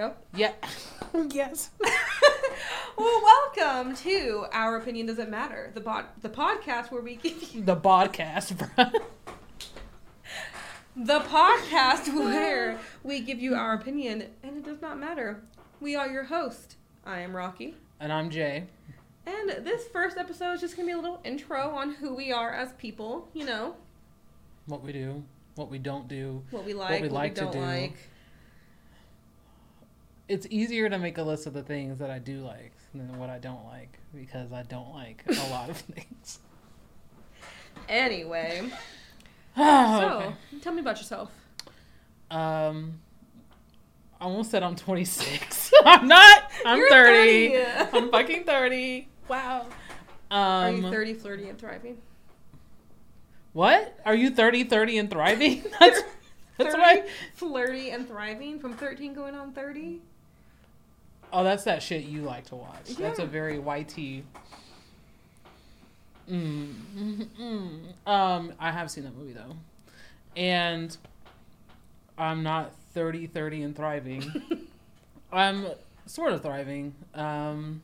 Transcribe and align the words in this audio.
go. 0.00 0.14
Yeah. 0.34 0.52
yes. 1.30 1.70
well, 2.96 3.22
welcome 3.22 3.94
to 3.96 4.46
Our 4.50 4.76
Opinion 4.78 5.06
Doesn't 5.06 5.28
Matter, 5.28 5.70
the 5.74 5.80
bod- 5.80 6.06
the 6.22 6.30
podcast 6.30 6.90
where 6.90 7.02
we 7.02 7.16
give 7.16 7.52
you 7.52 7.62
The 7.62 7.76
podcast, 7.76 8.56
bro. 8.56 8.86
the 10.96 11.20
podcast 11.20 12.14
where 12.14 12.78
we 13.02 13.20
give 13.20 13.40
you 13.40 13.54
our 13.54 13.74
opinion 13.74 14.24
and 14.42 14.56
it 14.56 14.64
does 14.64 14.80
not 14.80 14.98
matter. 14.98 15.42
We 15.80 15.96
are 15.96 16.08
your 16.08 16.24
host. 16.24 16.76
I 17.04 17.20
am 17.20 17.36
Rocky. 17.36 17.74
And 18.00 18.10
I'm 18.10 18.30
Jay. 18.30 18.64
And 19.26 19.66
this 19.66 19.86
first 19.88 20.16
episode 20.16 20.54
is 20.54 20.60
just 20.62 20.76
gonna 20.76 20.86
be 20.86 20.92
a 20.92 20.98
little 20.98 21.20
intro 21.24 21.72
on 21.76 21.92
who 21.92 22.14
we 22.14 22.32
are 22.32 22.54
as 22.54 22.72
people, 22.72 23.28
you 23.34 23.44
know, 23.44 23.76
What 24.64 24.82
we 24.82 24.92
do, 24.94 25.22
what 25.56 25.70
we 25.70 25.78
don't 25.78 26.08
do. 26.08 26.42
what 26.50 26.64
we 26.64 26.72
like, 26.72 26.90
what 26.90 27.02
we 27.02 27.08
we, 27.08 27.14
like 27.14 27.34
to 27.34 27.42
don't 27.42 27.52
do. 27.52 27.60
like. 27.60 28.09
It's 30.30 30.46
easier 30.48 30.88
to 30.88 30.96
make 30.96 31.18
a 31.18 31.24
list 31.24 31.48
of 31.48 31.54
the 31.54 31.62
things 31.64 31.98
that 31.98 32.08
I 32.08 32.20
do 32.20 32.38
like 32.38 32.70
than 32.94 33.18
what 33.18 33.30
I 33.30 33.38
don't 33.38 33.66
like 33.66 33.98
because 34.14 34.52
I 34.52 34.62
don't 34.62 34.94
like 34.94 35.24
a 35.26 35.50
lot 35.50 35.68
of 35.68 35.76
things. 35.78 36.38
Anyway, 37.88 38.60
okay. 39.58 39.64
so 39.64 40.32
tell 40.60 40.72
me 40.72 40.82
about 40.82 40.98
yourself. 40.98 41.32
Um, 42.30 43.00
I 44.20 44.26
almost 44.26 44.52
said 44.52 44.62
I'm 44.62 44.76
26. 44.76 45.72
I'm 45.84 46.06
not. 46.06 46.52
I'm 46.64 46.78
You're 46.78 46.90
30. 46.90 47.48
30. 47.56 47.96
I'm 47.98 48.10
fucking 48.12 48.44
30. 48.44 49.08
Wow. 49.26 49.66
Um, 50.30 50.38
Are 50.38 50.70
you 50.70 50.90
30, 50.90 51.14
flirty, 51.14 51.48
and 51.48 51.58
thriving? 51.58 51.98
What? 53.52 53.98
Are 54.06 54.14
you 54.14 54.30
30, 54.30 54.62
30, 54.62 54.98
and 54.98 55.10
thriving? 55.10 55.64
That's, 55.80 56.02
that's 56.56 56.74
30, 56.74 56.76
right. 56.76 57.08
flirty, 57.34 57.90
and 57.90 58.06
thriving 58.06 58.60
from 58.60 58.74
13 58.74 59.12
going 59.12 59.34
on 59.34 59.52
30? 59.52 60.02
Oh, 61.32 61.44
that's 61.44 61.64
that 61.64 61.82
shit 61.82 62.04
you 62.04 62.22
like 62.22 62.46
to 62.46 62.56
watch. 62.56 62.96
That's 62.98 63.18
a 63.20 63.26
very 63.26 63.58
YT. 63.58 64.24
Mm. 66.30 67.86
Um, 68.06 68.52
I 68.58 68.70
have 68.70 68.90
seen 68.90 69.04
that 69.04 69.16
movie 69.16 69.32
though, 69.32 69.54
and 70.36 70.96
I'm 72.18 72.42
not 72.42 72.72
30, 72.94 73.26
30 73.28 73.62
and 73.62 73.76
thriving. 73.76 74.24
I'm 75.32 75.66
sort 76.06 76.32
of 76.32 76.42
thriving. 76.42 76.94
Um, 77.14 77.82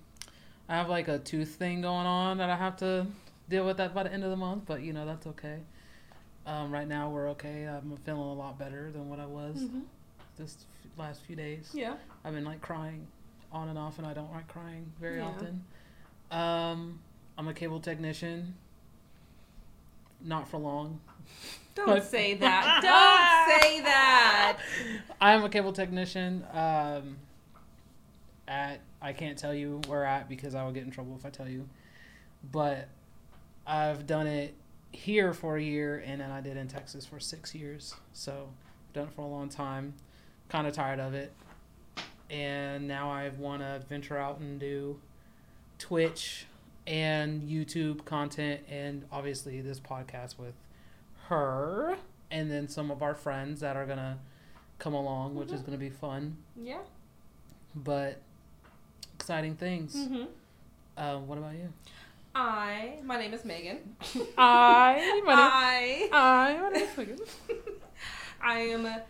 I 0.68 0.74
have 0.76 0.88
like 0.88 1.06
a 1.08 1.18
tooth 1.18 1.50
thing 1.56 1.80
going 1.82 2.06
on 2.06 2.38
that 2.38 2.50
I 2.50 2.56
have 2.56 2.76
to 2.78 3.06
deal 3.48 3.64
with 3.64 3.76
that 3.76 3.94
by 3.94 4.02
the 4.04 4.12
end 4.12 4.24
of 4.24 4.30
the 4.30 4.36
month, 4.36 4.64
but 4.66 4.80
you 4.82 4.92
know 4.92 5.06
that's 5.06 5.26
okay. 5.28 5.58
Um, 6.46 6.72
right 6.72 6.88
now 6.88 7.08
we're 7.10 7.28
okay. 7.30 7.64
I'm 7.64 7.96
feeling 8.04 8.20
a 8.20 8.34
lot 8.34 8.58
better 8.58 8.90
than 8.90 9.08
what 9.08 9.20
I 9.20 9.26
was 9.26 9.56
Mhm. 9.56 9.82
this 10.36 10.56
f- 10.84 10.98
last 10.98 11.20
few 11.22 11.36
days. 11.36 11.70
Yeah. 11.74 11.94
I've 12.24 12.34
been 12.34 12.44
like 12.44 12.60
crying 12.60 13.06
on 13.52 13.68
and 13.68 13.78
off, 13.78 13.98
and 13.98 14.06
I 14.06 14.12
don't 14.14 14.32
like 14.32 14.48
crying 14.48 14.92
very 15.00 15.18
Yeah. 15.18 15.26
often. 15.26 15.64
Um, 16.30 17.00
I'm 17.38 17.48
a 17.48 17.54
cable 17.54 17.80
technician. 17.80 18.54
Not 20.20 20.48
for 20.48 20.58
long. 20.58 21.00
Don't 21.74 21.86
But- 21.86 22.04
say 22.04 22.34
that. 22.34 22.80
Don't 22.82 23.60
say 23.62 23.80
that. 23.82 24.58
I 25.20 25.32
am 25.32 25.44
a 25.44 25.48
cable 25.48 25.72
technician. 25.72 26.44
Um, 26.52 27.18
at 28.48 28.80
I 29.02 29.12
can't 29.12 29.36
tell 29.36 29.52
you 29.54 29.80
where 29.88 30.04
at 30.04 30.28
because 30.28 30.54
I 30.54 30.64
will 30.64 30.72
get 30.72 30.84
in 30.84 30.90
trouble 30.90 31.14
if 31.16 31.26
I 31.26 31.30
tell 31.30 31.48
you. 31.48 31.68
But 32.50 32.88
I've 33.66 34.06
done 34.06 34.26
it 34.26 34.54
here 34.92 35.34
for 35.34 35.56
a 35.56 35.62
year, 35.62 36.02
and 36.04 36.20
then 36.20 36.30
I 36.30 36.40
did 36.40 36.56
in 36.56 36.66
Texas 36.68 37.04
for 37.04 37.20
six 37.20 37.54
years. 37.54 37.94
So 38.12 38.48
done 38.94 39.08
it 39.08 39.12
for 39.12 39.22
a 39.22 39.26
long 39.26 39.48
time. 39.48 39.94
Kind 40.48 40.66
of 40.66 40.72
tired 40.72 41.00
of 41.00 41.12
it, 41.12 41.32
and 42.30 42.86
now 42.88 43.10
I 43.10 43.28
want 43.30 43.62
to 43.62 43.82
venture 43.88 44.16
out 44.18 44.38
and 44.38 44.58
do 44.60 44.98
Twitch 45.78 46.46
and 46.86 47.42
YouTube 47.48 48.04
content, 48.04 48.60
and 48.70 49.04
obviously 49.10 49.60
this 49.60 49.80
podcast 49.80 50.38
with 50.38 50.54
her, 51.28 51.96
and 52.30 52.50
then 52.50 52.68
some 52.68 52.90
of 52.90 53.02
our 53.02 53.14
friends 53.14 53.60
that 53.60 53.76
are 53.76 53.86
gonna 53.86 54.18
come 54.78 54.94
along, 54.94 55.34
which 55.34 55.50
is 55.52 55.60
Mhm. 55.62 55.66
gonna 55.66 55.78
be 55.78 55.90
fun. 55.90 56.36
Yeah. 56.60 56.82
But 57.74 58.20
exciting 59.14 59.56
things. 59.56 59.94
Mm-hmm. 59.96 60.24
Uh, 60.96 61.18
what 61.20 61.38
about 61.38 61.54
you? 61.54 61.72
I, 62.34 62.98
my 63.02 63.18
name 63.18 63.32
is 63.34 63.44
Megan. 63.44 63.96
I, 64.36 65.22
I, 65.26 66.08
I, 66.12 66.58
my 66.60 66.68
name 66.70 66.82
is 66.88 66.96
Megan. 66.96 67.18
I 68.42 68.58
am 68.60 68.84
a 68.86 69.02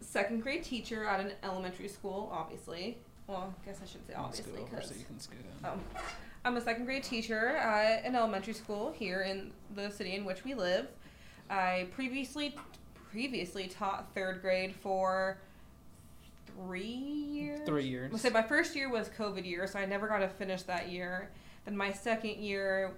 second 0.00 0.42
grade 0.42 0.64
teacher 0.64 1.04
at 1.04 1.20
an 1.20 1.32
elementary 1.42 1.88
school, 1.88 2.30
obviously. 2.32 2.98
Well, 3.26 3.54
I 3.62 3.66
guess 3.66 3.80
I 3.82 3.86
should 3.86 4.06
say 4.06 4.14
obviously 4.14 4.62
because 4.64 4.88
so 4.88 4.94
you 4.94 5.04
can 5.04 5.18
scoot 5.18 5.38
in. 5.40 5.68
um, 5.68 5.80
I'm 6.44 6.56
a 6.56 6.60
second 6.60 6.86
grade 6.86 7.04
teacher 7.04 7.56
at 7.56 8.04
an 8.04 8.16
elementary 8.16 8.52
school 8.54 8.92
here 8.92 9.22
in 9.22 9.52
the 9.74 9.90
city 9.90 10.14
in 10.14 10.24
which 10.24 10.44
we 10.44 10.54
live. 10.54 10.88
I 11.48 11.86
previously 11.94 12.56
previously 13.10 13.68
taught 13.68 14.08
third 14.14 14.40
grade 14.40 14.74
for 14.74 15.38
three 16.46 16.82
years. 16.82 17.60
Three 17.66 17.86
years. 17.86 18.20
Say 18.20 18.30
my 18.30 18.42
first 18.42 18.74
year 18.74 18.90
was 18.90 19.08
COVID 19.10 19.44
year, 19.44 19.66
so 19.66 19.78
I 19.78 19.86
never 19.86 20.08
got 20.08 20.18
to 20.18 20.28
finish 20.28 20.62
that 20.62 20.90
year. 20.90 21.30
Then 21.64 21.76
my 21.76 21.92
second 21.92 22.38
year, 22.38 22.92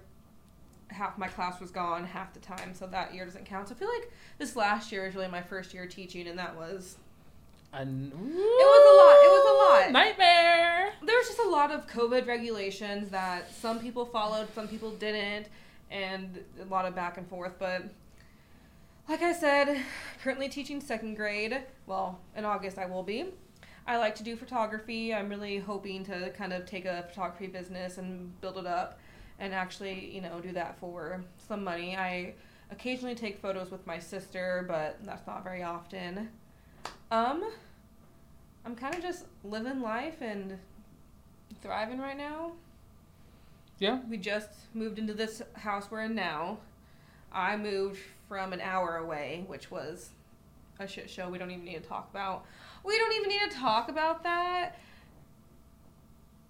half 0.89 1.17
my 1.17 1.27
class 1.27 1.59
was 1.59 1.71
gone 1.71 2.05
half 2.05 2.33
the 2.33 2.39
time, 2.39 2.73
so 2.73 2.87
that 2.87 3.13
year 3.13 3.25
doesn't 3.25 3.45
count. 3.45 3.69
So 3.69 3.75
I 3.75 3.77
feel 3.77 3.89
like 3.89 4.11
this 4.37 4.55
last 4.55 4.91
year 4.91 5.07
is 5.07 5.15
really 5.15 5.27
my 5.27 5.41
first 5.41 5.73
year 5.73 5.87
teaching, 5.87 6.27
and 6.27 6.37
that 6.39 6.55
was 6.55 6.97
it 7.73 8.65
was 8.65 8.83
a 8.91 8.95
lot. 8.97 9.15
It 9.23 9.29
was 9.29 9.45
a 9.49 9.83
lot. 9.83 9.91
Nightmare. 9.91 10.93
there 11.05 11.17
was 11.17 11.27
just 11.27 11.39
a 11.39 11.49
lot 11.49 11.71
of 11.71 11.87
COVID 11.87 12.25
regulations 12.25 13.09
that 13.09 13.53
some 13.53 13.79
people 13.79 14.05
followed, 14.05 14.47
some 14.55 14.67
people 14.67 14.91
didn't, 14.91 15.47
and 15.91 16.43
a 16.61 16.65
lot 16.65 16.85
of 16.85 16.95
back 16.95 17.17
and 17.17 17.27
forth. 17.27 17.53
But 17.59 17.83
like 19.09 19.21
I 19.21 19.33
said, 19.33 19.81
currently 20.23 20.47
teaching 20.47 20.79
second 20.79 21.15
grade. 21.15 21.63
Well, 21.85 22.19
in 22.35 22.45
August 22.45 22.77
I 22.77 22.85
will 22.85 23.03
be. 23.03 23.25
I 23.87 23.97
like 23.97 24.15
to 24.15 24.23
do 24.23 24.35
photography. 24.35 25.13
I'm 25.13 25.29
really 25.29 25.59
hoping 25.59 26.03
to 26.05 26.31
kind 26.31 26.53
of 26.53 26.65
take 26.65 26.85
a 26.85 27.03
photography 27.09 27.47
business 27.47 27.97
and 27.97 28.39
build 28.41 28.57
it 28.57 28.65
up 28.65 28.99
and 29.39 29.53
actually, 29.53 30.11
you 30.13 30.21
know, 30.21 30.39
do 30.39 30.51
that 30.53 30.79
for 30.79 31.23
some 31.47 31.63
money. 31.63 31.95
I 31.95 32.33
occasionally 32.71 33.15
take 33.15 33.39
photos 33.39 33.71
with 33.71 33.85
my 33.85 33.99
sister, 33.99 34.65
but 34.67 34.97
that's 35.03 35.25
not 35.27 35.43
very 35.43 35.63
often. 35.63 36.29
Um, 37.11 37.43
I'm 38.65 38.75
kind 38.75 38.95
of 38.95 39.01
just 39.01 39.25
living 39.43 39.81
life 39.81 40.21
and 40.21 40.57
thriving 41.61 41.99
right 41.99 42.17
now. 42.17 42.53
Yeah. 43.79 43.99
We 44.09 44.17
just 44.17 44.49
moved 44.73 44.99
into 44.99 45.13
this 45.13 45.41
house 45.53 45.91
we're 45.91 46.03
in 46.03 46.15
now. 46.15 46.59
I 47.31 47.57
moved 47.57 47.99
from 48.27 48.53
an 48.53 48.61
hour 48.61 48.97
away, 48.97 49.43
which 49.47 49.69
was 49.69 50.09
a 50.79 50.87
shit 50.87 51.09
show 51.09 51.29
we 51.29 51.37
don't 51.37 51.51
even 51.51 51.65
need 51.65 51.83
to 51.83 51.87
talk 51.87 52.09
about. 52.09 52.45
We 52.83 52.97
don't 52.97 53.13
even 53.13 53.29
need 53.29 53.51
to 53.51 53.57
talk 53.57 53.89
about 53.89 54.23
that. 54.23 54.77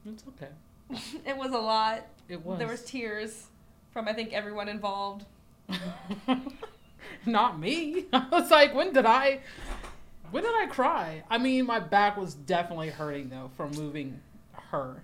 It's 0.05 0.23
okay. 0.27 0.51
it 1.25 1.35
was 1.37 1.51
a 1.51 1.57
lot. 1.57 2.05
It 2.29 2.43
was. 2.45 2.59
There 2.59 2.67
was 2.67 2.83
tears 2.83 3.47
from 3.91 4.07
I 4.07 4.13
think 4.13 4.33
everyone 4.33 4.67
involved. 4.69 5.25
Not 7.25 7.59
me. 7.59 8.05
I 8.13 8.27
was 8.31 8.51
like, 8.51 8.73
when 8.75 8.93
did 8.93 9.05
I? 9.05 9.39
When 10.31 10.43
did 10.43 10.53
I 10.55 10.67
cry? 10.67 11.23
I 11.29 11.37
mean, 11.37 11.65
my 11.65 11.79
back 11.79 12.17
was 12.17 12.33
definitely 12.33 12.89
hurting 12.89 13.29
though 13.29 13.49
from 13.55 13.71
moving 13.71 14.19
her, 14.71 15.01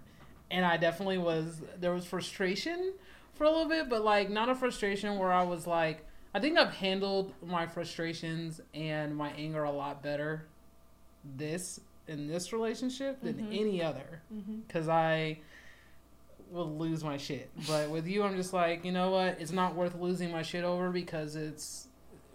and 0.50 0.66
I 0.66 0.78
definitely 0.78 1.18
was. 1.18 1.62
There 1.80 1.94
was 1.94 2.06
frustration 2.06 2.94
for 3.34 3.44
a 3.46 3.50
little 3.50 3.70
bit, 3.70 3.90
but 3.90 4.04
like 4.04 4.30
not 4.30 4.50
a 4.50 4.56
frustration 4.56 5.18
where 5.18 5.32
I 5.32 5.44
was 5.44 5.66
like. 5.68 6.06
I 6.34 6.40
think 6.40 6.58
I've 6.58 6.74
handled 6.74 7.34
my 7.46 7.68
frustrations 7.68 8.62
and 8.74 9.14
my 9.18 9.32
anger 9.32 9.64
a 9.66 9.72
lot 9.72 10.02
better 10.02 10.46
this 11.36 11.82
in 12.08 12.30
this 12.30 12.54
relationship 12.54 13.22
than 13.22 13.34
Mhm. 13.34 13.60
any 13.60 13.84
other 13.84 14.22
Mm-hmm. 14.34 14.60
because 14.66 14.88
I 14.88 15.40
will 16.52 16.76
lose 16.76 17.04
my 17.04 17.18
shit. 17.18 17.50
But 17.68 17.90
with 17.90 18.08
you, 18.08 18.24
I'm 18.24 18.36
just 18.36 18.54
like, 18.54 18.84
you 18.86 18.92
know 18.92 19.12
what? 19.12 19.38
It's 19.40 19.52
not 19.52 19.76
worth 19.76 19.96
losing 19.96 20.32
my 20.32 20.42
shit 20.42 20.64
over 20.64 20.90
because 20.92 21.36
it's 21.36 21.88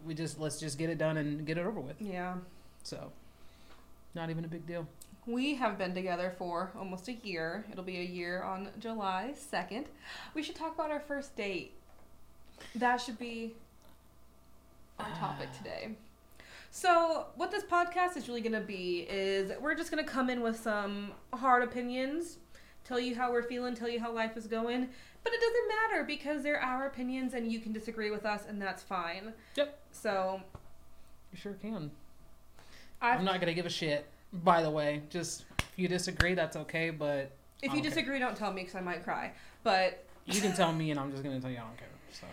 we 0.06 0.14
just 0.14 0.40
let's 0.40 0.58
just 0.58 0.78
get 0.78 0.90
it 0.90 0.98
done 0.98 1.16
and 1.16 1.46
get 1.46 1.58
it 1.58 1.66
over 1.66 1.80
with. 1.80 1.96
Yeah. 2.00 2.34
So, 2.82 3.12
not 4.14 4.30
even 4.30 4.44
a 4.44 4.48
big 4.48 4.66
deal. 4.66 4.86
We 5.26 5.56
have 5.56 5.76
been 5.76 5.92
together 5.92 6.32
for 6.38 6.70
almost 6.78 7.08
a 7.08 7.14
year. 7.24 7.64
It'll 7.70 7.82
be 7.82 7.98
a 7.98 8.04
year 8.04 8.42
on 8.42 8.68
July 8.78 9.34
2nd. 9.52 9.86
We 10.34 10.42
should 10.42 10.54
talk 10.54 10.74
about 10.74 10.92
our 10.92 11.00
first 11.00 11.34
date. 11.36 11.72
That 12.76 13.00
should 13.00 13.18
be 13.18 13.54
our 15.00 15.10
topic 15.18 15.48
today. 15.58 15.96
So, 16.70 17.26
what 17.36 17.50
this 17.50 17.64
podcast 17.64 18.16
is 18.16 18.28
really 18.28 18.42
going 18.42 18.52
to 18.52 18.60
be 18.60 19.06
is 19.10 19.50
we're 19.60 19.74
just 19.74 19.90
going 19.90 20.04
to 20.04 20.08
come 20.10 20.30
in 20.30 20.42
with 20.42 20.60
some 20.60 21.12
hard 21.32 21.62
opinions, 21.62 22.36
tell 22.86 23.00
you 23.00 23.14
how 23.14 23.32
we're 23.32 23.42
feeling, 23.42 23.74
tell 23.74 23.88
you 23.88 24.00
how 24.00 24.12
life 24.12 24.36
is 24.36 24.46
going. 24.46 24.88
But 25.24 25.32
it 25.32 25.40
doesn't 25.40 25.68
matter 25.68 26.04
because 26.04 26.42
they're 26.42 26.60
our 26.62 26.86
opinions 26.86 27.34
and 27.34 27.50
you 27.50 27.58
can 27.58 27.72
disagree 27.72 28.10
with 28.10 28.24
us, 28.24 28.44
and 28.48 28.62
that's 28.62 28.82
fine. 28.82 29.32
Yep. 29.56 29.78
So, 29.90 30.40
You 31.32 31.38
sure 31.38 31.54
can. 31.54 31.90
I've 33.00 33.18
I'm 33.18 33.24
not 33.24 33.40
gonna 33.40 33.54
give 33.54 33.66
a 33.66 33.70
shit. 33.70 34.06
By 34.32 34.62
the 34.62 34.70
way, 34.70 35.02
just 35.10 35.44
if 35.58 35.72
you 35.76 35.88
disagree, 35.88 36.34
that's 36.34 36.56
okay, 36.56 36.90
but 36.90 37.32
If 37.62 37.72
you 37.72 37.82
don't 37.82 37.82
disagree, 37.82 38.18
don't 38.18 38.36
tell 38.36 38.52
me 38.52 38.62
because 38.62 38.76
I 38.76 38.80
might 38.80 39.02
cry. 39.04 39.32
But 39.64 40.04
you 40.24 40.40
can 40.40 40.54
tell 40.54 40.72
me, 40.72 40.90
and 40.90 41.00
I'm 41.00 41.10
just 41.10 41.22
gonna 41.22 41.40
tell 41.40 41.50
you 41.50 41.58
I 41.58 41.60
don't 41.60 41.76
care. 41.76 41.88
So 42.12 42.26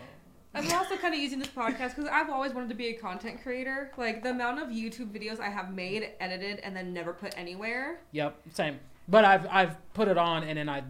I'm 0.54 0.70
also 0.72 0.96
kind 0.96 1.14
of 1.14 1.20
using 1.20 1.40
this 1.40 1.48
podcast 1.48 1.96
because 1.96 2.06
I've 2.06 2.30
always 2.30 2.52
wanted 2.52 2.68
to 2.68 2.74
be 2.76 2.88
a 2.88 2.94
content 2.94 3.42
creator. 3.42 3.90
Like 3.96 4.22
the 4.22 4.30
amount 4.30 4.60
of 4.60 4.68
YouTube 4.68 5.10
videos 5.10 5.40
I 5.40 5.48
have 5.48 5.74
made, 5.74 6.10
edited, 6.20 6.60
and 6.60 6.76
then 6.76 6.92
never 6.92 7.12
put 7.12 7.36
anywhere. 7.36 7.98
Yep, 8.12 8.36
same. 8.52 8.78
But 9.06 9.24
I've 9.26 9.46
I've 9.50 9.92
put 9.92 10.08
it 10.08 10.16
on 10.16 10.44
and 10.44 10.56
then 10.56 10.68
I 10.68 10.82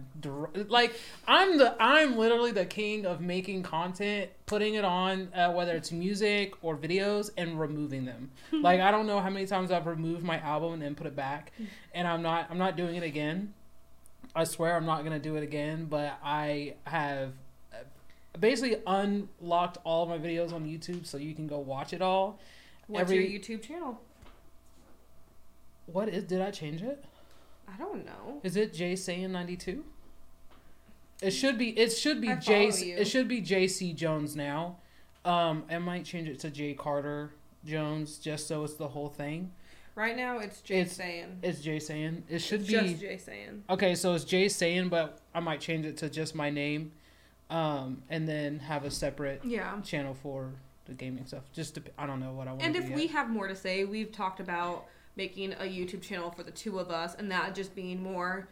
like 0.67 0.95
I'm 1.27 1.57
the 1.57 1.75
I'm 1.81 2.17
literally 2.17 2.51
the 2.51 2.65
king 2.65 3.05
of 3.05 3.19
making 3.19 3.63
content, 3.63 4.29
putting 4.45 4.75
it 4.75 4.85
on 4.85 5.33
uh, 5.33 5.51
whether 5.51 5.75
it's 5.75 5.91
music 5.91 6.53
or 6.61 6.77
videos 6.77 7.29
and 7.37 7.59
removing 7.59 8.05
them. 8.05 8.31
like 8.51 8.79
I 8.79 8.89
don't 8.89 9.05
know 9.05 9.19
how 9.19 9.29
many 9.29 9.45
times 9.45 9.69
I've 9.69 9.85
removed 9.85 10.23
my 10.23 10.39
album 10.39 10.73
and 10.73 10.81
then 10.81 10.95
put 10.95 11.07
it 11.07 11.15
back, 11.15 11.51
and 11.93 12.07
I'm 12.07 12.21
not 12.21 12.47
I'm 12.49 12.57
not 12.57 12.77
doing 12.77 12.95
it 12.95 13.03
again. 13.03 13.53
I 14.33 14.45
swear 14.45 14.75
I'm 14.77 14.85
not 14.85 15.03
gonna 15.03 15.19
do 15.19 15.35
it 15.35 15.43
again. 15.43 15.85
But 15.85 16.17
I 16.23 16.75
have 16.85 17.33
uh, 17.73 17.77
basically 18.39 18.77
unlocked 18.87 19.77
all 19.83 20.03
of 20.03 20.09
my 20.09 20.17
videos 20.25 20.53
on 20.53 20.65
YouTube, 20.65 21.05
so 21.05 21.17
you 21.17 21.35
can 21.35 21.47
go 21.47 21.59
watch 21.59 21.91
it 21.91 22.01
all. 22.01 22.39
What's 22.87 23.11
Every- 23.11 23.27
your 23.27 23.39
YouTube 23.41 23.61
channel? 23.61 23.99
What 25.87 26.07
is? 26.07 26.23
Did 26.23 26.41
I 26.41 26.51
change 26.51 26.81
it? 26.81 27.03
I 27.67 27.77
don't 27.77 28.05
know. 28.05 28.39
Is 28.43 28.55
it 28.55 28.73
Jay 28.73 28.93
Saiyan 28.93 29.31
ninety 29.31 29.55
two? 29.57 29.83
It 31.21 31.31
should 31.31 31.57
be. 31.57 31.69
It 31.77 31.91
should 31.91 32.19
be 32.21 32.35
J. 32.35 32.65
you. 32.65 32.97
It 32.97 33.05
should 33.07 33.27
be 33.27 33.39
J.C. 33.41 33.93
Jones 33.93 34.35
now. 34.35 34.77
Um, 35.23 35.63
I 35.71 35.77
might 35.79 36.05
change 36.05 36.27
it 36.27 36.39
to 36.39 36.49
J. 36.51 36.73
Carter 36.73 37.31
Jones 37.65 38.17
just 38.17 38.47
so 38.47 38.63
it's 38.63 38.75
the 38.75 38.89
whole 38.89 39.09
thing. 39.09 39.51
Right 39.95 40.15
now, 40.17 40.39
it's 40.39 40.59
Jay 40.61 40.81
It's- 40.81 40.95
saying. 40.97 41.39
It's 41.41 41.61
Jay 41.61 41.77
Saiyan. 41.77 42.23
It 42.29 42.39
should 42.39 42.59
It's 42.61 42.69
be 42.69 42.75
just 42.75 42.99
Jay 43.01 43.17
saying. 43.17 43.63
okay. 43.69 43.95
So 43.95 44.13
it's 44.13 44.25
Jay 44.25 44.47
Saiyan, 44.47 44.89
but 44.89 45.19
I 45.33 45.39
might 45.39 45.61
change 45.61 45.85
it 45.85 45.95
to 45.97 46.09
just 46.09 46.35
my 46.35 46.49
name, 46.49 46.91
um, 47.49 48.03
and 48.09 48.27
then 48.27 48.59
have 48.59 48.83
a 48.83 48.91
separate 48.91 49.41
Yeah. 49.45 49.79
channel 49.81 50.13
for 50.13 50.51
the 50.85 50.93
gaming 50.93 51.25
stuff. 51.25 51.43
Just 51.53 51.75
to, 51.75 51.83
I 51.97 52.05
don't 52.05 52.19
know 52.19 52.33
what 52.33 52.47
I 52.49 52.51
want. 52.51 52.61
And 52.63 52.75
if 52.75 52.89
we 52.89 53.07
have 53.07 53.29
more 53.29 53.47
to 53.47 53.55
say, 53.55 53.85
we've 53.85 54.11
talked 54.11 54.41
about 54.41 54.85
making 55.15 55.53
a 55.53 55.61
YouTube 55.63 56.01
channel 56.01 56.31
for 56.31 56.43
the 56.43 56.51
two 56.51 56.79
of 56.79 56.89
us, 56.91 57.15
and 57.15 57.31
that 57.31 57.55
just 57.55 57.75
being 57.75 58.01
more. 58.01 58.47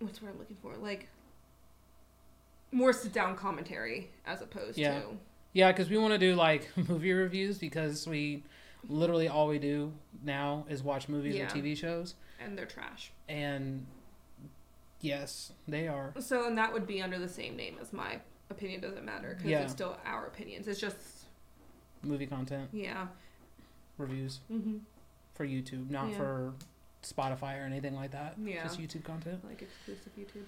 What's 0.00 0.20
what 0.20 0.30
I'm 0.32 0.38
looking 0.38 0.56
for? 0.62 0.76
Like 0.76 1.08
more 2.72 2.92
sit 2.92 3.12
down 3.12 3.36
commentary 3.36 4.10
as 4.26 4.40
opposed 4.42 4.76
Yeah. 4.76 5.00
to 5.00 5.06
Yeah, 5.52 5.70
because 5.70 5.88
we 5.88 5.96
want 5.96 6.12
to 6.12 6.18
do 6.18 6.34
like 6.34 6.68
movie 6.88 7.12
reviews 7.12 7.58
because 7.58 8.06
we 8.06 8.42
literally 8.88 9.28
all 9.28 9.46
we 9.46 9.58
do 9.58 9.92
now 10.22 10.66
is 10.68 10.82
watch 10.82 11.08
movies 11.08 11.36
Yeah. 11.36 11.44
or 11.44 11.48
TV 11.48 11.76
shows. 11.76 12.14
and 12.40 12.58
they're 12.58 12.66
trash. 12.66 13.12
And 13.28 13.86
yes, 15.00 15.52
they 15.68 15.86
are. 15.88 16.12
So 16.18 16.46
and 16.46 16.58
that 16.58 16.72
would 16.72 16.86
be 16.86 17.00
under 17.00 17.18
the 17.18 17.28
same 17.28 17.56
name 17.56 17.76
as 17.80 17.92
my 17.92 18.20
opinion 18.50 18.80
doesn't 18.80 19.04
matter 19.04 19.34
because 19.34 19.50
Yeah. 19.50 19.60
it's 19.62 19.72
still 19.72 19.96
our 20.04 20.26
opinions. 20.26 20.66
It's 20.68 20.80
just 20.80 20.96
Movie 22.02 22.26
content 22.26 22.68
yeah. 22.72 23.06
Reviews 23.98 24.40
hmm 24.48 24.78
for 25.34 25.44
YouTube, 25.46 25.90
not 25.90 26.10
Yeah. 26.10 26.16
for 26.16 26.52
Spotify 27.02 27.60
or 27.60 27.66
anything 27.66 27.94
like 27.96 28.12
that. 28.12 28.34
Yeah. 28.42 28.62
Just 28.62 28.78
YouTube 28.80 29.04
content. 29.04 29.44
like 29.44 29.62
exclusive 29.62 30.12
YouTube. 30.16 30.44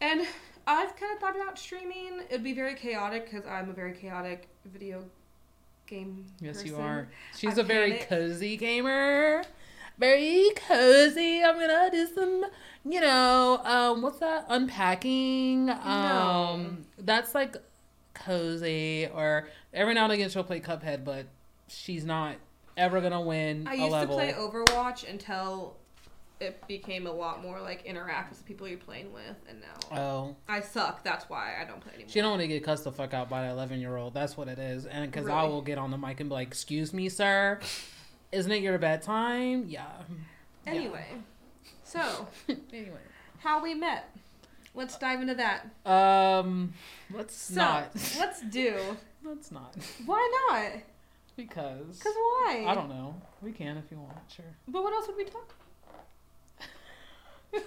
And 0.00 0.26
I've 0.66 0.94
kind 0.96 1.12
of 1.14 1.18
thought 1.20 1.34
about 1.36 1.58
streaming. 1.58 2.20
It'd 2.28 2.42
be 2.44 2.52
very 2.52 2.74
chaotic 2.74 3.24
because 3.30 3.46
I'm 3.46 3.70
a 3.70 3.72
very 3.72 3.92
chaotic 3.94 4.48
video 4.66 5.04
game. 5.86 6.26
Yes, 6.40 6.64
you 6.64 6.72
person. 6.72 6.84
are. 6.84 7.08
She's 7.36 7.58
I 7.58 7.62
a 7.62 7.64
very 7.64 7.92
panic. 7.92 8.08
cozy 8.08 8.56
gamer. 8.56 9.44
Very 9.98 10.50
cozy. 10.56 11.42
I'm 11.42 11.58
gonna 11.58 11.88
do 11.90 12.06
some, 12.14 12.44
you 12.84 13.00
know, 13.00 13.60
um, 13.64 14.02
what's 14.02 14.18
that? 14.18 14.44
Unpacking. 14.48 15.70
Um, 15.70 16.84
that's 16.98 17.34
like 17.34 17.56
cozy. 18.12 19.06
Or 19.12 19.48
every 19.72 19.94
now 19.94 20.04
and 20.04 20.12
again 20.12 20.28
she'll 20.30 20.44
play 20.44 20.60
Cuphead, 20.60 21.04
but 21.04 21.26
she's 21.74 22.04
not 22.04 22.36
ever 22.76 23.00
gonna 23.00 23.20
win 23.20 23.66
I 23.68 23.74
used 23.74 23.92
to 23.92 24.06
play 24.06 24.32
Overwatch 24.32 25.08
until 25.08 25.76
it 26.40 26.66
became 26.66 27.06
a 27.06 27.12
lot 27.12 27.40
more 27.42 27.60
like 27.60 27.84
interact 27.86 28.30
with 28.30 28.38
the 28.38 28.44
people 28.44 28.66
you're 28.66 28.76
playing 28.76 29.12
with, 29.12 29.36
and 29.48 29.60
now 29.60 29.96
oh, 29.96 30.36
I 30.48 30.60
suck. 30.60 31.04
That's 31.04 31.28
why 31.30 31.54
I 31.60 31.64
don't 31.64 31.80
play 31.80 31.92
anymore. 31.94 32.10
she 32.10 32.20
don't 32.20 32.30
want 32.30 32.42
to 32.42 32.48
get 32.48 32.64
cussed 32.64 32.84
the 32.84 32.92
fuck 32.92 33.14
out 33.14 33.30
by 33.30 33.44
an 33.44 33.52
11 33.52 33.80
year 33.80 33.96
old. 33.96 34.14
That's 34.14 34.36
what 34.36 34.48
it 34.48 34.58
is. 34.58 34.84
And 34.86 35.10
because 35.10 35.28
I 35.28 35.44
will 35.44 35.62
get 35.62 35.78
on 35.78 35.90
the 35.92 35.96
mic 35.98 36.18
and 36.20 36.28
be 36.28 36.34
like, 36.34 36.48
"Excuse 36.48 36.92
me, 36.92 37.08
sir, 37.08 37.60
isn't 38.32 38.50
it 38.50 38.62
your 38.62 38.76
bedtime?" 38.78 39.64
Yeah. 39.68 39.86
Yeah. 40.66 40.72
Anyway, 40.72 41.06
so 41.84 42.26
Anyway. 42.72 42.98
how 43.38 43.62
we 43.62 43.74
met. 43.74 44.10
Let's 44.74 44.98
dive 44.98 45.20
into 45.22 45.36
that. 45.36 45.68
Um, 45.88 46.74
let's 47.12 47.36
So 47.36 47.54
not. 47.60 47.90
let's 48.18 48.40
do. 48.42 48.76
Let's 49.24 49.50
not. 49.52 49.74
Why 50.04 50.46
not? 50.50 50.72
Because 51.36 51.98
Cause 51.98 52.12
why? 52.14 52.64
I 52.68 52.74
don't 52.74 52.88
know. 52.88 53.14
We 53.42 53.50
can 53.52 53.76
if 53.76 53.90
you 53.90 53.98
want. 53.98 54.16
Sure. 54.28 54.44
But 54.68 54.82
what 54.84 54.92
else 54.92 55.06
would 55.08 55.16
we 55.16 55.24
talk? 55.24 55.54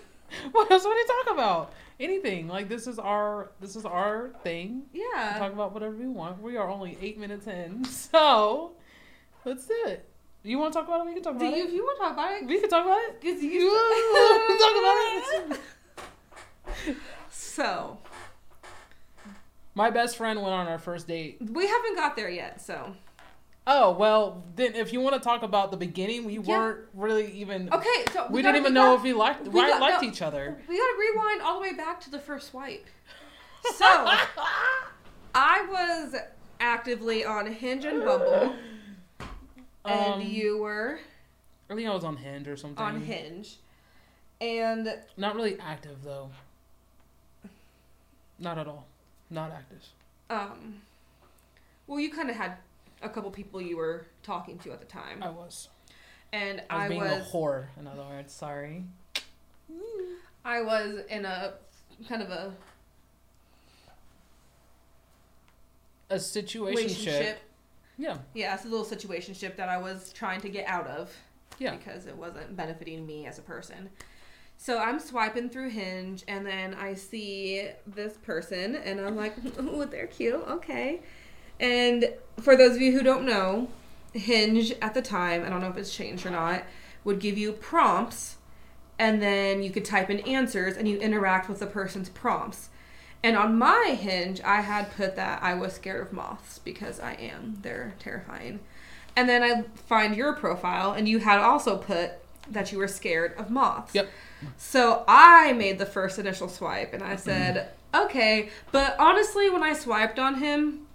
What 0.52 0.69
else 0.69 0.84
would 0.86 0.94
we 0.94 1.06
talk 1.06 1.34
about? 1.34 1.74
Anything. 2.00 2.48
Like 2.48 2.69
this 2.69 2.86
is 2.88 3.00
our 3.00 3.50
this 3.60 3.75
is 3.75 3.86
our 3.86 4.30
thing. 4.44 4.84
Yeah. 4.94 5.34
We 5.34 5.40
talk 5.40 5.54
about 5.54 5.74
whatever 5.74 5.96
we 5.96 6.08
want. 6.08 6.42
We 6.42 6.58
are 6.58 6.69
only 6.69 6.98
eight 7.02 7.18
minutes 7.18 7.48
in, 7.48 7.84
so 8.12 8.74
let's 9.46 9.66
do 9.68 9.74
it. 9.88 10.06
You 10.44 10.60
want 10.60 10.74
to 10.74 10.80
talk 10.80 10.88
about 10.88 11.02
it? 11.02 11.06
We 11.08 11.14
can 11.16 11.24
talk 11.24 11.38
Do 11.40 11.46
about 11.48 11.58
you, 11.58 11.64
it. 11.64 11.68
if 11.69 11.74
you 11.74 11.84
want 11.84 11.98
to 12.00 12.04
talk 12.04 12.14
about 12.14 12.31
it, 12.34 12.46
We 12.46 12.60
can 12.60 12.69
talk 12.69 12.86
about 12.86 13.00
it. 13.00 13.22
Cause 13.22 13.42
you 13.44 13.50
You 13.50 13.69
talk 15.48 15.48
about 15.48 15.58
it? 16.88 16.98
So 17.31 17.98
My 19.75 19.90
best 19.90 20.18
friend 20.18 20.42
went 20.42 20.54
on 20.54 20.68
our 20.68 20.80
first 20.80 21.08
date. 21.08 21.38
we 21.42 21.68
haven't 21.68 21.96
got 21.96 22.16
there 22.16 22.30
yet. 22.30 22.62
So 22.62 22.94
Oh 23.69 23.92
well, 23.92 24.44
then 24.56 24.75
if 24.75 24.94
you 24.94 25.02
want 25.02 25.16
to 25.16 25.19
talk 25.22 25.44
about 25.44 25.72
the 25.72 25.78
beginning, 25.78 26.24
we 26.24 26.34
Yeah. 26.40 26.58
weren't 26.58 26.88
really 26.94 27.30
even. 27.34 27.72
okay, 27.74 28.06
so 28.14 28.28
We, 28.30 28.42
gotta- 28.42 28.54
didn't 28.54 28.66
even 28.68 28.74
know 28.74 28.96
if 28.96 29.04
we 29.04 29.12
liked 29.12 29.46
we 29.46 29.60
got- 29.62 29.81
liked 29.81 30.02
no. 30.02 30.08
each 30.08 30.22
other. 30.22 30.58
we 30.69 30.78
gotta 30.78 30.98
rewind 30.98 31.42
all 31.42 31.56
the 31.56 31.62
way 31.62 31.74
back 31.74 32.00
to 32.02 32.10
the 32.10 32.19
first 32.19 32.50
swipe. 32.52 32.86
So 33.75 33.86
I 35.36 35.66
was 35.69 36.16
actively 36.62 37.25
on 37.25 37.52
Hinge 37.52 37.84
and 37.84 38.06
Bumble, 38.06 38.56
and 39.83 40.14
Um, 40.14 40.21
you 40.21 40.57
were 40.59 41.00
I 41.69 41.76
think 41.76 41.90
I 41.90 41.94
was 41.94 42.06
on 42.06 42.16
Hinge 42.16 42.47
or 42.47 42.56
something. 42.56 42.81
on 42.81 43.02
Hinge, 43.02 43.57
and 44.40 44.97
Not 45.18 45.36
really 45.36 45.59
active 45.59 46.04
though. 46.06 46.30
Not 48.40 48.57
at 48.57 48.68
all. 48.68 48.86
Not 49.30 49.52
active. 49.52 49.83
um, 50.30 50.81
well, 51.88 52.00
you 52.00 52.12
kind 52.12 52.30
of 52.30 52.38
had 52.38 52.57
a 53.01 53.09
couple 53.09 53.30
people 53.31 53.61
you 53.61 53.77
were 53.77 54.06
talking 54.23 54.57
to 54.59 54.71
at 54.71 54.80
the 54.80 54.85
time, 54.85 55.21
I 55.21 55.30
was. 55.30 55.69
and 56.33 56.61
I 56.69 56.75
was 56.75 56.83
I 56.83 56.87
being 56.89 57.01
was 57.01 57.11
a 57.11 57.31
whore. 57.31 57.68
In 57.80 57.87
other 57.87 58.04
words, 58.04 58.33
sorry. 58.33 58.83
I 60.45 60.61
was 60.61 60.99
in 61.09 61.25
a 61.25 61.54
kind 62.07 62.21
of 62.21 62.30
a 62.30 62.54
A 66.09 66.19
situation 66.19 66.75
relationship. 66.77 67.39
Yeah. 67.97 68.18
Yeah, 68.33 68.54
it's 68.54 68.63
a 68.63 68.69
little 68.69 68.85
situationship 68.85 69.57
that 69.57 69.68
I 69.68 69.77
was 69.77 70.13
trying 70.13 70.39
to 70.42 70.49
get 70.49 70.66
out 70.68 70.87
of. 70.87 71.13
Yeah. 71.59 71.75
Because 71.75 72.06
it 72.06 72.16
wasn't 72.16 72.56
benefiting 72.56 73.06
me 73.06 73.25
as 73.25 73.39
a 73.39 73.42
person. 73.42 73.89
So 74.57 74.80
I'm 74.80 74.99
swiping 74.99 75.49
through 75.49 75.69
Hinge 75.69 76.23
and 76.27 76.45
then 76.45 76.75
I 76.75 76.94
see 76.94 77.69
this 77.85 78.13
person 78.18 78.75
and 78.75 79.01
I'm 79.01 79.16
like, 79.18 79.35
oh, 79.59 79.83
they're 79.85 80.07
cute. 80.07 80.35
Okay. 80.47 81.01
And 81.59 82.14
for 82.40 82.56
those 82.56 82.76
of 82.76 82.81
you 82.81 82.92
who 82.92 83.04
don't 83.04 83.26
know, 83.26 83.69
Hinge 84.14 84.71
at 84.81 84.94
the 84.94 85.02
time, 85.02 85.44
I 85.44 85.49
don't 85.49 85.61
know 85.61 85.69
if 85.69 85.78
it's 85.78 85.95
changed 85.95 86.26
or 86.26 86.31
not, 86.31 86.64
would 87.04 87.19
give 87.19 87.37
you 87.37 87.52
prompts 87.52 88.37
and 88.99 89.21
then 89.21 89.61
you 89.61 89.69
could 89.69 89.85
type 89.85 90.09
in 90.09 90.19
answers 90.21 90.76
and 90.76 90.87
you 90.87 90.97
interact 90.97 91.47
with 91.47 91.59
the 91.59 91.68
person's 91.68 92.09
prompts. 92.09 92.69
And 93.23 93.35
on 93.35 93.57
my 93.57 93.97
hinge, 93.99 94.42
I 94.42 94.61
had 94.61 94.95
put 94.95 95.16
that 95.16 95.42
I 95.44 95.54
was 95.54 95.73
scared 95.73 96.02
of 96.02 96.14
moths 96.14 96.59
because 96.59 96.99
I 96.99 97.14
am. 97.14 97.57
They're 97.61 97.95
terrifying. 97.99 98.59
And 99.16 99.28
then 99.28 99.44
I 99.44 99.64
find 99.87 100.16
your 100.16 100.33
profile, 100.33 100.94
and 100.94 101.09
you 101.09 101.19
had 101.19 101.40
also 101.40 101.78
put 101.78 102.11
that 102.49 102.71
you 102.71 102.78
were 102.78 102.87
scared 102.87 103.33
of 103.35 103.49
moths. 103.49 103.95
Yep. 103.95 104.09
So 104.57 105.04
I 105.07 105.54
made 105.54 105.80
the 105.80 105.85
first 105.85 106.19
initial 106.19 106.47
swipe, 106.47 106.94
and 106.94 107.04
I 107.04 107.16
said, 107.16 107.71
mm-hmm. 107.94 108.06
okay. 108.06 108.49
But 108.71 108.95
honestly, 108.99 109.49
when 109.49 109.64
I 109.64 109.73
swiped 109.73 110.19
on 110.19 110.35
him, 110.35 110.86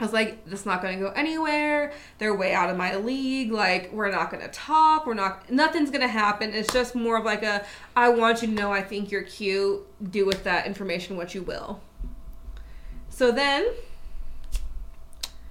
I 0.00 0.04
was 0.04 0.14
like, 0.14 0.46
this 0.46 0.60
is 0.60 0.66
not 0.66 0.80
going 0.80 0.98
to 0.98 1.04
go 1.04 1.10
anywhere. 1.10 1.92
They're 2.18 2.34
way 2.34 2.54
out 2.54 2.70
of 2.70 2.78
my 2.78 2.96
league. 2.96 3.52
Like, 3.52 3.92
we're 3.92 4.10
not 4.10 4.30
going 4.30 4.42
to 4.42 4.48
talk. 4.48 5.06
We're 5.06 5.12
not, 5.12 5.50
nothing's 5.50 5.90
going 5.90 6.00
to 6.00 6.08
happen. 6.08 6.54
It's 6.54 6.72
just 6.72 6.94
more 6.94 7.18
of 7.18 7.24
like 7.26 7.42
a, 7.42 7.66
I 7.94 8.08
want 8.08 8.40
you 8.40 8.48
to 8.48 8.54
know 8.54 8.72
I 8.72 8.82
think 8.82 9.10
you're 9.10 9.22
cute. 9.22 9.82
Do 10.10 10.24
with 10.24 10.44
that 10.44 10.66
information 10.66 11.18
what 11.18 11.34
you 11.34 11.42
will. 11.42 11.82
So 13.10 13.30
then, 13.30 13.68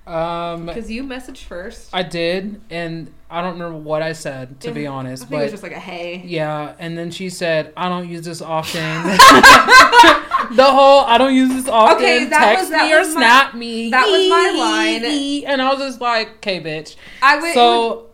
Um, 0.09 0.65
Because 0.65 0.89
you 0.89 1.03
messaged 1.03 1.43
first. 1.43 1.89
I 1.93 2.01
did, 2.03 2.59
and 2.71 3.13
I 3.29 3.41
don't 3.41 3.53
remember 3.53 3.77
what 3.77 4.01
I 4.01 4.13
said 4.13 4.59
to 4.61 4.71
be 4.71 4.87
honest. 4.87 5.23
I 5.23 5.25
think 5.27 5.39
it 5.41 5.43
was 5.43 5.51
just 5.51 5.63
like 5.63 5.71
a 5.71 5.79
hey. 5.79 6.23
yeah. 6.25 6.73
And 6.79 6.97
then 6.97 7.11
she 7.11 7.29
said, 7.29 7.73
"I 7.77 7.89
don't 7.89 8.09
use 8.09 8.25
this 8.25 8.41
often." 8.41 8.81
the 10.55 10.65
whole 10.65 11.01
"I 11.05 11.17
don't 11.19 11.35
use 11.35 11.49
this 11.49 11.67
often." 11.67 11.97
Okay, 11.97 12.25
that 12.25 12.39
text 12.39 12.61
was- 12.61 12.69
that 12.71 12.85
me 12.87 12.93
or 12.93 13.01
my- 13.03 13.03
snap 13.13 13.53
me. 13.53 13.91
that 13.91 14.07
was 14.07 14.29
my 14.29 14.55
line. 14.59 15.05
and 15.45 15.61
I 15.61 15.69
was 15.73 15.79
just 15.79 16.01
like, 16.01 16.37
"Okay, 16.37 16.59
bitch." 16.59 16.95
I 17.21 17.39
would. 17.39 17.53
so 17.53 18.07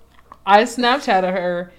I 0.46 0.64
Snapchatted 0.64 1.32
her, 1.32 1.72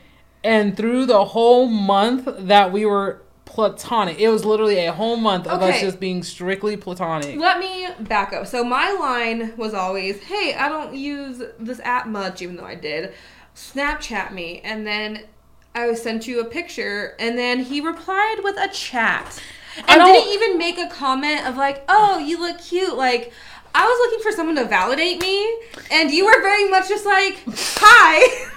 and 0.42 0.76
through 0.76 1.06
the 1.06 1.24
whole 1.26 1.66
month 1.66 2.26
that 2.38 2.72
we 2.72 2.86
were 2.86 3.20
platonic, 3.46 4.18
it 4.18 4.28
was 4.28 4.44
literally 4.44 4.84
a 4.84 4.92
whole 4.92 5.16
month 5.16 5.46
of 5.46 5.62
us 5.62 5.80
just 5.80 5.98
being 5.98 6.22
strictly 6.22 6.76
platonic. 6.76 7.38
Let 7.38 7.58
me 7.58 7.88
back 8.00 8.34
up. 8.34 8.46
So 8.46 8.62
my 8.62 8.90
line 8.90 9.54
was 9.56 9.72
always, 9.72 10.22
"Hey, 10.24 10.54
I 10.54 10.68
don't 10.68 10.94
use 10.94 11.42
this 11.58 11.80
app 11.80 12.06
much, 12.06 12.42
even 12.42 12.56
though 12.56 12.66
I 12.66 12.74
did. 12.74 13.14
Snapchat 13.54 14.32
me." 14.32 14.60
And 14.62 14.86
then 14.86 15.22
I 15.74 15.94
sent 15.94 16.26
you 16.26 16.40
a 16.40 16.44
picture, 16.44 17.14
and 17.18 17.38
then 17.38 17.60
he 17.60 17.80
replied 17.80 18.40
with 18.42 18.56
a 18.58 18.68
chat, 18.68 19.40
and 19.88 20.02
didn't 20.02 20.32
even 20.34 20.58
make 20.58 20.78
a 20.78 20.88
comment 20.88 21.46
of 21.46 21.56
like, 21.56 21.84
"Oh, 21.88 22.18
you 22.18 22.38
look 22.38 22.58
cute." 22.60 22.96
Like 22.96 23.32
I 23.74 23.86
was 23.86 23.98
looking 24.06 24.22
for 24.22 24.36
someone 24.36 24.56
to 24.56 24.64
validate 24.64 25.22
me, 25.22 25.48
and 25.90 26.10
you 26.10 26.26
were 26.26 26.42
very 26.42 26.68
much 26.68 26.88
just 26.88 27.06
like, 27.06 27.42
"Hi, 27.78 28.48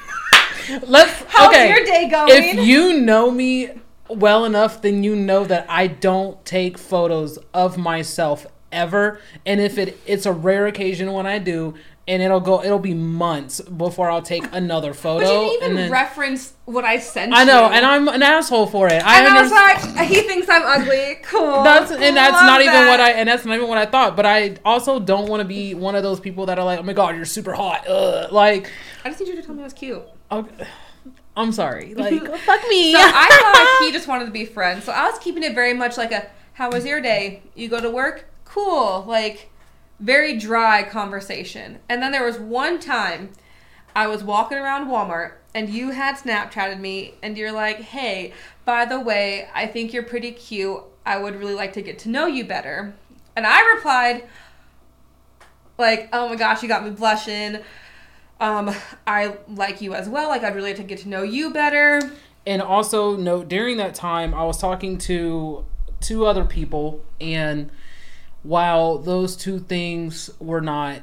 Let's 0.88 1.24
how's 1.28 1.50
okay. 1.50 1.70
your 1.70 1.86
day 1.86 2.10
going?" 2.10 2.32
If 2.32 2.66
you 2.66 3.00
know 3.00 3.30
me 3.32 3.70
well 4.10 4.46
enough, 4.46 4.82
then 4.82 5.04
you 5.04 5.16
know 5.16 5.46
that 5.46 5.66
I 5.70 5.88
don't 5.88 6.44
take 6.46 6.78
photos 6.78 7.38
of 7.54 7.78
myself 7.78 8.48
ever. 8.72 9.20
And 9.46 9.60
if 9.60 9.78
it 9.78 9.98
it's 10.06 10.26
a 10.26 10.32
rare 10.34 10.68
occasion 10.68 11.12
when 11.14 11.26
I 11.26 11.40
do, 11.40 11.76
and 12.08 12.24
it'll 12.24 12.40
go 12.40 12.64
it'll 12.64 12.80
be 12.80 12.96
months 12.96 13.62
before 13.62 14.10
I'll 14.10 14.22
take 14.22 14.44
another 14.52 14.94
photo. 14.94 15.26
but 15.26 15.32
you 15.32 15.40
didn't 15.40 15.54
even 15.56 15.70
and 15.70 15.78
then, 15.78 15.92
reference 15.92 16.54
what 16.66 16.84
I 16.84 16.98
sent. 16.98 17.34
I 17.34 17.44
know, 17.44 17.68
you. 17.68 17.74
and 17.74 17.86
I'm 17.86 18.08
an 18.08 18.24
asshole 18.24 18.66
for 18.68 18.88
it. 18.88 19.02
I 19.06 19.20
and 19.20 19.28
I 19.28 19.42
was 19.42 19.52
like, 19.52 20.08
he 20.08 20.22
thinks 20.22 20.48
I'm 20.50 20.64
ugly. 20.66 21.18
Cool. 21.24 21.64
That's 21.64 21.92
and 21.92 22.18
that's 22.18 22.34
Love 22.34 22.46
not 22.46 22.62
even 22.62 22.74
that. 22.74 22.90
what 22.90 23.00
I 23.00 23.12
and 23.12 23.30
that's 23.30 23.46
not 23.46 23.56
even 23.56 23.68
what 23.68 23.78
I 23.78 23.86
thought. 23.86 24.16
But 24.16 24.26
I 24.26 24.58
also 24.66 25.00
don't 25.00 25.30
want 25.30 25.42
to 25.42 25.46
be 25.48 25.76
one 25.76 25.96
of 25.96 26.04
those 26.04 26.20
people 26.20 26.48
that 26.48 26.58
are 26.58 26.66
like, 26.66 26.80
oh 26.80 26.84
my 26.84 26.94
god, 26.94 27.16
you're 27.16 27.26
super 27.26 27.54
hot. 27.54 27.88
Ugh. 27.88 28.32
Like, 28.32 28.72
I 29.06 29.10
just 29.10 29.20
need 29.20 29.30
you 29.30 29.36
to 29.36 29.44
tell 29.44 29.54
me 29.54 29.62
I 29.62 29.66
was 29.66 29.74
cute. 29.74 30.02
okay, 30.32 30.68
I'm 31.40 31.52
sorry. 31.52 31.94
Like, 31.98 32.22
fuck 32.40 32.62
me. 32.70 32.94
So 32.94 33.00
I 33.02 33.28
thought 33.30 33.86
he 33.86 33.92
just 33.98 34.08
wanted 34.08 34.26
to 34.26 34.32
be 34.32 34.46
friends. 34.46 34.84
So 34.84 34.92
I 34.92 35.10
was 35.10 35.18
keeping 35.20 35.44
it 35.44 35.56
very 35.56 35.74
much 35.74 35.98
like 35.98 36.12
a, 36.12 36.30
how 36.54 36.72
was 36.72 36.86
your 36.86 37.02
day? 37.02 37.42
You 37.56 37.70
go 37.70 37.80
to 37.80 37.90
work? 37.90 38.26
Cool. 38.46 39.06
Like, 39.08 39.50
very 40.00 40.38
dry 40.38 40.84
conversation. 40.84 41.80
And 41.88 42.02
then 42.02 42.12
there 42.12 42.26
was 42.26 42.38
one 42.38 42.80
time 42.80 43.32
I 43.96 44.08
was 44.08 44.24
walking 44.24 44.58
around 44.58 44.88
Walmart 44.88 45.34
and 45.56 45.70
you 45.70 45.92
had 45.92 46.16
Snapchatted 46.16 46.80
me 46.80 47.16
and 47.24 47.38
you're 47.38 47.52
like, 47.52 47.78
hey, 47.78 48.34
by 48.66 48.86
the 48.86 49.00
way, 49.00 49.48
I 49.54 49.66
think 49.66 49.94
you're 49.94 50.04
pretty 50.04 50.32
cute. 50.32 50.82
I 51.06 51.18
would 51.18 51.36
really 51.36 51.56
like 51.56 51.74
to 51.74 51.82
get 51.82 52.00
to 52.00 52.10
know 52.10 52.28
you 52.28 52.46
better. 52.46 52.94
And 53.36 53.48
I 53.48 53.76
replied, 53.76 54.28
like, 55.78 56.10
oh 56.14 56.30
my 56.30 56.36
gosh, 56.36 56.62
you 56.62 56.68
got 56.68 56.84
me 56.84 56.92
blushing. 56.92 57.60
Um, 58.40 58.74
I 59.06 59.38
like 59.50 59.82
you 59.82 59.94
as 59.94 60.08
well. 60.08 60.30
Like, 60.30 60.44
I'd 60.44 60.56
really 60.56 60.70
like 60.70 60.78
to 60.78 60.84
get 60.84 61.00
to 61.00 61.10
know 61.10 61.24
you 61.24 61.52
better. 61.52 62.00
and 62.48 62.62
also 62.62 63.16
note 63.18 63.50
during 63.50 63.78
that 63.78 63.94
time 63.94 64.34
I 64.34 64.44
was 64.46 64.58
talking 64.58 64.98
to 65.00 65.66
two 66.00 66.26
other 66.26 66.46
people 66.46 67.04
and 67.20 67.70
while 68.44 68.98
those 68.98 69.36
two 69.36 69.60
things 69.60 70.30
were 70.40 70.62
not 70.62 71.02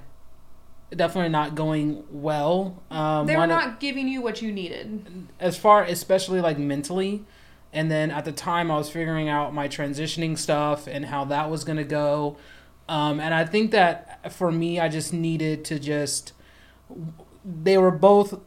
definitely 0.95 1.29
not 1.29 1.55
going 1.55 2.03
well 2.11 2.83
um 2.91 3.27
They 3.27 3.35
were 3.35 3.41
one 3.41 3.51
of- 3.51 3.57
not 3.59 3.81
giving 3.81 4.09
you 4.09 4.23
what 4.23 4.41
you 4.41 4.51
needed. 4.53 5.27
as 5.39 5.59
far 5.59 5.83
especially 5.85 6.41
like 6.41 6.59
mentally 6.59 7.25
and 7.73 7.91
then 7.91 8.11
at 8.11 8.25
the 8.25 8.33
time 8.33 8.71
i 8.71 8.77
was 8.79 8.89
figuring 8.89 9.29
out 9.29 9.53
my 9.53 9.69
transitioning 9.69 10.39
stuff 10.39 10.87
and 10.87 11.05
how 11.07 11.25
that 11.27 11.51
was 11.51 11.65
going 11.65 11.77
to 11.77 11.85
go 11.85 12.39
um, 12.89 13.21
and 13.21 13.35
i 13.35 13.45
think 13.45 13.73
that 13.73 14.33
for 14.33 14.51
me 14.51 14.81
i 14.81 14.89
just 14.89 15.13
needed 15.13 15.65
to 15.67 15.79
just 15.79 16.33
they 17.47 17.79
were 17.79 17.91
both 17.91 18.41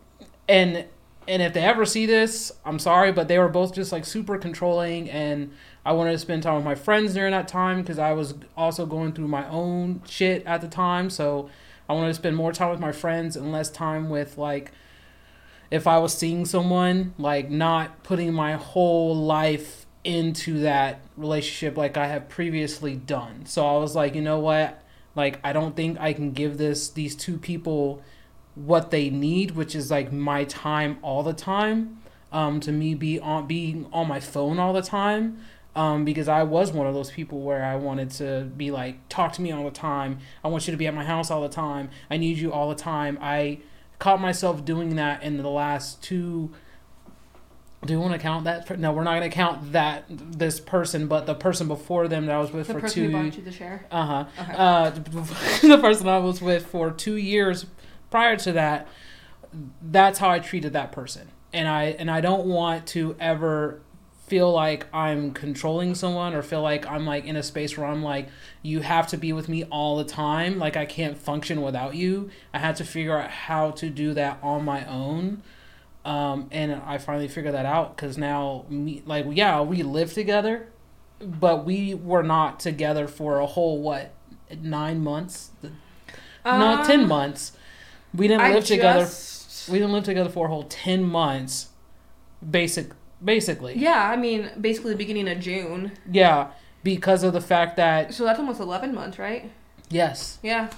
and 0.47 0.85
and 1.27 1.41
if 1.41 1.53
they 1.53 1.61
ever 1.61 1.85
see 1.85 2.05
this 2.05 2.51
i'm 2.65 2.79
sorry 2.79 3.11
but 3.11 3.27
they 3.27 3.39
were 3.39 3.47
both 3.47 3.73
just 3.73 3.91
like 3.91 4.05
super 4.05 4.37
controlling 4.37 5.09
and 5.09 5.51
i 5.85 5.91
wanted 5.91 6.11
to 6.11 6.19
spend 6.19 6.43
time 6.43 6.55
with 6.55 6.65
my 6.65 6.75
friends 6.75 7.13
during 7.13 7.31
that 7.31 7.47
time 7.47 7.81
because 7.81 7.97
i 7.97 8.11
was 8.11 8.35
also 8.57 8.85
going 8.85 9.13
through 9.13 9.27
my 9.27 9.47
own 9.49 10.01
shit 10.05 10.45
at 10.45 10.59
the 10.59 10.67
time 10.67 11.09
so 11.09 11.49
i 11.87 11.93
wanted 11.93 12.09
to 12.09 12.13
spend 12.13 12.35
more 12.35 12.51
time 12.51 12.69
with 12.69 12.79
my 12.79 12.91
friends 12.91 13.35
and 13.35 13.51
less 13.51 13.69
time 13.69 14.09
with 14.09 14.37
like 14.37 14.71
if 15.71 15.85
I 15.85 15.99
was 15.99 16.13
seeing 16.13 16.45
someone, 16.45 17.13
like 17.17 17.49
not 17.49 18.03
putting 18.03 18.33
my 18.33 18.53
whole 18.53 19.15
life 19.15 19.85
into 20.03 20.61
that 20.61 21.01
relationship 21.17 21.77
like 21.77 21.97
I 21.97 22.07
have 22.07 22.29
previously 22.29 22.95
done. 22.95 23.45
So 23.45 23.67
I 23.67 23.77
was 23.77 23.95
like, 23.95 24.15
you 24.15 24.21
know 24.21 24.39
what? 24.39 24.81
Like 25.15 25.39
I 25.43 25.53
don't 25.53 25.75
think 25.75 25.99
I 25.99 26.13
can 26.13 26.31
give 26.31 26.57
this 26.57 26.89
these 26.89 27.15
two 27.15 27.37
people 27.37 28.01
what 28.65 28.91
they 28.91 29.09
need, 29.09 29.51
which 29.51 29.73
is 29.75 29.89
like 29.89 30.11
my 30.11 30.43
time 30.43 30.97
all 31.01 31.23
the 31.23 31.33
time. 31.33 31.97
Um, 32.31 32.59
to 32.59 32.71
me 32.71 32.93
be 32.93 33.19
on 33.19 33.47
being 33.47 33.87
on 33.91 34.07
my 34.07 34.19
phone 34.19 34.59
all 34.59 34.73
the 34.73 34.81
time. 34.83 35.39
Um, 35.75 36.03
because 36.03 36.27
I 36.27 36.43
was 36.43 36.71
one 36.71 36.87
of 36.87 36.93
those 36.93 37.09
people 37.11 37.41
where 37.41 37.63
I 37.63 37.75
wanted 37.75 38.09
to 38.11 38.51
be 38.57 38.69
like, 38.69 39.07
talk 39.07 39.33
to 39.33 39.41
me 39.41 39.51
all 39.51 39.63
the 39.63 39.71
time. 39.71 40.19
I 40.43 40.47
want 40.49 40.67
you 40.67 40.71
to 40.71 40.77
be 40.77 40.87
at 40.87 40.93
my 40.93 41.05
house 41.05 41.31
all 41.31 41.41
the 41.41 41.47
time. 41.49 41.89
I 42.09 42.17
need 42.17 42.37
you 42.37 42.51
all 42.51 42.69
the 42.69 42.75
time. 42.75 43.17
I 43.21 43.59
caught 43.97 44.19
myself 44.19 44.65
doing 44.65 44.95
that 44.97 45.23
in 45.23 45.37
the 45.37 45.49
last 45.49 46.03
two 46.03 46.51
do 47.85 47.93
you 47.93 47.99
want 48.01 48.11
to 48.11 48.19
count 48.19 48.43
that 48.43 48.67
for, 48.67 48.75
no 48.75 48.91
we're 48.91 49.03
not 49.03 49.17
going 49.17 49.29
to 49.29 49.33
count 49.33 49.71
that 49.71 50.03
this 50.09 50.59
person 50.59 51.07
but 51.07 51.25
the 51.25 51.33
person 51.33 51.65
before 51.69 52.09
them 52.09 52.25
that 52.25 52.35
i 52.35 52.39
was 52.39 52.51
with 52.51 52.67
The 52.67 52.73
for 52.73 52.79
person 52.81 53.03
who 53.03 53.07
two 53.09 53.13
bought 53.13 53.37
you 53.37 53.43
the 53.43 53.51
chair. 53.51 53.85
uh-huh 53.89 54.25
Okay. 54.41 54.53
uh 54.57 54.89
the 55.61 55.77
person 55.81 56.07
i 56.09 56.17
was 56.17 56.41
with 56.41 56.65
for 56.65 56.91
two 56.91 57.15
years 57.15 57.65
prior 58.09 58.35
to 58.37 58.51
that 58.51 58.87
that's 59.81 60.19
how 60.19 60.29
i 60.29 60.39
treated 60.39 60.73
that 60.73 60.91
person. 60.91 61.27
And 61.51 61.67
i 61.67 61.85
and 61.85 62.09
i 62.11 62.21
don't 62.21 62.45
want 62.45 62.85
to 62.87 63.15
ever 63.19 63.81
feel 64.27 64.51
like 64.51 64.85
i'm 64.93 65.31
controlling 65.31 65.95
someone 65.95 66.35
or 66.35 66.43
feel 66.43 66.61
like 66.61 66.85
i'm 66.85 67.03
like 67.07 67.25
in 67.25 67.35
a 67.35 67.41
space 67.41 67.75
where 67.75 67.87
i'm 67.87 68.03
like 68.03 68.29
you 68.61 68.81
have 68.81 69.07
to 69.07 69.17
be 69.17 69.33
with 69.33 69.49
me 69.49 69.63
all 69.65 69.97
the 69.97 70.03
time. 70.03 70.59
Like 70.59 70.77
i 70.77 70.85
can't 70.85 71.17
function 71.17 71.61
without 71.63 71.95
you. 71.95 72.29
I 72.53 72.59
had 72.59 72.75
to 72.75 72.83
figure 72.85 73.17
out 73.17 73.31
how 73.31 73.71
to 73.71 73.89
do 73.89 74.13
that 74.13 74.37
on 74.43 74.63
my 74.65 74.85
own. 74.85 75.41
Um, 76.05 76.47
and 76.51 76.73
i 76.73 76.97
finally 76.97 77.27
figured 77.27 77.53
that 77.55 77.65
out 77.65 77.95
because 77.95 78.17
now 78.17 78.65
me 78.69 79.01
like 79.05 79.25
yeah 79.31 79.61
we 79.61 79.83
live 79.83 80.13
together 80.13 80.67
but 81.19 81.65
we 81.65 81.93
were 81.93 82.23
not 82.23 82.59
together 82.59 83.07
for 83.07 83.39
a 83.39 83.45
whole 83.45 83.81
what 83.81 84.13
nine 84.61 85.03
months? 85.03 85.51
No 86.45 86.83
10 86.85 87.01
Um, 87.01 87.07
months 87.07 87.51
we 88.13 88.27
didn't 88.27 88.41
I 88.41 88.53
live 88.53 88.65
together 88.65 89.01
just- 89.01 89.69
we 89.69 89.77
didn't 89.77 89.93
live 89.93 90.03
together 90.03 90.29
for 90.29 90.45
a 90.47 90.49
whole 90.49 90.63
10 90.63 91.03
months 91.03 91.67
basic 92.47 92.91
basically 93.23 93.77
Yeah, 93.77 94.09
I 94.09 94.15
mean, 94.15 94.49
basically 94.59 94.91
the 94.91 94.97
beginning 94.97 95.27
of 95.27 95.39
June. 95.39 95.91
yeah 96.11 96.47
because 96.83 97.23
of 97.23 97.33
the 97.33 97.41
fact 97.41 97.75
that 97.75 98.13
So 98.13 98.23
that's 98.23 98.39
almost 98.39 98.59
11 98.61 98.93
months, 98.95 99.19
right? 99.19 99.51
yes 99.89 100.39
Yeah. 100.41 100.69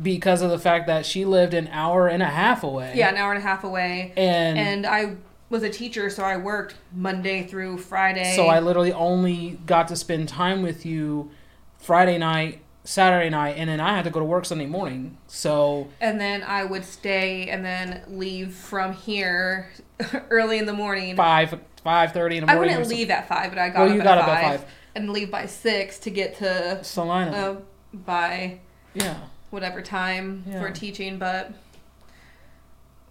because 0.00 0.40
of 0.42 0.50
the 0.50 0.58
fact 0.58 0.86
that 0.86 1.04
she 1.06 1.24
lived 1.24 1.54
an 1.54 1.68
hour 1.68 2.06
and 2.08 2.22
a 2.22 2.26
half 2.26 2.62
away 2.62 2.92
Yeah, 2.94 3.08
an 3.08 3.16
hour 3.16 3.32
and 3.32 3.42
a 3.42 3.46
half 3.46 3.64
away. 3.64 4.12
and, 4.16 4.58
And 4.58 4.86
I 4.86 5.16
was 5.50 5.62
a 5.62 5.70
teacher, 5.70 6.10
so 6.10 6.22
I 6.22 6.36
worked 6.36 6.74
Monday 6.94 7.42
through 7.46 7.78
Friday. 7.78 8.34
so 8.36 8.46
i 8.46 8.60
literally 8.60 8.92
only 8.92 9.58
got 9.66 9.88
to 9.88 9.96
spend 9.96 10.28
time 10.28 10.62
with 10.62 10.84
you 10.86 11.30
friday 11.78 12.18
night 12.18 12.60
saturday 12.88 13.28
night 13.28 13.54
and 13.58 13.68
then 13.68 13.80
i 13.80 13.94
had 13.94 14.02
to 14.04 14.10
go 14.10 14.18
to 14.18 14.24
work 14.24 14.46
sunday 14.46 14.64
morning 14.64 15.18
so 15.26 15.88
and 16.00 16.18
then 16.18 16.42
I 16.42 16.64
would 16.64 16.86
stay 16.86 17.48
and 17.50 17.62
then 17.62 18.02
leave 18.08 18.54
from 18.54 18.94
here 18.94 19.70
early 20.30 20.56
in 20.58 20.64
the 20.64 20.72
morning. 20.72 21.14
five 21.14 21.60
five 21.84 22.12
thirty 22.12 22.38
in 22.38 22.46
the 22.46 22.52
morning. 22.54 22.72
I 22.74 22.78
wouldn't 22.78 22.90
leave 22.90 23.10
at 23.10 23.28
five, 23.28 23.50
but 23.50 23.58
I 23.58 23.68
got 23.68 23.88
well 23.88 24.00
up 24.00 24.06
at 24.06 24.24
five, 24.24 24.28
at 24.54 24.60
five 24.60 24.70
and 24.94 25.10
leave 25.10 25.30
by 25.30 25.44
six 25.44 25.98
to 26.00 26.10
get 26.10 26.36
to 26.36 26.82
salina 26.82 27.30
uh, 27.30 27.56
by 27.92 28.60
yeah 28.94 29.16
whatever 29.50 29.82
time 29.82 30.44
for 30.44 30.50
Yeah. 30.68 30.72
teaching. 30.72 31.18
But 31.18 31.52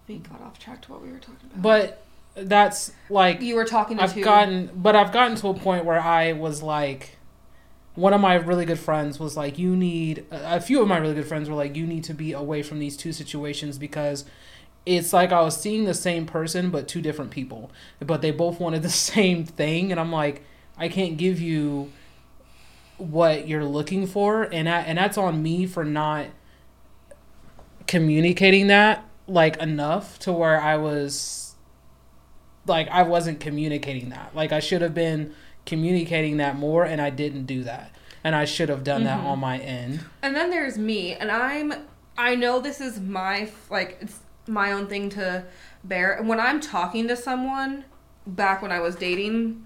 we 0.08 0.18
got 0.18 0.42
off 0.42 0.58
track 0.58 0.82
to 0.84 0.92
what 0.92 1.02
we 1.04 1.12
were 1.12 1.20
talking 1.20 1.50
about. 1.52 1.62
but 1.62 2.04
that's 2.36 2.92
like 3.10 3.42
you 3.42 3.56
were 3.56 3.66
talking 3.66 3.98
to 3.98 4.04
I've 4.04 4.14
two. 4.14 4.24
gotten, 4.24 4.72
but 4.76 4.96
I've 4.96 5.12
gotten 5.12 5.36
to 5.38 5.50
a 5.50 5.54
point 5.54 5.86
where 5.86 6.00
I 6.00 6.34
was 6.34 6.62
like, 6.64 7.17
one 7.98 8.14
of 8.14 8.22
my 8.22 8.36
really 8.36 8.64
good 8.64 8.78
friends 8.78 9.20
was 9.20 9.36
like, 9.36 9.58
you 9.58 9.76
need, 9.76 10.24
a 10.30 10.62
few 10.62 10.84
of 10.84 10.88
my 10.88 11.00
really 11.00 11.16
good 11.16 11.26
friends 11.26 11.50
were 11.50 11.56
like, 11.56 11.76
you 11.76 11.88
need 11.88 12.04
to 12.04 12.14
be 12.14 12.32
away 12.32 12.62
from 12.62 12.78
these 12.78 12.96
two 12.96 13.12
situations 13.12 13.80
because 13.80 14.24
it's 14.86 15.14
like 15.14 15.32
I 15.32 15.42
was 15.42 15.60
seeing 15.60 15.86
the 15.86 15.96
same 15.96 16.28
person, 16.28 16.70
but 16.70 16.88
two 16.88 17.02
different 17.02 17.32
people, 17.32 17.72
but 18.00 18.22
they 18.22 18.30
both 18.30 18.60
wanted 18.60 18.84
the 18.84 18.90
same 19.12 19.46
thing. 19.46 19.92
And 19.92 20.00
I'm 20.00 20.12
like, 20.12 20.44
I 20.78 20.90
can't 20.90 21.18
give 21.18 21.42
you 21.42 21.92
what 23.00 23.48
you're 23.48 23.66
looking 23.66 24.06
for. 24.06 24.44
And, 24.44 24.70
I, 24.70 24.82
and 24.82 24.96
that's 24.96 25.18
on 25.18 25.42
me 25.42 25.66
for 25.66 25.84
not 25.84 26.28
communicating 27.88 28.68
that 28.68 29.04
like 29.28 29.58
enough 29.58 30.20
to 30.20 30.32
where 30.32 30.62
I 30.62 30.78
was 30.78 31.56
like 32.68 32.90
I 32.90 33.04
wasn't 33.04 33.40
communicating 33.40 34.10
that. 34.10 34.36
Like 34.36 34.52
I 34.52 34.60
should 34.60 34.82
have 34.82 34.94
been 34.94 35.34
communicating 35.68 36.38
that 36.38 36.56
more 36.58 36.84
and 36.84 37.00
I 37.00 37.12
didn't 37.12 37.46
do 37.46 37.64
that. 37.66 37.92
And 38.24 38.36
I 38.36 38.46
should 38.46 38.70
have 38.70 38.84
done 38.84 39.04
that 39.04 39.22
Mhm. 39.22 39.26
on 39.26 39.40
my 39.40 39.60
end. 39.60 40.00
And 40.24 40.36
then 40.36 40.50
there's 40.50 40.78
me, 40.78 41.14
and 41.14 41.30
I'm 41.32 41.74
I 42.18 42.34
know 42.34 42.60
this 42.60 42.82
is 42.82 43.00
my 43.00 43.48
like 43.70 44.00
it's 44.02 44.20
my 44.48 44.72
own 44.72 44.88
thing 44.88 45.10
to 45.12 45.44
bear. 45.84 46.14
And 46.14 46.28
when 46.28 46.40
I'm 46.40 46.60
talking 46.60 47.08
to 47.10 47.16
someone 47.16 47.86
back 48.26 48.62
when 48.64 48.72
I 48.72 48.80
was 48.80 48.96
dating, 48.96 49.64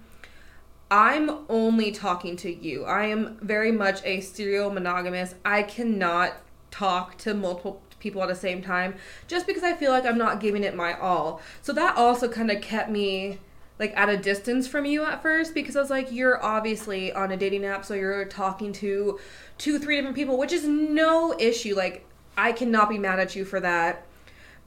I'm 0.90 1.30
only 1.48 1.90
talking 1.92 2.36
to 2.38 2.52
you. 2.54 2.84
I 2.84 3.06
am 3.06 3.38
very 3.40 3.72
much 3.72 4.00
a 4.04 4.20
serial 4.20 4.70
monogamous. 4.70 5.34
I 5.44 5.62
cannot 5.62 6.34
talk 6.70 7.16
to 7.18 7.32
multiple 7.32 7.80
people 7.98 8.22
at 8.22 8.28
the 8.28 8.34
same 8.34 8.60
time 8.60 8.94
just 9.28 9.46
because 9.46 9.62
I 9.62 9.72
feel 9.74 9.90
like 9.92 10.04
I'm 10.04 10.18
not 10.18 10.40
giving 10.40 10.62
it 10.64 10.74
my 10.74 10.92
all. 10.98 11.40
So 11.62 11.72
that 11.72 11.96
also 11.96 12.28
kind 12.28 12.50
of 12.50 12.60
kept 12.60 12.90
me 12.90 13.38
like 13.82 13.96
at 13.96 14.08
a 14.08 14.16
distance 14.16 14.68
from 14.68 14.84
you 14.84 15.04
at 15.04 15.20
first 15.22 15.54
because 15.54 15.74
I 15.74 15.80
was 15.80 15.90
like, 15.90 16.12
you're 16.12 16.40
obviously 16.40 17.12
on 17.12 17.32
a 17.32 17.36
dating 17.36 17.64
app, 17.64 17.84
so 17.84 17.94
you're 17.94 18.24
talking 18.26 18.72
to 18.74 19.18
two, 19.58 19.80
three 19.80 19.96
different 19.96 20.14
people, 20.14 20.38
which 20.38 20.52
is 20.52 20.64
no 20.64 21.36
issue. 21.36 21.74
Like, 21.74 22.06
I 22.36 22.52
cannot 22.52 22.88
be 22.88 22.96
mad 22.96 23.18
at 23.18 23.34
you 23.34 23.44
for 23.44 23.58
that. 23.58 24.06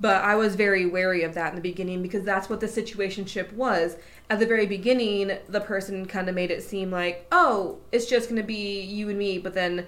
But 0.01 0.21
I 0.25 0.35
was 0.35 0.55
very 0.55 0.85
wary 0.85 1.23
of 1.23 1.33
that 1.35 1.51
in 1.51 1.55
the 1.55 1.61
beginning 1.61 2.01
because 2.01 2.25
that's 2.25 2.49
what 2.49 2.59
the 2.59 2.67
situationship 2.67 3.53
was. 3.53 3.95
At 4.29 4.39
the 4.39 4.45
very 4.45 4.65
beginning, 4.65 5.37
the 5.47 5.61
person 5.61 6.05
kind 6.07 6.27
of 6.27 6.35
made 6.35 6.51
it 6.51 6.61
seem 6.61 6.91
like, 6.91 7.25
oh, 7.31 7.77
it's 7.93 8.07
just 8.07 8.27
going 8.27 8.41
to 8.41 8.45
be 8.45 8.81
you 8.81 9.07
and 9.07 9.17
me. 9.17 9.37
But 9.37 9.53
then 9.53 9.87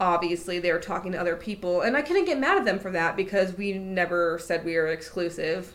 obviously 0.00 0.60
they 0.60 0.72
were 0.72 0.78
talking 0.78 1.12
to 1.12 1.20
other 1.20 1.36
people. 1.36 1.82
And 1.82 1.94
I 1.94 2.00
couldn't 2.00 2.24
get 2.24 2.38
mad 2.38 2.56
at 2.56 2.64
them 2.64 2.78
for 2.78 2.90
that 2.92 3.18
because 3.18 3.54
we 3.54 3.74
never 3.74 4.38
said 4.38 4.64
we 4.64 4.76
were 4.76 4.86
exclusive. 4.86 5.74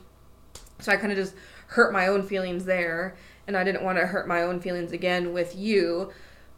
So 0.80 0.92
I 0.92 0.98
kind 0.98 1.12
of 1.12 1.18
just 1.20 1.36
hurt 1.68 1.94
my 1.94 2.08
own 2.08 2.24
feelings 2.24 2.66
there. 2.66 3.16
And 3.48 3.56
I 3.56 3.64
didn't 3.64 3.84
want 3.84 3.98
to 3.98 4.06
hurt 4.08 4.28
my 4.28 4.42
own 4.42 4.60
feelings 4.60 4.92
again 4.92 5.32
with 5.32 5.56
you, 5.56 6.12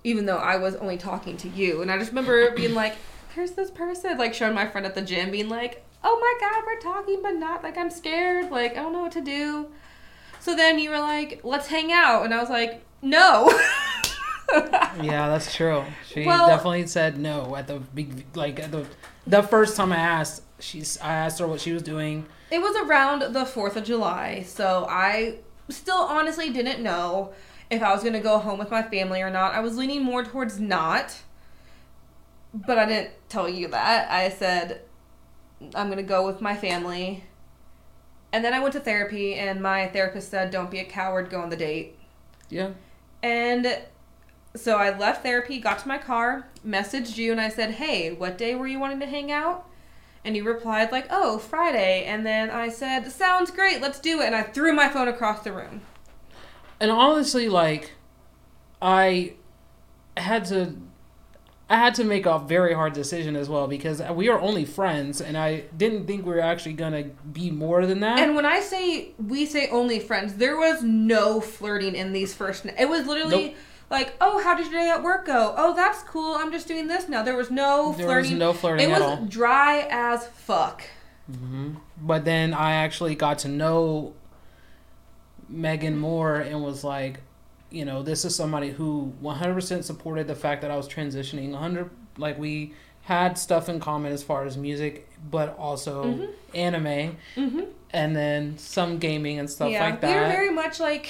even 0.03 0.25
though 0.25 0.37
I 0.37 0.55
was 0.57 0.75
only 0.75 0.97
talking 0.97 1.37
to 1.37 1.47
you. 1.49 1.81
And 1.81 1.91
I 1.91 1.97
just 1.99 2.09
remember 2.11 2.51
being 2.55 2.73
like, 2.73 2.95
here's 3.35 3.51
this 3.51 3.69
person, 3.69 4.17
like 4.17 4.33
showing 4.33 4.55
my 4.55 4.67
friend 4.67 4.87
at 4.87 4.95
the 4.95 5.01
gym, 5.01 5.29
being 5.29 5.49
like, 5.49 5.85
oh 6.03 6.17
my 6.19 6.47
God, 6.49 6.63
we're 6.65 6.79
talking, 6.79 7.19
but 7.21 7.31
not 7.35 7.61
like 7.63 7.77
I'm 7.77 7.91
scared. 7.91 8.49
Like, 8.49 8.71
I 8.71 8.81
don't 8.81 8.93
know 8.93 9.01
what 9.03 9.11
to 9.11 9.21
do. 9.21 9.67
So 10.39 10.55
then 10.55 10.79
you 10.79 10.89
were 10.89 10.99
like, 10.99 11.41
let's 11.43 11.67
hang 11.67 11.91
out. 11.91 12.23
And 12.23 12.33
I 12.33 12.39
was 12.39 12.49
like, 12.49 12.83
no. 13.01 13.51
Yeah, 15.01 15.27
that's 15.29 15.53
true. 15.53 15.85
She 16.07 16.25
Well- 16.25 16.47
definitely 16.47 16.87
said 16.87 17.19
no 17.19 17.55
at 17.55 17.67
the 17.67 17.75
big 17.79 18.25
like 18.35 18.59
at 18.59 18.71
the 18.71 18.87
the 19.27 19.43
first 19.43 19.77
time 19.77 19.91
I 19.93 19.97
asked. 19.97 20.41
She's 20.59 20.97
I 21.01 21.13
asked 21.13 21.37
her 21.39 21.47
what 21.47 21.61
she 21.61 21.71
was 21.71 21.83
doing. 21.83 22.25
It 22.51 22.59
was 22.61 22.75
around 22.75 23.33
the 23.33 23.45
4th 23.45 23.75
of 23.75 23.83
July, 23.83 24.43
so 24.43 24.87
I 24.89 25.39
still 25.69 25.97
honestly 25.97 26.49
didn't 26.49 26.81
know 26.81 27.33
if 27.69 27.83
I 27.83 27.93
was 27.93 28.01
going 28.01 28.13
to 28.13 28.19
go 28.19 28.39
home 28.39 28.57
with 28.57 28.71
my 28.71 28.81
family 28.81 29.21
or 29.21 29.29
not. 29.29 29.53
I 29.53 29.59
was 29.59 29.77
leaning 29.77 30.03
more 30.03 30.23
towards 30.23 30.59
not, 30.59 31.19
but 32.53 32.79
I 32.79 32.85
didn't 32.85 33.11
tell 33.29 33.47
you 33.47 33.67
that. 33.67 34.09
I 34.09 34.29
said, 34.29 34.81
I'm 35.75 35.87
going 35.87 35.97
to 35.97 36.03
go 36.03 36.25
with 36.25 36.41
my 36.41 36.55
family. 36.55 37.23
And 38.31 38.43
then 38.43 38.53
I 38.53 38.59
went 38.59 38.73
to 38.73 38.79
therapy, 38.79 39.35
and 39.35 39.61
my 39.61 39.87
therapist 39.87 40.29
said, 40.29 40.51
Don't 40.51 40.71
be 40.71 40.79
a 40.79 40.85
coward, 40.85 41.29
go 41.29 41.41
on 41.41 41.49
the 41.49 41.55
date. 41.55 41.97
Yeah. 42.49 42.71
And 43.21 43.79
so 44.55 44.77
I 44.77 44.97
left 44.97 45.23
therapy, 45.23 45.59
got 45.59 45.79
to 45.79 45.87
my 45.87 45.97
car, 45.97 46.47
messaged 46.65 47.17
you, 47.17 47.31
and 47.31 47.41
I 47.41 47.49
said, 47.49 47.71
Hey, 47.71 48.11
what 48.11 48.37
day 48.37 48.55
were 48.55 48.67
you 48.67 48.79
wanting 48.79 48.99
to 49.01 49.05
hang 49.05 49.31
out? 49.31 49.68
And 50.25 50.35
you 50.35 50.43
replied, 50.43 50.91
like, 50.91 51.07
Oh, 51.09 51.37
Friday. 51.37 52.05
And 52.05 52.25
then 52.25 52.49
I 52.49 52.69
said, 52.69 53.11
Sounds 53.11 53.51
great, 53.51 53.81
let's 53.81 53.99
do 53.99 54.21
it. 54.21 54.25
And 54.25 54.35
I 54.35 54.43
threw 54.43 54.73
my 54.73 54.89
phone 54.89 55.07
across 55.07 55.43
the 55.43 55.51
room. 55.51 55.81
And 56.79 56.91
honestly, 56.91 57.49
like, 57.49 57.91
I 58.81 59.33
had 60.17 60.45
to, 60.45 60.75
I 61.69 61.77
had 61.77 61.95
to 61.95 62.03
make 62.03 62.25
a 62.25 62.39
very 62.39 62.73
hard 62.73 62.93
decision 62.93 63.35
as 63.35 63.49
well 63.49 63.67
because 63.67 64.01
we 64.01 64.29
are 64.29 64.39
only 64.39 64.65
friends, 64.65 65.21
and 65.21 65.37
I 65.37 65.65
didn't 65.75 66.07
think 66.07 66.25
we 66.25 66.33
were 66.33 66.39
actually 66.39 66.73
gonna 66.73 67.03
be 67.31 67.51
more 67.51 67.85
than 67.85 67.99
that. 67.99 68.19
And 68.19 68.35
when 68.35 68.45
I 68.45 68.59
say 68.61 69.11
we 69.17 69.45
say 69.45 69.69
only 69.69 69.99
friends, 69.99 70.35
there 70.35 70.57
was 70.57 70.83
no 70.83 71.41
flirting 71.41 71.95
in 71.95 72.13
these 72.13 72.33
first. 72.33 72.65
It 72.65 72.89
was 72.89 73.05
literally 73.05 73.49
Nope. 73.49 73.55
Like, 73.89 74.15
"Oh, 74.21 74.41
how 74.43 74.55
did 74.55 74.71
your 74.71 74.81
day 74.81 74.89
at 74.89 75.01
work 75.03 75.25
go? 75.25 75.53
Oh, 75.57 75.73
that's 75.75 76.01
cool. 76.03 76.35
I'm 76.35 76.51
just 76.51 76.67
doing 76.67 76.87
this 76.87 77.09
now." 77.09 77.23
There 77.23 77.35
was 77.37 77.49
no 77.51 77.93
there 77.93 78.05
was 78.07 78.27
flirting. 78.27 78.37
no 78.37 78.53
flirting 78.53 78.89
it 78.89 78.93
at 78.93 78.99
was 78.99 79.09
all. 79.09 79.25
dry 79.25 79.87
as 79.89 80.27
fuck. 80.27 80.83
hmm 81.27 81.71
But 82.01 82.25
then 82.25 82.53
I 82.53 82.73
actually 82.73 83.15
got 83.15 83.39
to 83.39 83.47
know 83.47 84.13
Megan 85.47 85.97
more 85.97 86.35
and 86.35 86.63
was 86.63 86.83
like, 86.83 87.19
you 87.71 87.85
know, 87.85 88.03
this 88.03 88.25
is 88.25 88.35
somebody 88.35 88.69
who 88.71 89.13
100% 89.23 89.83
supported 89.83 90.27
the 90.27 90.35
fact 90.35 90.61
that 90.61 90.71
I 90.71 90.77
was 90.77 90.87
transitioning. 90.87 91.51
100 91.51 91.89
like 92.17 92.37
we 92.37 92.73
had 93.03 93.37
stuff 93.37 93.69
in 93.69 93.79
common 93.79 94.11
as 94.11 94.21
far 94.21 94.45
as 94.45 94.57
music, 94.57 95.09
but 95.31 95.57
also 95.57 96.03
Mhm. 96.05 96.27
anime 96.53 97.17
Mm-hmm. 97.35 97.61
and 97.91 98.15
then 98.15 98.57
some 98.57 98.97
gaming 98.99 99.39
and 99.39 99.49
stuff 99.49 99.71
yeah, 99.71 99.83
like 99.85 100.01
that. 100.01 100.09
we 100.11 100.13
are 100.17 100.27
very 100.27 100.51
much 100.51 100.79
like 100.79 101.07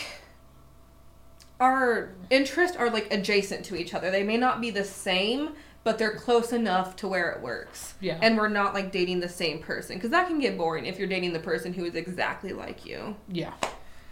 our 1.59 2.11
interests 2.29 2.77
are 2.77 2.89
like 2.89 3.11
adjacent 3.13 3.65
to 3.65 3.75
each 3.75 3.93
other. 3.93 4.11
They 4.11 4.23
may 4.23 4.37
not 4.37 4.61
be 4.61 4.69
the 4.69 4.83
same, 4.83 5.51
but 5.83 5.97
they're 5.97 6.15
close 6.15 6.53
enough 6.53 6.95
to 6.97 7.07
where 7.07 7.31
it 7.31 7.41
works. 7.41 7.95
yeah. 7.99 8.17
And 8.21 8.37
we're 8.37 8.49
not 8.49 8.73
like 8.73 8.91
dating 8.91 9.19
the 9.19 9.29
same 9.29 9.59
person 9.59 9.95
because 9.97 10.11
that 10.11 10.27
can 10.27 10.39
get 10.39 10.57
boring 10.57 10.85
if 10.85 10.97
you're 10.99 11.07
dating 11.07 11.33
the 11.33 11.39
person 11.39 11.73
who 11.73 11.85
is 11.85 11.95
exactly 11.95 12.53
like 12.53 12.85
you. 12.85 13.15
Yeah. 13.27 13.53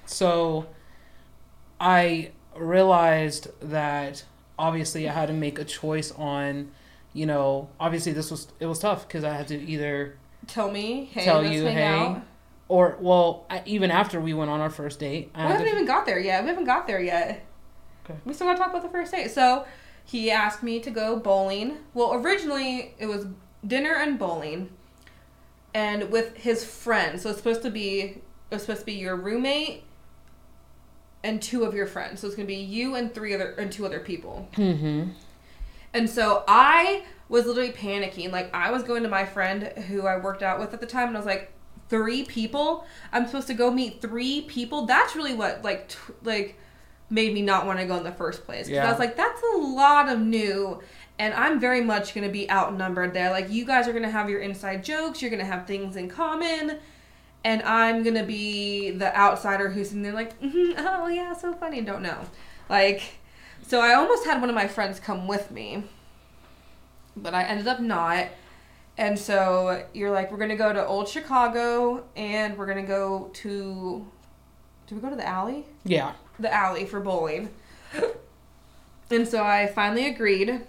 So 0.05 0.67
I 1.79 2.31
realized 2.55 3.49
that 3.61 4.23
obviously 4.57 5.07
I 5.07 5.13
had 5.13 5.27
to 5.27 5.33
make 5.33 5.59
a 5.59 5.65
choice 5.65 6.11
on, 6.13 6.71
you 7.13 7.25
know, 7.25 7.69
obviously 7.79 8.11
this 8.13 8.31
was 8.31 8.47
it 8.59 8.65
was 8.65 8.79
tough 8.79 9.07
because 9.07 9.23
I 9.23 9.33
had 9.33 9.47
to 9.49 9.59
either 9.59 10.17
Tell 10.47 10.71
me, 10.71 11.05
hey, 11.11 11.25
Tell 11.25 11.45
you, 11.45 11.65
hey, 11.65 11.83
out. 11.83 12.21
Or 12.69 12.97
well, 12.99 13.45
I, 13.49 13.63
even 13.65 13.91
after 13.91 14.19
we 14.19 14.33
went 14.33 14.49
on 14.51 14.59
our 14.59 14.69
first 14.69 14.99
date, 14.99 15.31
I 15.33 15.45
We 15.45 15.51
haven't 15.51 15.67
to, 15.67 15.71
even 15.71 15.85
got 15.85 16.05
there 16.05 16.19
yet. 16.19 16.43
We 16.43 16.49
haven't 16.49 16.65
got 16.65 16.87
there 16.87 17.01
yet. 17.01 17.45
Okay. 18.05 18.19
We 18.25 18.33
still 18.33 18.47
gotta 18.47 18.59
talk 18.59 18.69
about 18.69 18.83
the 18.83 18.89
first 18.89 19.11
date. 19.11 19.31
So 19.31 19.65
he 20.03 20.31
asked 20.31 20.63
me 20.63 20.79
to 20.79 20.91
go 20.91 21.17
bowling. 21.17 21.77
Well, 21.93 22.13
originally 22.13 22.95
it 22.99 23.07
was 23.07 23.27
dinner 23.65 23.95
and 23.95 24.19
bowling, 24.19 24.69
and 25.73 26.09
with 26.11 26.35
his 26.37 26.63
friend. 26.63 27.19
So 27.19 27.29
it's 27.29 27.37
supposed 27.37 27.61
to 27.63 27.71
be 27.71 28.01
it 28.49 28.55
was 28.55 28.61
supposed 28.61 28.81
to 28.81 28.85
be 28.85 28.93
your 28.93 29.15
roommate 29.15 29.83
and 31.23 31.41
two 31.41 31.63
of 31.63 31.73
your 31.73 31.87
friends. 31.87 32.19
So 32.19 32.27
it's 32.27 32.35
gonna 32.35 32.47
be 32.47 32.55
you 32.55 32.95
and 32.95 33.13
three 33.13 33.33
other 33.33 33.51
and 33.51 33.71
two 33.71 33.85
other 33.85 33.99
people. 33.99 34.47
mm-hmm. 34.53 35.11
And 35.93 36.09
so 36.09 36.43
I 36.47 37.05
was 37.29 37.45
literally 37.45 37.71
panicking. 37.71 38.31
Like 38.31 38.53
I 38.53 38.71
was 38.71 38.83
going 38.83 39.03
to 39.03 39.09
my 39.09 39.25
friend 39.25 39.63
who 39.87 40.05
I 40.05 40.17
worked 40.17 40.43
out 40.43 40.59
with 40.59 40.73
at 40.73 40.79
the 40.79 40.85
time, 40.85 41.07
and 41.09 41.17
I 41.17 41.19
was 41.19 41.25
like, 41.25 41.51
three 41.89 42.23
people. 42.23 42.85
I'm 43.11 43.25
supposed 43.25 43.47
to 43.47 43.53
go 43.53 43.71
meet 43.71 44.01
three 44.01 44.41
people. 44.41 44.85
That's 44.85 45.15
really 45.15 45.33
what 45.33 45.63
like 45.63 45.89
t- 45.89 46.13
like 46.23 46.55
made 47.09 47.33
me 47.33 47.41
not 47.41 47.65
want 47.65 47.79
to 47.79 47.85
go 47.85 47.95
in 47.97 48.03
the 48.03 48.11
first 48.11 48.45
place. 48.45 48.67
Because 48.67 48.87
I 48.87 48.91
was 48.91 48.99
like, 48.99 49.15
that's 49.15 49.41
a 49.55 49.57
lot 49.57 50.09
of 50.09 50.19
new. 50.19 50.81
And 51.19 51.33
I'm 51.33 51.59
very 51.59 51.81
much 51.81 52.13
gonna 52.13 52.29
be 52.29 52.49
outnumbered 52.51 53.13
there. 53.13 53.31
Like 53.31 53.49
you 53.49 53.65
guys 53.65 53.87
are 53.87 53.93
gonna 53.93 54.11
have 54.11 54.29
your 54.29 54.41
inside 54.41 54.83
jokes. 54.83 55.21
You're 55.21 55.31
gonna 55.31 55.45
have 55.45 55.65
things 55.65 55.95
in 55.95 56.09
common. 56.09 56.77
And 57.43 57.61
I'm 57.63 58.03
gonna 58.03 58.25
be 58.25 58.91
the 58.91 59.15
outsider 59.15 59.69
who's 59.69 59.93
in 59.93 60.01
there 60.01 60.13
like, 60.13 60.39
mm 60.41 60.73
oh 60.77 61.07
yeah, 61.07 61.33
so 61.33 61.53
funny. 61.53 61.81
Don't 61.81 62.01
know, 62.01 62.19
like. 62.69 63.01
So 63.65 63.81
I 63.81 63.95
almost 63.95 64.23
had 64.25 64.39
one 64.39 64.49
of 64.49 64.55
my 64.55 64.67
friends 64.67 64.97
come 64.97 65.27
with 65.27 65.51
me, 65.51 65.83
but 67.17 67.33
I 67.33 67.43
ended 67.43 67.67
up 67.67 67.81
not. 67.81 68.27
And 68.97 69.17
so 69.17 69.85
you're 69.93 70.09
like, 70.11 70.31
we're 70.31 70.37
gonna 70.39 70.55
go 70.55 70.73
to 70.73 70.85
Old 70.85 71.07
Chicago, 71.07 72.03
and 72.15 72.57
we're 72.57 72.65
gonna 72.65 72.85
go 72.85 73.29
to. 73.35 74.07
Did 74.87 74.95
we 74.95 75.01
go 75.01 75.09
to 75.09 75.15
the 75.15 75.27
alley? 75.27 75.65
Yeah. 75.83 76.13
The 76.39 76.53
alley 76.53 76.85
for 76.85 76.99
bowling. 76.99 77.49
and 79.11 79.27
so 79.27 79.43
I 79.43 79.67
finally 79.67 80.07
agreed. 80.07 80.61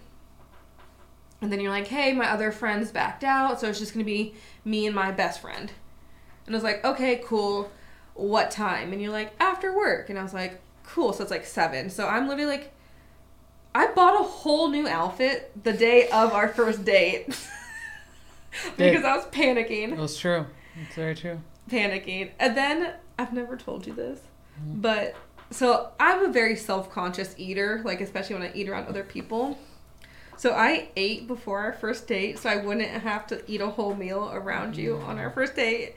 And 1.41 1.53
then 1.53 1.61
you're 1.61 1.71
like, 1.71 1.87
hey, 1.87 2.13
my 2.13 2.29
other 2.29 2.51
friends 2.51 2.91
backed 2.91 3.25
out, 3.25 3.61
so 3.61 3.69
it's 3.69 3.79
just 3.79 3.93
gonna 3.95 4.05
be 4.05 4.35
me 4.65 4.87
and 4.87 4.95
my 4.95 5.11
best 5.11 5.41
friend. 5.41 5.71
And 6.47 6.55
I 6.55 6.57
was 6.57 6.65
like, 6.65 6.85
okay, 6.85 7.23
cool. 7.25 7.71
What 8.15 8.51
time? 8.51 8.93
And 8.93 9.01
you're 9.01 9.13
like, 9.13 9.33
after 9.39 9.75
work. 9.75 10.11
And 10.11 10.19
I 10.19 10.23
was 10.23 10.35
like, 10.35 10.61
cool. 10.85 11.13
So 11.13 11.23
it's 11.23 11.31
like 11.31 11.47
seven. 11.47 11.89
So 11.89 12.09
I'm 12.09 12.27
literally 12.27 12.51
like, 12.51 12.73
I 13.75 13.87
bought 13.93 14.21
a 14.21 14.25
whole 14.25 14.69
new 14.69 14.89
outfit 14.89 15.53
the 15.63 15.73
day 15.73 16.09
of 16.09 16.33
our 16.33 16.49
first 16.49 16.85
date 16.85 17.29
because 18.77 19.05
I 19.05 19.17
was 19.17 19.27
panicking, 19.27 19.93
It 19.93 19.99
was 19.99 20.17
true. 20.17 20.47
It's 20.87 20.95
very 20.95 21.15
true. 21.15 21.41
panicking. 21.71 22.31
And 22.39 22.57
then 22.57 22.95
I've 23.19 23.33
never 23.33 23.57
told 23.57 23.87
you 23.87 23.93
this, 23.93 24.21
Mhm. 24.61 24.81
but 24.83 25.15
so 25.51 25.91
I'm 25.99 26.25
a 26.25 26.33
very 26.33 26.57
self 26.57 26.91
conscious 26.91 27.35
eater, 27.39 27.81
like 27.85 28.01
especially 28.01 28.37
when 28.37 28.45
I 28.45 28.53
eat 28.55 28.69
around 28.69 28.87
other 28.89 29.03
people. 29.05 29.59
So 30.37 30.53
I 30.55 30.91
ate 30.97 31.27
before 31.27 31.59
our 31.61 31.73
first 31.73 32.07
date, 32.07 32.39
so 32.39 32.49
I 32.49 32.59
wouldn't 32.59 32.89
have 32.89 33.27
to 33.29 33.43
eat 33.51 33.61
a 33.61 33.67
whole 33.71 33.95
meal 33.97 34.31
around 34.33 34.77
you 34.77 34.97
on 34.99 35.19
our 35.19 35.31
first 35.31 35.57
date. 35.57 35.95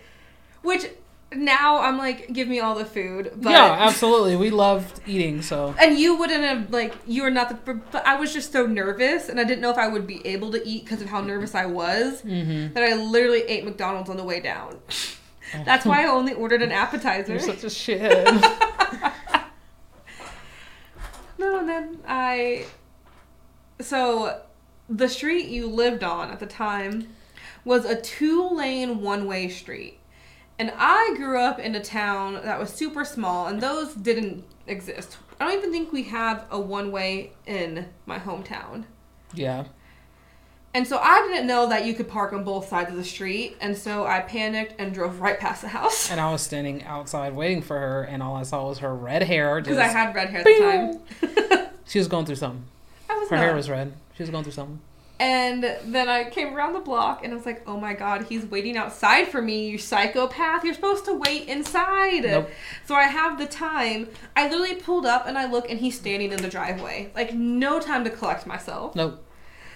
Which 0.64 0.86
now 1.34 1.80
I'm 1.80 1.98
like, 1.98 2.32
give 2.34 2.48
me 2.48 2.60
all 2.60 2.76
the 2.76 2.86
food. 2.86 3.32
But 3.36 3.52
yeah, 3.52 3.76
absolutely. 3.80 4.36
We 4.36 4.50
loved 4.50 5.02
eating, 5.08 5.42
so 5.42 5.74
And 5.80 5.98
you 5.98 6.18
wouldn't 6.18 6.44
have 6.44 6.72
like 6.72 6.96
you 7.08 7.24
were 7.24 7.32
not 7.32 7.50
the 7.50 7.74
but 7.74 8.06
I 8.06 8.20
was 8.20 8.34
just 8.34 8.52
so 8.52 8.66
nervous 8.66 9.30
and 9.30 9.40
I 9.40 9.44
didn't 9.44 9.62
know 9.62 9.72
if 9.72 9.78
I 9.78 9.88
would 9.88 10.06
be 10.06 10.26
able 10.26 10.52
to 10.52 10.68
eat 10.68 10.86
because 10.86 11.02
of 11.02 11.08
how 11.08 11.22
nervous 11.22 11.56
I 11.56 11.66
was 11.66 12.22
mm-hmm. 12.22 12.74
that 12.74 12.84
I 12.84 12.96
literally 12.96 13.42
ate 13.44 13.66
McDonald's 13.66 14.10
on 14.10 14.18
the 14.18 14.24
way 14.24 14.40
down. 14.40 14.80
That's 15.66 15.86
why 15.86 16.04
I 16.04 16.08
only 16.08 16.34
ordered 16.34 16.62
an 16.62 16.72
appetizer. 16.72 17.34
you're 17.34 17.42
such 17.42 17.64
a 17.64 17.70
shit. 17.70 18.28
No, 21.42 21.58
and 21.58 21.68
then 21.68 21.98
I. 22.08 22.68
So, 23.80 24.42
the 24.88 25.10
street 25.10 25.48
you 25.48 25.66
lived 25.66 26.04
on 26.04 26.30
at 26.30 26.40
the 26.40 26.46
time 26.46 27.08
was 27.66 27.84
a 27.84 28.00
two 28.00 28.48
lane 28.50 29.02
one 29.02 29.26
way 29.26 29.50
street. 29.50 29.98
And 30.62 30.72
I 30.78 31.16
grew 31.18 31.40
up 31.40 31.58
in 31.58 31.74
a 31.74 31.84
town 31.84 32.36
that 32.44 32.60
was 32.60 32.70
super 32.72 33.04
small, 33.04 33.48
and 33.48 33.60
those 33.60 33.96
didn't 33.96 34.44
exist. 34.68 35.18
I 35.40 35.46
don't 35.46 35.58
even 35.58 35.72
think 35.72 35.92
we 35.92 36.04
have 36.04 36.46
a 36.52 36.60
one 36.62 36.92
way 36.92 37.32
in 37.48 37.88
my 38.06 38.20
hometown. 38.20 38.84
yeah. 39.34 39.64
And 40.76 40.88
so 40.88 41.00
I 41.00 41.28
didn't 41.28 41.48
know 41.48 41.68
that 41.68 41.86
you 41.86 41.96
could 41.96 42.08
park 42.08 42.32
on 42.32 42.44
both 42.44 42.70
sides 42.70 42.92
of 42.92 42.96
the 42.96 43.04
street, 43.04 43.58
and 43.60 43.76
so 43.76 44.06
I 44.06 44.20
panicked 44.20 44.76
and 44.80 44.94
drove 44.94 45.20
right 45.20 45.40
past 45.40 45.64
the 45.64 45.68
house. 45.70 46.12
And 46.12 46.20
I 46.22 46.32
was 46.32 46.44
standing 46.44 46.84
outside 46.84 47.36
waiting 47.36 47.64
for 47.64 47.78
her, 47.80 48.04
and 48.04 48.22
all 48.22 48.36
I 48.36 48.44
saw 48.44 48.70
was 48.70 48.78
her 48.78 48.94
red 48.96 49.24
hair. 49.24 49.56
Because 49.62 49.80
I 49.80 49.88
had 49.88 50.14
red 50.14 50.30
hair 50.30 50.42
at 50.42 50.46
the 50.46 51.58
time. 51.58 51.68
she 51.88 51.98
was 51.98 52.08
going 52.08 52.26
through 52.28 52.36
something. 52.36 52.64
I 53.10 53.16
was 53.18 53.30
Her 53.30 53.36
not. 53.38 53.44
hair 53.46 53.56
was 53.56 53.68
red. 53.70 53.94
She 54.16 54.22
was 54.24 54.30
going 54.30 54.44
through 54.44 54.54
something. 54.54 54.80
And 55.22 55.78
then 55.86 56.10
I 56.10 56.32
came 56.32 56.56
around 56.56 56.74
the 56.74 56.80
block 56.80 57.24
and 57.24 57.32
I 57.32 57.36
was 57.36 57.46
like, 57.46 57.62
oh 57.68 57.80
my 57.80 57.94
god, 57.94 58.26
he's 58.28 58.44
waiting 58.44 58.76
outside 58.76 59.28
for 59.28 59.40
me, 59.40 59.70
you 59.70 59.78
psychopath. 59.78 60.64
You're 60.64 60.74
supposed 60.74 61.06
to 61.06 61.14
wait 61.14 61.48
inside. 61.48 62.24
Nope. 62.24 62.50
So 62.86 62.96
I 62.96 63.04
have 63.04 63.38
the 63.38 63.46
time. 63.46 64.10
I 64.36 64.50
literally 64.50 64.82
pulled 64.82 65.06
up 65.06 65.28
and 65.28 65.38
I 65.38 65.46
look 65.46 65.70
and 65.70 65.80
he's 65.80 65.96
standing 65.96 66.32
in 66.32 66.42
the 66.42 66.50
driveway. 66.50 67.12
Like, 67.14 67.36
no 67.36 67.80
time 67.80 68.04
to 68.06 68.10
collect 68.10 68.48
myself. 68.48 68.96
Nope. 68.96 69.24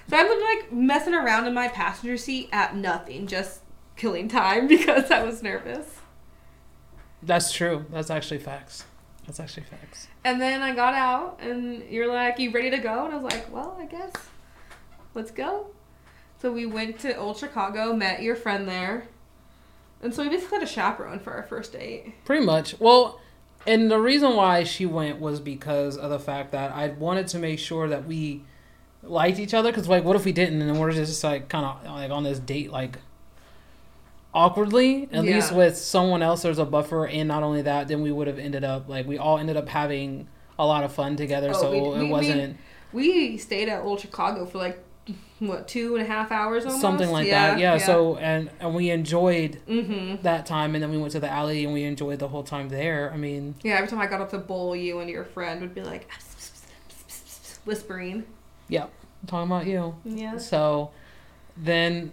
So 0.10 0.18
I'm 0.18 0.28
like 0.28 0.74
messing 0.74 1.14
around 1.14 1.46
in 1.46 1.54
my 1.54 1.68
passenger 1.68 2.18
seat 2.18 2.50
at 2.52 2.76
nothing, 2.76 3.28
just 3.28 3.62
killing 3.96 4.28
time 4.28 4.68
because 4.68 5.12
I 5.12 5.22
was 5.22 5.44
nervous. 5.44 6.00
That's 7.22 7.52
true. 7.52 7.86
That's 7.92 8.10
actually 8.10 8.40
facts. 8.40 8.86
That's 9.28 9.40
actually 9.40 9.68
facts. 9.68 10.08
And 10.24 10.42
then 10.42 10.64
I 10.64 10.74
got 10.74 10.96
out 10.96 11.40
and 11.40 11.84
you're 11.88 12.12
like, 12.12 12.40
you 12.40 12.50
ready 12.50 12.72
to 12.72 12.80
go? 12.80 13.06
And 13.06 13.14
I 13.14 13.18
was 13.18 13.32
like, 13.32 13.54
well, 13.54 13.78
I 13.80 13.86
guess. 13.86 14.12
Let's 15.16 15.32
go. 15.32 15.68
So 16.42 16.52
we 16.52 16.66
went 16.68 17.00
to 17.00 17.16
Old 17.16 17.38
Chicago, 17.38 17.94
met 17.96 18.22
your 18.22 18.36
friend 18.36 18.68
there. 18.68 19.08
And 20.04 20.14
so 20.14 20.22
we 20.22 20.30
basically 20.30 20.60
had 20.60 20.68
a 20.68 20.70
chaperone 20.72 21.20
for 21.20 21.34
our 21.34 21.42
first 21.44 21.72
date. 21.74 22.14
Pretty 22.26 22.46
much. 22.46 22.80
Well, 22.80 23.20
and 23.66 23.90
the 23.90 23.98
reason 24.00 24.36
why 24.36 24.64
she 24.66 24.86
went 24.86 25.20
was 25.20 25.40
because 25.40 25.98
of 25.98 26.12
the 26.12 26.20
fact 26.20 26.52
that 26.52 26.72
I 26.72 26.90
wanted 26.90 27.28
to 27.30 27.40
make 27.40 27.58
sure 27.58 27.88
that 27.88 28.06
we 28.06 28.44
liked 29.02 29.40
each 29.40 29.54
other. 29.56 29.72
Because 29.72 29.88
like, 29.88 30.04
what 30.04 30.16
if 30.16 30.26
we 30.26 30.34
didn't, 30.34 30.62
and 30.62 30.80
we're 30.80 30.92
just 30.92 31.24
like 31.24 31.48
kind 31.50 31.66
of 31.66 31.84
like 31.92 32.12
on 32.12 32.24
this 32.24 32.38
date 32.38 32.70
like 32.72 33.00
awkwardly? 34.34 35.04
At 35.12 35.24
Yeah. 35.24 35.36
least 35.36 35.52
with 35.54 35.78
someone 35.78 36.22
else, 36.22 36.42
there's 36.44 36.60
a 36.60 36.66
buffer, 36.66 37.08
and 37.08 37.28
not 37.28 37.42
only 37.44 37.62
that, 37.64 37.88
then 37.88 38.02
we 38.02 38.12
would 38.12 38.28
have 38.28 38.38
ended 38.38 38.64
up 38.64 38.88
like 38.90 39.08
we 39.08 39.18
all 39.18 39.38
ended 39.38 39.58
up 39.58 39.70
having 39.70 40.28
a 40.60 40.66
lot 40.66 40.84
of 40.84 40.92
fun 40.94 41.16
together. 41.16 41.52
Oh, 41.56 41.62
so 41.62 41.72
we- 41.72 41.82
we- 41.82 41.88
it 41.88 42.00
we- 42.04 42.10
wasn't 42.10 42.58
We 42.94 43.38
stayed 43.38 43.68
at 43.68 43.82
Old 43.84 44.00
Chicago 44.00 44.46
for 44.46 44.58
like, 44.58 44.82
what, 45.40 45.68
two 45.68 45.96
and 45.96 46.04
a 46.04 46.08
half 46.08 46.32
hours 46.32 46.66
almost? 46.66 46.82
something 46.82 47.10
like 47.12 47.30
that. 47.30 47.60
Yeah, 47.60 47.78
So 47.78 48.18
and 48.18 48.50
and 48.60 48.74
we 48.74 48.90
enjoyed 48.90 49.60
Mm-hmm. 49.68 50.24
that 50.24 50.46
time, 50.46 50.74
and 50.76 50.84
then 50.84 50.90
we 50.92 50.98
went 50.98 51.12
to 51.14 51.20
the 51.20 51.30
alley 51.30 51.64
and 51.66 51.74
we 51.74 51.84
enjoyed 51.84 52.20
the 52.20 52.28
whole 52.28 52.44
time 52.44 52.70
there. 52.70 53.12
I 53.14 53.18
mean, 53.18 53.56
Yeah, 53.64 53.76
every 53.76 53.88
time 53.88 54.00
I 54.00 54.08
got 54.08 54.22
up 54.22 54.32
to 54.32 54.38
bowl, 54.40 54.76
you 54.76 55.00
and 55.00 55.10
your 55.10 55.26
friend 55.26 55.62
would 55.62 55.76
be 55.76 55.82
like, 55.84 56.08
whispering. 57.66 58.24
I'm 58.72 58.88
talking 59.28 59.52
about 59.52 59.66
you. 59.68 59.96
Yeah. 60.06 60.38
So 60.38 60.92
then 61.58 62.12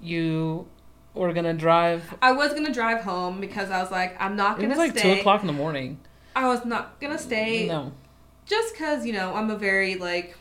you 0.00 0.66
were 1.14 1.32
gonna 1.32 1.54
drive. 1.54 2.14
I 2.22 2.32
was 2.32 2.52
gonna 2.54 2.72
drive 2.72 3.02
home 3.04 3.40
because 3.40 3.70
I 3.70 3.80
was 3.82 3.90
like, 3.90 4.16
I'm 4.20 4.36
not 4.36 4.56
gonna 4.56 4.70
was 4.70 4.78
like 4.78 4.92
stay. 4.98 5.14
two 5.14 5.20
o'clock 5.20 5.40
in 5.42 5.46
the 5.46 5.52
morning. 5.52 6.00
I 6.34 6.48
was 6.48 6.64
not 6.64 6.98
gonna 7.00 7.18
stay 7.18 7.66
No. 7.66 7.92
just 8.46 8.72
because 8.74 9.04
you 9.04 9.12
know 9.12 9.34
I'm 9.34 9.50
a 9.50 9.56
very 9.58 9.96
like 9.96 10.36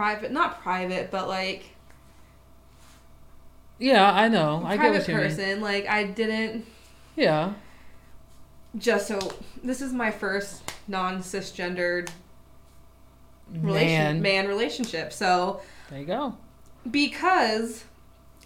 private, 0.00 0.32
not 0.32 0.62
private, 0.62 1.10
but 1.10 1.28
like 1.28 1.64
Yeah, 3.78 4.10
I 4.10 4.28
know. 4.28 4.62
I 4.64 4.76
get 4.76 4.80
private 4.80 4.98
what 5.00 5.08
you 5.08 5.14
mean. 5.14 5.22
person. 5.24 5.60
Like 5.60 5.86
I 5.86 6.04
didn't 6.04 6.64
Yeah. 7.16 7.52
just 8.78 9.06
so 9.08 9.18
this 9.62 9.82
is 9.82 9.92
my 9.92 10.10
first 10.10 10.62
non 10.88 11.18
cisgendered 11.18 12.08
relation 13.52 14.22
Man. 14.22 14.22
man 14.22 14.48
relationship. 14.48 15.12
So 15.12 15.60
There 15.90 15.98
you 16.00 16.06
go. 16.06 16.34
because 16.90 17.84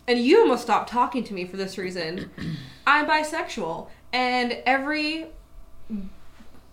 and 0.09 0.19
you 0.19 0.40
almost 0.40 0.62
stopped 0.64 0.90
talking 0.90 1.23
to 1.23 1.35
me 1.35 1.45
for 1.45 1.57
this 1.57 1.79
reason 1.79 2.31
i'm 2.87 3.07
bisexual 3.07 3.87
and 4.12 4.59
every 4.67 5.27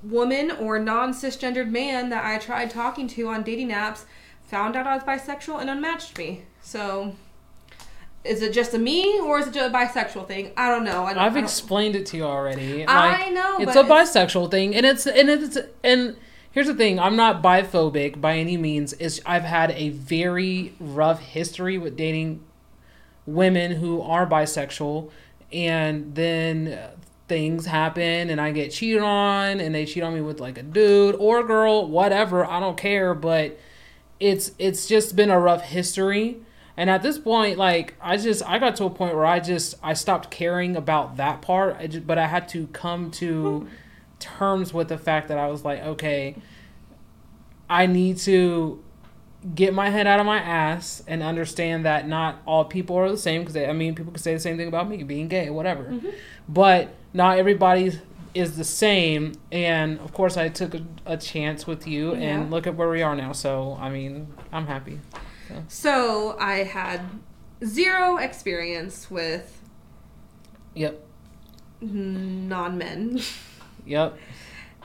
woman 0.04 0.50
or 0.52 0.80
non-cisgendered 0.80 1.70
man 1.70 2.10
that 2.10 2.26
i 2.26 2.38
tried 2.40 2.70
talking 2.72 3.08
to 3.08 3.28
on 3.30 3.44
dating 3.44 3.70
apps 3.70 4.04
found 4.52 4.76
out 4.76 4.86
i 4.86 4.94
was 4.94 5.04
bisexual 5.04 5.60
and 5.62 5.70
unmatched 5.70 6.18
me 6.18 6.44
so 6.62 7.16
is 8.24 8.42
it 8.44 8.54
just 8.54 8.74
a 8.74 8.78
me 8.78 9.20
or 9.20 9.40
is 9.40 9.48
it 9.48 9.54
just 9.54 9.74
a 9.74 9.76
bisexual 9.76 10.28
thing 10.28 10.52
i 10.58 10.68
don't 10.70 10.84
know 10.84 11.06
I 11.06 11.14
don't, 11.14 11.24
I've 11.24 11.32
I 11.32 11.36
don't- 11.36 11.44
explained 11.46 11.96
it 11.96 12.06
to 12.08 12.18
you 12.18 12.24
already. 12.26 12.86
Like, 12.86 12.90
I 13.28 13.30
know 13.30 13.58
it's 13.60 13.76
a 13.76 13.84
bisexual 13.84 14.52
thing, 14.52 14.76
and 14.76 14.86
it's 14.86 15.08
and 15.08 15.30
it's 15.30 15.58
and 15.84 16.16
here's 16.52 16.68
the 16.68 16.76
thing: 16.76 17.00
I'm 17.00 17.16
not 17.16 17.42
biphobic 17.42 18.22
by 18.22 18.38
any 18.38 18.58
means. 18.58 18.94
It's 18.94 19.20
I've 19.26 19.44
had 19.44 19.72
a 19.72 19.90
very 19.90 20.76
rough 20.80 21.20
history 21.22 21.78
with 21.80 21.96
dating 21.98 22.44
women 23.26 23.72
who 23.72 24.02
are 24.02 24.28
bisexual, 24.28 25.10
and 25.52 26.14
then 26.14 26.78
things 27.28 27.66
happen, 27.66 28.30
and 28.30 28.40
I 28.40 28.52
get 28.52 28.72
cheated 28.72 29.02
on, 29.02 29.60
and 29.60 29.74
they 29.74 29.86
cheat 29.86 30.04
on 30.04 30.14
me 30.14 30.22
with 30.22 30.40
like 30.40 30.58
a 30.60 30.64
dude 30.64 31.16
or 31.16 31.40
a 31.40 31.44
girl, 31.44 31.88
whatever. 31.88 32.46
I 32.46 32.60
don't 32.60 32.78
care, 32.78 33.14
but 33.16 33.58
it's 34.22 34.52
it's 34.60 34.88
just 34.88 35.16
been 35.16 35.30
a 35.30 35.40
rough 35.40 35.64
history. 35.64 36.38
And 36.78 36.90
at 36.90 37.02
this 37.02 37.18
point, 37.18 37.58
like 37.58 37.96
I 38.02 38.16
just 38.16 38.48
I 38.48 38.60
got 38.60 38.78
to 38.78 38.86
a 38.86 38.90
point 38.90 39.16
where 39.16 39.26
I 39.26 39.40
just 39.42 39.76
I 39.84 39.94
stopped 39.94 40.30
caring 40.32 40.78
about 40.78 41.18
that 41.18 41.42
part. 41.42 41.76
I 41.78 41.88
just, 41.88 42.08
but 42.08 42.18
I 42.18 42.28
had 42.28 42.48
to 42.50 42.68
come 42.68 43.12
to 43.12 43.68
terms 44.20 44.74
with 44.74 44.88
the 44.88 44.98
fact 44.98 45.28
that 45.28 45.38
I 45.38 45.48
was 45.48 45.66
like, 45.66 45.82
okay, 45.82 46.36
I 47.70 47.88
need 47.88 48.18
to 48.20 48.82
get 49.56 49.74
my 49.74 49.90
head 49.90 50.06
out 50.06 50.20
of 50.20 50.26
my 50.28 50.38
ass 50.38 51.04
and 51.08 51.24
understand 51.24 51.84
that 51.86 52.08
not 52.08 52.42
all 52.46 52.64
people 52.64 52.96
are 52.98 53.10
the 53.10 53.18
same. 53.18 53.42
Because 53.42 53.58
I 53.58 53.74
mean, 53.74 53.96
people 53.96 54.14
can 54.14 54.22
say 54.22 54.36
the 54.36 54.40
same 54.40 54.56
thing 54.56 54.68
about 54.68 54.88
me 54.88 55.04
being 55.04 55.28
gay, 55.28 55.50
whatever. 55.50 55.86
Mhm. 55.86 56.14
But 56.48 56.90
not 57.12 57.40
everybody 57.40 58.00
is 58.34 58.58
the 58.58 58.64
same. 58.64 59.34
And 59.52 60.00
of 60.00 60.14
course, 60.14 60.38
I 60.38 60.50
took 60.50 60.74
a, 60.76 60.84
a 61.06 61.18
chance 61.18 61.68
with 61.68 61.88
you, 61.88 62.12
Yeah. 62.16 62.22
and 62.22 62.52
look 62.52 62.68
at 62.68 62.76
where 62.76 62.90
we 62.90 63.02
are 63.02 63.16
now. 63.16 63.32
So 63.34 63.78
I 63.80 63.90
mean, 63.90 64.28
I'm 64.52 64.68
happy. 64.68 65.00
so 65.68 66.38
i 66.40 66.64
had 66.64 67.02
zero 67.64 68.18
experience 68.18 69.12
with 69.12 69.60
Yep. 70.76 71.04
non-men 71.82 73.20
Yep. 73.86 74.18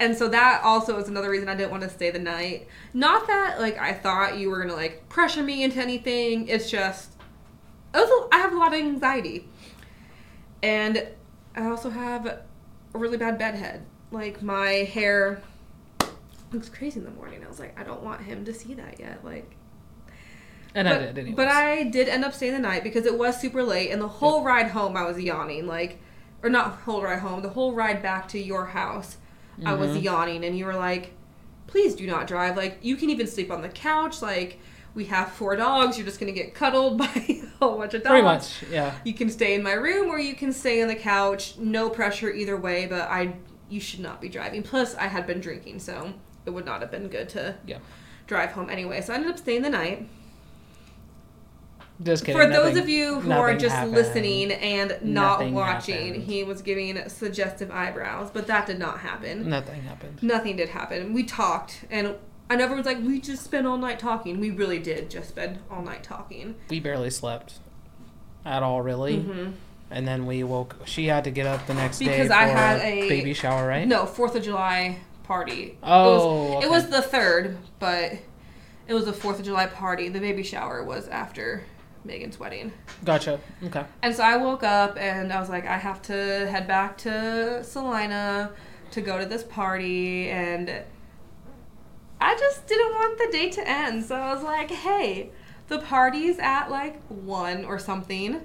And 0.01 0.17
so 0.17 0.29
that 0.29 0.63
also 0.65 0.99
is 0.99 1.09
another 1.09 1.31
reason 1.31 1.49
I 1.49 1.55
didn't 1.55 1.71
want 1.71 1.83
to 1.85 1.89
stay 1.89 2.11
the 2.11 2.19
night. 2.19 2.67
Not 2.93 3.27
that 3.29 3.61
like 3.61 3.79
I 3.79 3.93
thought 3.95 4.37
you 4.39 4.51
were 4.51 4.61
gonna 4.61 4.75
like 4.75 5.09
pressure 5.09 5.43
me 5.43 5.63
into 5.63 5.81
anything. 5.81 6.49
It's 6.49 6.71
just 6.71 7.13
I 7.95 8.01
also 8.01 8.29
I 8.33 8.39
have 8.39 8.53
a 8.53 8.57
lot 8.59 8.75
of 8.75 8.81
anxiety, 8.81 9.49
and 10.63 11.07
I 11.55 11.67
also 11.67 11.89
have 11.91 12.41
a 12.97 12.99
really 12.99 13.17
bad 13.19 13.39
bedhead. 13.39 13.85
Like 14.11 14.43
my 14.43 14.69
hair 14.71 15.43
looks 16.53 16.69
crazy 16.69 16.99
in 16.99 17.05
the 17.05 17.11
morning. 17.13 17.43
I 17.45 17.49
was 17.49 17.61
like, 17.61 17.79
I 17.79 17.85
don't 17.85 18.03
want 18.03 18.23
him 18.23 18.45
to 18.45 18.55
see 18.55 18.75
that 18.75 18.99
yet. 18.99 19.25
Like, 19.25 19.51
And 20.75 20.87
but, 20.89 20.97
I 20.97 20.99
did 21.07 21.19
anyways. 21.19 21.37
but 21.37 21.49
I 21.49 21.83
did 21.85 22.09
end 22.09 22.25
up 22.25 22.33
staying 22.33 22.53
the 22.55 22.59
night 22.59 22.83
because 22.83 23.05
it 23.07 23.17
was 23.19 23.41
super 23.41 23.63
late, 23.63 23.91
and 23.91 24.01
the 24.01 24.09
whole 24.09 24.43
ride 24.43 24.69
home 24.69 24.97
I 24.97 25.05
was 25.05 25.19
yawning. 25.21 25.67
Like, 25.67 26.01
or 26.43 26.49
not 26.51 26.73
whole 26.81 27.03
ride 27.03 27.19
home, 27.21 27.43
the 27.43 27.49
whole 27.51 27.75
ride 27.75 28.03
back 28.03 28.29
to 28.29 28.39
your 28.39 28.67
house. 28.67 29.17
I 29.65 29.73
was 29.75 29.97
Mhm. 29.97 30.03
yawning, 30.03 30.45
and 30.45 30.57
you 30.57 30.67
were 30.67 30.75
like, 30.77 31.13
"Please 31.67 31.95
do 31.95 32.07
not 32.07 32.27
drive. 32.27 32.57
Like, 32.57 32.79
you 32.83 32.97
can 32.97 33.09
even 33.11 33.27
sleep 33.27 33.51
on 33.51 33.63
the 33.63 33.71
couch. 33.71 34.21
Like, 34.23 34.61
we 34.97 35.05
have 35.05 35.31
four 35.31 35.55
dogs. 35.55 35.97
You're 35.97 36.07
just 36.07 36.19
gonna 36.19 36.33
get 36.33 36.55
cuddled 36.55 36.99
by 36.99 37.05
a 37.29 37.43
whole 37.61 37.77
bunch 37.79 37.95
of 37.95 38.03
dogs. 38.03 38.11
Pretty 38.11 38.25
much, 38.25 38.65
yeah. 38.73 38.95
You 39.05 39.15
can 39.15 39.31
stay 39.31 39.55
in 39.55 39.63
my 39.63 39.75
room, 39.75 40.09
or 40.11 40.19
you 40.19 40.35
can 40.35 40.53
stay 40.53 40.83
on 40.83 40.89
the 40.89 40.97
couch. 40.97 41.57
No 41.59 41.89
pressure 41.91 42.31
either 42.33 42.57
way. 42.57 42.87
But 42.87 43.03
I, 43.03 43.35
you 43.69 43.79
should 43.81 44.01
not 44.01 44.21
be 44.21 44.29
driving. 44.29 44.63
Plus, 44.65 44.95
I 44.97 45.07
had 45.07 45.27
been 45.27 45.41
drinking, 45.41 45.79
so 45.81 46.15
it 46.47 46.51
would 46.51 46.65
not 46.65 46.81
have 46.81 46.91
been 46.91 47.09
good 47.09 47.29
to 47.31 47.55
Yeah. 47.67 47.79
drive 48.27 48.53
home 48.53 48.71
anyway. 48.71 49.03
So 49.03 49.13
I 49.13 49.17
ended 49.17 49.31
up 49.31 49.39
staying 49.39 49.63
the 49.63 49.71
night. 49.71 50.09
Just 52.03 52.25
kidding. 52.27 52.41
For 52.41 52.47
those 52.49 52.77
of 52.77 52.89
you 52.91 53.21
who 53.21 53.33
are 53.33 53.55
just 53.57 53.75
happened. 53.75 53.95
listening 53.95 54.53
and 54.53 54.99
not 55.03 55.41
Nothing 55.41 55.55
watching, 55.55 56.07
happened. 56.09 56.25
he 56.25 56.45
was 56.45 56.61
giving 56.61 57.09
suggestive 57.09 57.71
eyebrows, 57.71 58.31
but 58.31 58.47
that 58.49 58.67
did 58.67 58.79
not 58.79 59.01
happen. 59.01 59.49
Nothing 59.49 59.83
happened. 59.83 60.23
Nothing 60.23 60.57
did 60.57 60.69
happen. 60.71 61.15
We 61.15 61.23
talked, 61.23 61.85
and 61.91 62.17
I 62.49 62.57
know 62.57 62.65
everyone's 62.65 62.87
like, 62.87 62.99
we 63.03 63.21
just 63.21 63.43
spent 63.45 63.67
all 63.67 63.77
night 63.77 63.99
talking. 63.99 64.39
We 64.41 64.51
really 64.51 64.79
did 64.79 65.11
just 65.11 65.29
spend 65.31 65.59
all 65.71 65.83
night 65.83 66.03
talking. 66.05 66.55
We 66.71 66.79
barely 66.81 67.11
slept 67.11 67.55
at 68.45 68.63
all, 68.63 68.83
really. 68.83 69.19
hmm 69.21 69.51
And 69.91 70.07
then 70.07 70.27
we 70.27 70.43
woke. 70.45 70.77
She 70.85 71.07
had 71.07 71.25
to 71.25 71.31
get 71.31 71.47
up 71.47 71.67
the 71.67 71.75
next 71.75 71.99
day 71.99 72.07
Because 72.07 72.31
I 72.31 72.45
had 72.45 72.81
a- 72.81 73.09
baby 73.09 73.35
shower, 73.35 73.67
right? 73.67 73.87
No, 73.87 74.07
Fourth 74.07 74.37
of 74.37 74.43
July 74.45 74.99
party. 75.25 75.77
Oh, 75.83 76.61
It 76.61 76.71
was 76.71 76.89
the 76.89 77.03
third, 77.03 77.57
but 77.81 78.13
it 78.87 78.95
was 78.95 79.07
the 79.07 79.13
Fourth 79.13 79.41
of 79.41 79.45
July 79.45 79.67
party. 79.67 80.09
The 80.09 80.21
baby 80.21 80.45
shower 80.45 80.85
was 80.85 81.09
after 81.09 81.65
Megan's 82.05 82.39
wedding. 82.39 82.71
gotcha. 83.05 83.41
Okay. 83.65 83.85
And 84.03 84.15
so 84.15 84.23
I 84.23 84.37
woke 84.37 84.63
up 84.63 84.97
and 84.97 85.33
I 85.33 85.41
was 85.41 85.49
like, 85.49 85.67
I 85.67 85.77
have 85.79 86.01
to 86.03 86.13
head 86.13 86.69
back 86.69 86.97
to 86.99 87.65
Salina 87.65 88.53
to 88.93 89.01
go 89.01 89.19
to 89.19 89.27
this 89.27 89.43
party. 89.43 90.29
And 90.31 90.71
I 92.21 92.35
just 92.37 92.67
didn't 92.67 92.93
want 92.93 93.19
the 93.19 93.29
day 93.31 93.51
to 93.51 93.69
end. 93.69 94.05
So 94.05 94.15
I 94.17 94.33
was 94.35 94.43
like, 94.43 94.71
hey, 94.71 95.31
the 95.69 95.79
party's 95.79 96.39
at 96.39 96.71
like 96.71 97.01
one 97.09 97.65
or 97.65 97.79
something. 97.79 98.41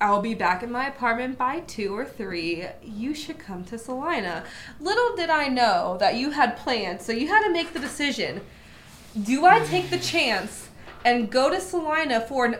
I'll 0.00 0.22
be 0.22 0.34
back 0.34 0.62
in 0.62 0.72
my 0.72 0.86
apartment 0.86 1.36
by 1.36 1.60
two 1.60 1.94
or 1.94 2.06
three. 2.06 2.66
You 2.82 3.14
should 3.14 3.38
come 3.38 3.64
to 3.64 3.76
Salina. 3.78 4.44
Little 4.80 5.14
did 5.14 5.28
I 5.28 5.48
know 5.48 5.98
that 6.00 6.14
you 6.14 6.30
had 6.30 6.56
plans, 6.56 7.04
so 7.04 7.12
you 7.12 7.28
had 7.28 7.42
to 7.44 7.50
make 7.52 7.74
the 7.74 7.80
decision. 7.80 8.40
Do 9.22 9.44
I 9.44 9.60
take 9.60 9.90
the 9.90 9.98
chance 9.98 10.68
and 11.04 11.30
go 11.30 11.50
to 11.50 11.60
Salina 11.60 12.20
for 12.22 12.46
an 12.46 12.56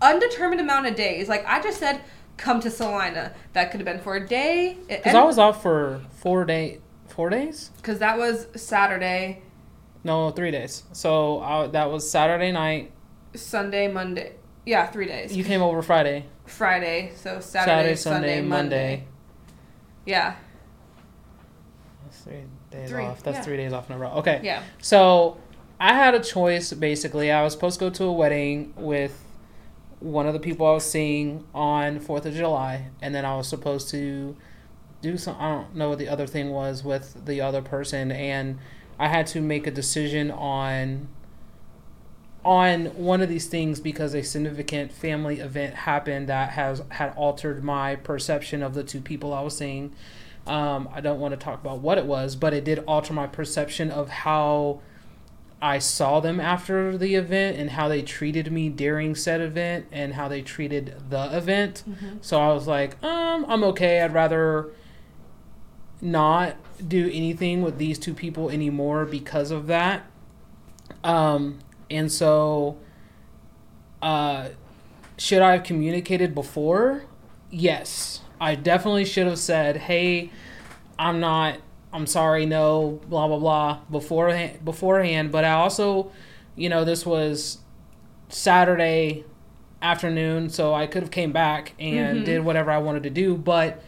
undetermined 0.00 0.60
amount 0.60 0.86
of 0.86 0.94
days? 0.94 1.28
Like 1.28 1.44
I 1.46 1.60
just 1.60 1.78
said, 1.78 2.00
come 2.38 2.60
to 2.60 2.70
Salina. 2.70 3.34
That 3.52 3.70
could 3.70 3.80
have 3.80 3.84
been 3.84 4.00
for 4.00 4.16
a 4.16 4.26
day. 4.26 4.78
Because 4.88 5.14
I 5.14 5.24
was 5.24 5.36
off 5.38 5.60
for 5.60 6.00
four 6.12 6.44
day, 6.46 6.78
four 7.08 7.28
days. 7.28 7.72
because 7.76 7.98
that 7.98 8.16
was 8.16 8.46
Saturday, 8.54 9.42
No, 10.04 10.30
three 10.30 10.50
days. 10.50 10.84
So 10.92 11.40
I, 11.40 11.66
that 11.68 11.90
was 11.90 12.08
Saturday 12.10 12.52
night. 12.52 12.92
Sunday, 13.34 13.88
Monday. 13.88 14.34
Yeah, 14.64 14.86
three 14.86 15.06
days. 15.06 15.36
You 15.36 15.44
came 15.44 15.62
over 15.62 15.82
Friday. 15.82 16.26
Friday, 16.46 17.12
so 17.14 17.40
Saturday, 17.40 17.42
Saturday, 17.42 17.94
Sunday, 17.94 17.96
Sunday, 17.96 18.40
Monday. 18.42 18.96
Monday. 18.96 19.04
Yeah, 20.06 20.36
That's 22.04 22.20
three 22.22 22.44
days 22.70 22.88
Three, 22.90 23.04
off. 23.04 23.22
That's 23.22 23.38
yeah. 23.38 23.42
three 23.42 23.56
days 23.58 23.72
off 23.72 23.90
in 23.90 23.96
a 23.96 23.98
row. 23.98 24.10
Okay. 24.16 24.40
yeah. 24.42 24.62
So 24.80 25.36
I 25.78 25.94
had 25.94 26.14
a 26.14 26.20
choice 26.20 26.72
basically. 26.72 27.30
I 27.30 27.42
was 27.42 27.52
supposed 27.52 27.78
to 27.78 27.86
go 27.86 27.90
to 27.90 28.04
a 28.04 28.12
wedding 28.12 28.72
with 28.76 29.24
one 30.00 30.26
of 30.26 30.32
the 30.32 30.40
people 30.40 30.66
I 30.66 30.72
was 30.72 30.90
seeing 30.90 31.44
on 31.54 32.00
Fourth 32.00 32.24
of 32.24 32.34
July, 32.34 32.86
and 33.02 33.14
then 33.14 33.24
I 33.24 33.36
was 33.36 33.48
supposed 33.48 33.90
to 33.90 34.36
do 35.02 35.16
some. 35.18 35.36
I 35.38 35.50
don't 35.50 35.74
know 35.76 35.90
what 35.90 35.98
the 35.98 36.08
other 36.08 36.26
thing 36.26 36.50
was 36.50 36.82
with 36.84 37.26
the 37.26 37.40
other 37.40 37.62
person, 37.62 38.10
and 38.12 38.58
I 38.98 39.08
had 39.08 39.26
to 39.28 39.40
make 39.40 39.66
a 39.66 39.70
decision 39.70 40.30
on 40.30 41.08
on 42.44 42.86
one 42.96 43.20
of 43.20 43.28
these 43.28 43.46
things 43.46 43.78
because 43.80 44.14
a 44.14 44.22
significant 44.22 44.92
family 44.92 45.40
event 45.40 45.74
happened 45.74 46.28
that 46.28 46.50
has 46.50 46.82
had 46.90 47.12
altered 47.14 47.62
my 47.62 47.96
perception 47.96 48.62
of 48.62 48.74
the 48.74 48.82
two 48.82 49.00
people 49.00 49.34
I 49.34 49.42
was 49.42 49.56
seeing. 49.56 49.92
Um, 50.46 50.88
I 50.94 51.00
don't 51.00 51.20
want 51.20 51.32
to 51.32 51.36
talk 51.36 51.60
about 51.60 51.80
what 51.80 51.98
it 51.98 52.06
was, 52.06 52.36
but 52.36 52.54
it 52.54 52.64
did 52.64 52.78
alter 52.86 53.12
my 53.12 53.26
perception 53.26 53.90
of 53.90 54.08
how 54.08 54.80
I 55.60 55.78
saw 55.78 56.20
them 56.20 56.40
after 56.40 56.96
the 56.96 57.16
event 57.16 57.58
and 57.58 57.70
how 57.70 57.88
they 57.88 58.00
treated 58.00 58.50
me 58.50 58.68
during 58.70 59.14
said 59.14 59.40
event 59.40 59.86
and 59.92 60.14
how 60.14 60.28
they 60.28 60.40
treated 60.40 60.94
the 61.10 61.36
event. 61.36 61.82
So 62.22 62.40
I 62.40 62.52
was 62.52 62.66
like, 62.66 63.02
um, 63.02 63.44
I'm 63.48 63.62
okay. 63.64 64.00
I'd 64.00 64.14
rather 64.14 64.70
not 66.00 66.56
do 66.86 67.10
anything 67.12 67.62
with 67.62 67.78
these 67.78 67.98
two 67.98 68.14
people 68.14 68.50
anymore 68.50 69.04
because 69.04 69.50
of 69.50 69.66
that. 69.66 70.04
Um, 71.02 71.58
and 71.90 72.10
so, 72.10 72.76
uh, 74.02 74.48
should 75.16 75.42
I 75.42 75.52
have 75.52 75.64
communicated 75.64 76.34
before? 76.34 77.04
Yes, 77.50 78.20
I 78.40 78.54
definitely 78.54 79.04
should 79.04 79.26
have 79.26 79.38
said, 79.38 79.76
"Hey, 79.76 80.30
I'm 80.98 81.18
not. 81.20 81.58
I'm 81.92 82.06
sorry. 82.06 82.46
No, 82.46 83.00
blah 83.08 83.26
blah 83.26 83.38
blah." 83.38 83.78
Beforehand, 83.90 84.64
beforehand. 84.64 85.32
But 85.32 85.44
I 85.44 85.52
also, 85.52 86.12
you 86.54 86.68
know, 86.68 86.84
this 86.84 87.04
was 87.04 87.58
Saturday 88.28 89.24
afternoon, 89.82 90.50
so 90.50 90.74
I 90.74 90.86
could 90.86 91.02
have 91.02 91.10
came 91.10 91.32
back 91.32 91.72
and 91.78 92.20
Mhm. 92.20 92.24
did 92.24 92.44
whatever 92.44 92.70
I 92.70 92.78
wanted 92.78 93.02
to 93.04 93.10
do. 93.10 93.36
But 93.36 93.82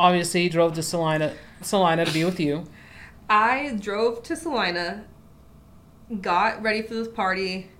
obviously, 0.00 0.48
drove 0.48 0.74
to 0.74 0.82
Salina, 0.82 1.34
Salina 1.62 2.04
to 2.04 2.12
be 2.12 2.24
with 2.24 2.40
you. 2.40 2.64
I 3.28 3.76
drove 3.80 4.22
to 4.24 4.34
Salina, 4.36 5.04
got 6.20 6.62
ready 6.62 6.82
for 6.82 6.94
this 6.94 7.08
party, 7.08 7.70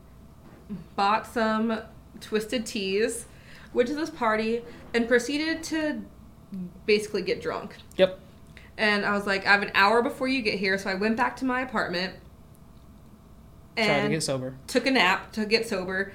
bought 0.96 1.26
some 1.26 1.80
twisted 2.20 2.66
teas, 2.66 3.26
went 3.72 3.88
to 3.88 3.94
this 3.94 4.10
party, 4.10 4.62
and 4.94 5.08
proceeded 5.08 5.62
to 5.64 6.02
basically 6.86 7.22
get 7.22 7.40
drunk. 7.42 7.76
Yep. 7.96 8.18
And 8.76 9.04
I 9.04 9.12
was 9.12 9.26
like, 9.26 9.46
I 9.46 9.50
have 9.52 9.62
an 9.62 9.72
hour 9.74 10.02
before 10.02 10.28
you 10.28 10.42
get 10.42 10.58
here, 10.58 10.78
so 10.78 10.88
I 10.90 10.94
went 10.94 11.16
back 11.16 11.36
to 11.38 11.44
my 11.44 11.62
apartment 11.62 12.14
Tried 13.76 14.02
to 14.02 14.08
get 14.10 14.22
sober. 14.22 14.54
took 14.66 14.84
a 14.86 14.90
nap 14.90 15.32
to 15.32 15.46
get 15.46 15.66
sober. 15.66 16.12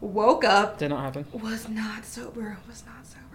Woke 0.00 0.44
up, 0.44 0.78
Did 0.78 0.88
not 0.88 1.00
happen. 1.02 1.26
was 1.32 1.68
not 1.68 2.04
sober, 2.06 2.56
was 2.66 2.84
not 2.86 3.06
sober. 3.06 3.31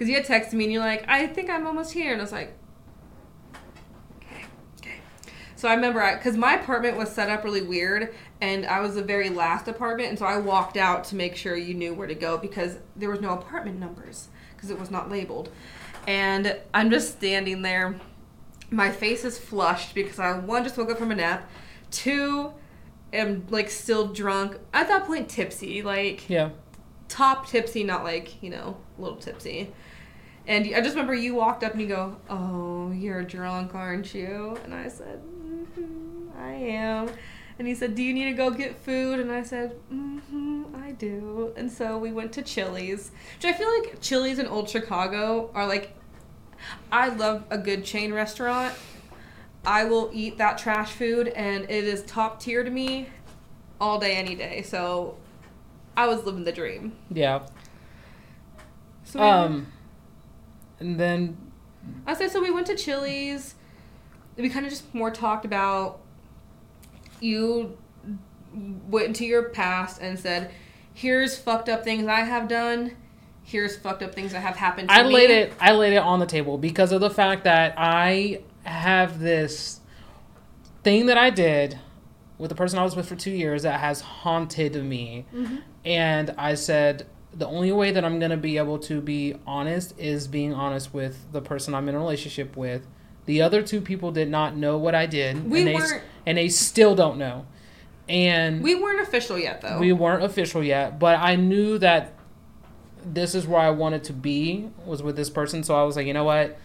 Because 0.00 0.08
you 0.08 0.16
had 0.16 0.24
texted 0.24 0.54
me 0.54 0.64
and 0.64 0.72
you're 0.72 0.82
like, 0.82 1.04
I 1.08 1.26
think 1.26 1.50
I'm 1.50 1.66
almost 1.66 1.92
here. 1.92 2.12
And 2.12 2.22
I 2.22 2.24
was 2.24 2.32
like, 2.32 2.54
okay, 4.16 4.46
okay. 4.78 4.94
So 5.56 5.68
I 5.68 5.74
remember, 5.74 6.16
because 6.16 6.38
my 6.38 6.54
apartment 6.54 6.96
was 6.96 7.10
set 7.10 7.28
up 7.28 7.44
really 7.44 7.60
weird 7.60 8.14
and 8.40 8.64
I 8.64 8.80
was 8.80 8.94
the 8.94 9.02
very 9.02 9.28
last 9.28 9.68
apartment. 9.68 10.08
And 10.08 10.18
so 10.18 10.24
I 10.24 10.38
walked 10.38 10.78
out 10.78 11.04
to 11.04 11.16
make 11.16 11.36
sure 11.36 11.54
you 11.54 11.74
knew 11.74 11.92
where 11.92 12.06
to 12.06 12.14
go 12.14 12.38
because 12.38 12.78
there 12.96 13.10
was 13.10 13.20
no 13.20 13.34
apartment 13.34 13.78
numbers 13.78 14.28
because 14.56 14.70
it 14.70 14.80
was 14.80 14.90
not 14.90 15.10
labeled. 15.10 15.50
And 16.06 16.56
I'm 16.72 16.90
just 16.90 17.18
standing 17.18 17.60
there. 17.60 18.00
My 18.70 18.90
face 18.90 19.22
is 19.22 19.38
flushed 19.38 19.94
because 19.94 20.18
I, 20.18 20.32
one, 20.38 20.64
just 20.64 20.78
woke 20.78 20.90
up 20.90 20.96
from 20.96 21.10
a 21.10 21.14
nap. 21.14 21.46
Two, 21.90 22.54
am 23.12 23.46
like 23.50 23.68
still 23.68 24.08
drunk. 24.08 24.56
At 24.72 24.88
that 24.88 25.04
point, 25.04 25.28
tipsy. 25.28 25.82
Like, 25.82 26.30
Yeah. 26.30 26.52
top 27.08 27.48
tipsy, 27.48 27.84
not 27.84 28.02
like, 28.02 28.42
you 28.42 28.48
know, 28.48 28.78
a 28.96 29.02
little 29.02 29.18
tipsy. 29.18 29.74
And 30.46 30.66
I 30.74 30.80
just 30.80 30.94
remember 30.94 31.14
you 31.14 31.34
walked 31.34 31.62
up 31.62 31.72
and 31.72 31.80
you 31.80 31.86
go, 31.86 32.16
Oh, 32.28 32.90
you're 32.92 33.22
drunk, 33.22 33.74
aren't 33.74 34.14
you? 34.14 34.58
And 34.64 34.74
I 34.74 34.88
said, 34.88 35.20
mm-hmm, 35.22 36.28
I 36.38 36.52
am. 36.52 37.10
And 37.58 37.68
he 37.68 37.74
said, 37.74 37.94
Do 37.94 38.02
you 38.02 38.14
need 38.14 38.24
to 38.24 38.32
go 38.32 38.50
get 38.50 38.76
food? 38.82 39.20
And 39.20 39.30
I 39.30 39.42
said, 39.42 39.76
Mm-hmm, 39.92 40.74
I 40.76 40.92
do. 40.92 41.52
And 41.56 41.70
so 41.70 41.98
we 41.98 42.10
went 42.12 42.32
to 42.32 42.42
Chili's, 42.42 43.12
which 43.36 43.44
I 43.44 43.52
feel 43.52 43.68
like 43.80 44.00
Chili's 44.00 44.38
in 44.38 44.46
Old 44.46 44.68
Chicago 44.68 45.50
are 45.54 45.66
like, 45.66 45.94
I 46.90 47.08
love 47.08 47.44
a 47.50 47.58
good 47.58 47.84
chain 47.84 48.12
restaurant. 48.12 48.74
I 49.64 49.84
will 49.84 50.10
eat 50.12 50.38
that 50.38 50.56
trash 50.56 50.92
food, 50.92 51.28
and 51.28 51.64
it 51.64 51.84
is 51.84 52.02
top 52.04 52.40
tier 52.40 52.64
to 52.64 52.70
me 52.70 53.08
all 53.78 53.98
day, 53.98 54.16
any 54.16 54.34
day. 54.34 54.62
So 54.62 55.16
I 55.96 56.06
was 56.06 56.24
living 56.24 56.44
the 56.44 56.52
dream. 56.52 56.92
Yeah. 57.10 57.46
So 59.04 59.20
Um, 59.20 59.66
and 60.80 60.98
then 60.98 61.36
I 62.06 62.14
said 62.14 62.30
so. 62.30 62.40
We 62.42 62.50
went 62.50 62.66
to 62.68 62.74
Chili's. 62.76 63.54
We 64.36 64.48
kind 64.48 64.64
of 64.66 64.70
just 64.72 64.92
more 64.94 65.10
talked 65.10 65.44
about 65.44 66.00
you 67.20 67.76
went 68.88 69.06
into 69.08 69.24
your 69.24 69.44
past 69.50 70.00
and 70.00 70.18
said, 70.18 70.50
"Here's 70.92 71.36
fucked 71.38 71.68
up 71.68 71.84
things 71.84 72.06
I 72.06 72.20
have 72.20 72.48
done. 72.48 72.96
Here's 73.42 73.76
fucked 73.76 74.02
up 74.02 74.14
things 74.14 74.32
that 74.32 74.40
have 74.40 74.56
happened." 74.56 74.88
To 74.88 74.94
I 74.94 75.02
me. 75.04 75.12
laid 75.14 75.30
it. 75.30 75.52
I 75.60 75.72
laid 75.72 75.92
it 75.92 75.98
on 76.02 76.18
the 76.20 76.26
table 76.26 76.58
because 76.58 76.92
of 76.92 77.00
the 77.00 77.10
fact 77.10 77.44
that 77.44 77.74
I 77.76 78.40
have 78.64 79.20
this 79.20 79.80
thing 80.82 81.06
that 81.06 81.18
I 81.18 81.30
did 81.30 81.78
with 82.38 82.48
the 82.48 82.54
person 82.54 82.78
I 82.78 82.84
was 82.84 82.96
with 82.96 83.06
for 83.06 83.16
two 83.16 83.30
years 83.30 83.62
that 83.64 83.80
has 83.80 84.00
haunted 84.00 84.82
me, 84.82 85.26
Mhm. 85.34 85.60
and 85.84 86.34
I 86.38 86.54
said 86.54 87.06
the 87.32 87.46
only 87.46 87.70
way 87.72 87.92
that 87.92 88.04
I'm 88.04 88.18
gonna 88.18 88.36
be 88.36 88.58
able 88.58 88.78
to 88.80 89.00
be 89.00 89.34
honest 89.46 89.98
is 89.98 90.26
being 90.28 90.52
honest 90.52 90.92
with 90.92 91.30
the 91.32 91.40
person 91.40 91.74
I'm 91.74 91.88
in 91.88 91.94
a 91.94 91.98
relationship 91.98 92.56
with. 92.56 92.86
The 93.26 93.42
other 93.42 93.62
two 93.62 93.80
people 93.80 94.10
did 94.12 94.28
not 94.28 94.56
know 94.56 94.76
what 94.78 94.94
I 94.94 95.06
did, 95.06 95.48
We 95.48 95.60
and 95.60 95.68
they 95.68 95.74
weren't. 95.74 96.02
and 96.26 96.38
they 96.38 96.48
still 96.48 96.94
don't 96.96 97.18
know, 97.18 97.46
and 98.08 98.62
We 98.62 98.74
weren't 98.74 99.00
official 99.00 99.38
yet, 99.38 99.60
though. 99.60 99.78
we 99.78 99.92
weren't 99.92 100.24
official 100.24 100.64
yet, 100.64 100.98
but 100.98 101.16
I 101.20 101.36
knew 101.36 101.78
that 101.78 102.14
this 103.04 103.34
is 103.34 103.46
where 103.46 103.60
I 103.60 103.70
wanted 103.70 104.04
to 104.04 104.12
be 104.12 104.68
was 104.84 105.02
with 105.02 105.16
this 105.16 105.30
person. 105.30 105.62
So 105.62 105.74
I 105.74 105.84
was 105.84 105.96
like, 105.96 106.06
you 106.06 106.12
know 106.12 106.24
what? 106.24 106.58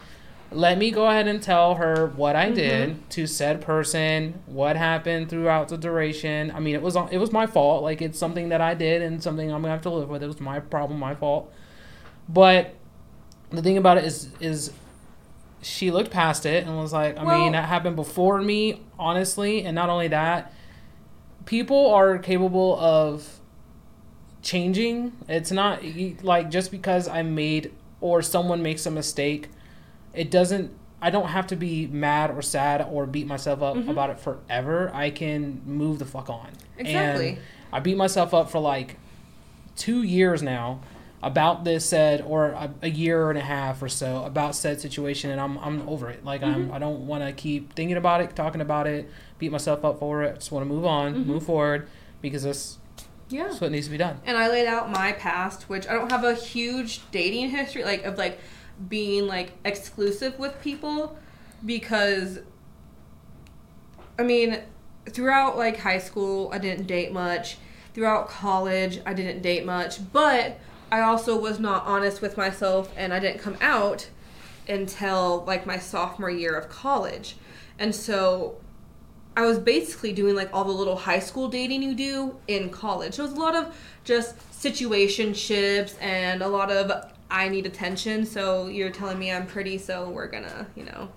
Let 0.51 0.77
me 0.77 0.91
go 0.91 1.08
ahead 1.08 1.27
and 1.27 1.41
tell 1.41 1.75
her 1.75 2.08
what 2.15 2.36
I 2.36 2.49
Mhm. 2.49 2.55
did 2.55 3.10
to 3.12 3.27
said 3.27 3.62
person, 3.62 4.41
what 4.45 4.75
happened 4.77 5.29
throughout 5.29 5.67
the 5.69 5.77
duration. 5.77 6.51
I 6.55 6.60
mean, 6.60 6.75
it 6.75 6.81
was 6.81 6.95
it 7.12 7.17
was 7.17 7.31
my 7.31 7.45
fault. 7.45 7.84
Like 7.84 8.01
it's 8.01 8.17
something 8.19 8.49
that 8.49 8.62
I 8.62 8.73
did 8.73 9.01
and 9.01 9.21
something 9.21 9.51
I'm 9.51 9.62
gonna 9.62 9.73
have 9.73 9.81
to 9.84 9.89
live 9.89 10.10
with. 10.10 10.23
It 10.23 10.27
was 10.27 10.39
my 10.39 10.60
problem, 10.60 10.99
my 10.99 11.15
fault. 11.15 11.51
But 12.29 12.75
the 13.49 13.62
thing 13.62 13.77
about 13.77 13.97
it 13.97 14.05
is 14.05 14.29
is 14.39 14.71
she 15.62 15.89
looked 15.89 16.12
past 16.12 16.45
it 16.45 16.65
and 16.67 16.77
was 16.77 16.93
like, 16.93 17.17
I 17.17 17.23
Well- 17.23 17.39
mean, 17.39 17.51
that 17.53 17.65
happened 17.65 17.95
before 17.95 18.39
me, 18.41 18.81
honestly, 18.99 19.63
and 19.65 19.73
not 19.73 19.89
only 19.89 20.08
that, 20.10 20.53
people 21.45 21.91
are 21.91 22.17
capable 22.19 22.77
of 22.79 23.39
changing. 24.41 25.12
It's 25.27 25.51
not 25.51 25.81
like 26.21 26.51
just 26.51 26.69
because 26.71 27.08
I 27.08 27.23
made 27.23 27.71
or 27.99 28.21
someone 28.21 28.62
makes 28.62 28.86
a 28.86 28.91
mistake, 28.91 29.49
it 30.15 30.32
doesn't. 30.32 30.71
I 31.01 31.10
don't 31.12 31.28
have 31.28 31.47
to 31.47 31.56
be 31.56 31.88
mad 31.88 32.32
or 32.32 32.41
sad 32.41 32.88
or 32.89 33.06
beat 33.06 33.28
myself 33.28 33.62
up 33.62 33.75
Mhm. 33.75 33.89
about 33.89 34.10
it 34.10 34.19
forever. 34.19 34.89
I 34.93 35.10
can 35.12 35.62
move 35.65 35.99
the 35.99 36.06
fuck 36.06 36.30
on. 36.30 36.47
Exactly. 36.78 37.30
And 37.30 37.38
I 37.71 37.80
beat 37.80 37.97
myself 37.97 38.34
up 38.34 38.49
for 38.49 38.60
like 38.60 38.97
two 39.75 40.01
years 40.04 40.41
now 40.41 40.80
about 41.21 41.63
this 41.63 41.86
said 41.86 42.21
or 42.25 42.47
a, 42.49 42.71
a 42.84 42.89
year 42.89 43.30
and 43.30 43.38
a 43.38 43.41
half 43.41 43.82
or 43.82 43.89
so 43.89 44.23
about 44.25 44.56
said 44.56 44.80
situation 44.80 45.32
and 45.32 45.39
I'm 45.41 45.58
I'm 45.60 45.88
over 45.88 46.10
it. 46.10 46.23
Like 46.23 46.43
I'm 46.43 46.71
I 46.71 46.80
don't 46.80 47.06
want 47.08 47.23
to 47.23 47.32
keep 47.34 47.73
thinking 47.73 47.97
about 47.97 48.21
it, 48.21 48.36
talking 48.36 48.62
about 48.62 48.88
it, 48.88 49.10
beat 49.38 49.51
myself 49.51 49.84
up 49.84 49.99
for 49.99 50.23
it. 50.23 50.32
I 50.32 50.36
just 50.36 50.51
want 50.51 50.67
to 50.67 50.73
move 50.73 50.86
on, 50.86 51.13
Mhm. 51.13 51.25
move 51.25 51.43
forward 51.43 51.88
because 52.21 52.43
that's 52.43 52.78
yeah. 53.30 53.43
that's 53.47 53.60
what 53.62 53.71
needs 53.71 53.88
to 53.88 53.91
be 53.91 53.97
done. 53.97 54.19
and 54.25 54.38
I 54.38 54.47
laid 54.49 54.67
out 54.67 54.89
my 54.91 55.12
past, 55.13 55.63
which 55.69 55.88
I 55.88 55.93
don't 55.93 56.12
have 56.12 56.23
a 56.23 56.36
huge 56.36 57.01
dating 57.12 57.49
history, 57.49 57.84
like 57.84 58.04
of 58.06 58.17
like 58.17 58.39
being 58.89 59.27
like 59.27 59.53
exclusive 59.63 60.38
with 60.39 60.59
people, 60.61 61.17
because 61.65 62.39
I 64.17 64.23
mean, 64.23 64.61
throughout 65.09 65.57
like 65.57 65.77
high 65.77 65.99
school, 65.99 66.49
I 66.53 66.57
didn't 66.57 66.88
date 66.88 67.11
much. 67.11 67.57
Throughout 67.93 68.27
college, 68.27 68.99
I 69.05 69.13
didn't 69.13 69.41
date 69.41 69.65
much, 69.65 69.99
but 70.11 70.59
I 70.91 71.01
also 71.01 71.39
was 71.39 71.59
not 71.59 71.85
honest 71.85 72.21
with 72.21 72.35
myself, 72.38 72.91
and 72.97 73.13
I 73.13 73.19
didn't 73.19 73.39
come 73.39 73.57
out 73.61 74.09
until 74.67 75.43
like 75.45 75.65
my 75.65 75.77
sophomore 75.77 76.29
year 76.29 76.55
of 76.55 76.69
college, 76.69 77.38
and 77.79 77.95
so 77.95 78.57
I 79.38 79.45
was 79.45 79.59
basically 79.59 80.13
doing 80.13 80.35
like 80.35 80.49
all 80.53 80.63
the 80.63 80.71
little 80.71 80.95
high 80.95 81.19
school 81.19 81.49
dating 81.49 81.83
you 81.83 81.93
do 81.93 82.38
in 82.47 82.69
college. 82.69 83.15
So 83.15 83.23
it 83.23 83.27
was 83.27 83.38
a 83.38 83.39
lot 83.39 83.55
of 83.55 83.75
just 84.03 84.38
situationships 84.51 86.01
and 86.01 86.41
a 86.41 86.47
lot 86.47 86.71
of 86.71 87.11
I 87.29 87.49
need 87.49 87.65
attention. 87.65 88.25
So 88.25 88.67
you're 88.67 88.89
telling 88.91 89.17
me 89.19 89.31
I'm 89.31 89.47
pretty, 89.47 89.77
so 89.77 90.09
we're 90.09 90.27
gonna, 90.27 90.67
you 90.75 90.83
know. 90.85 91.09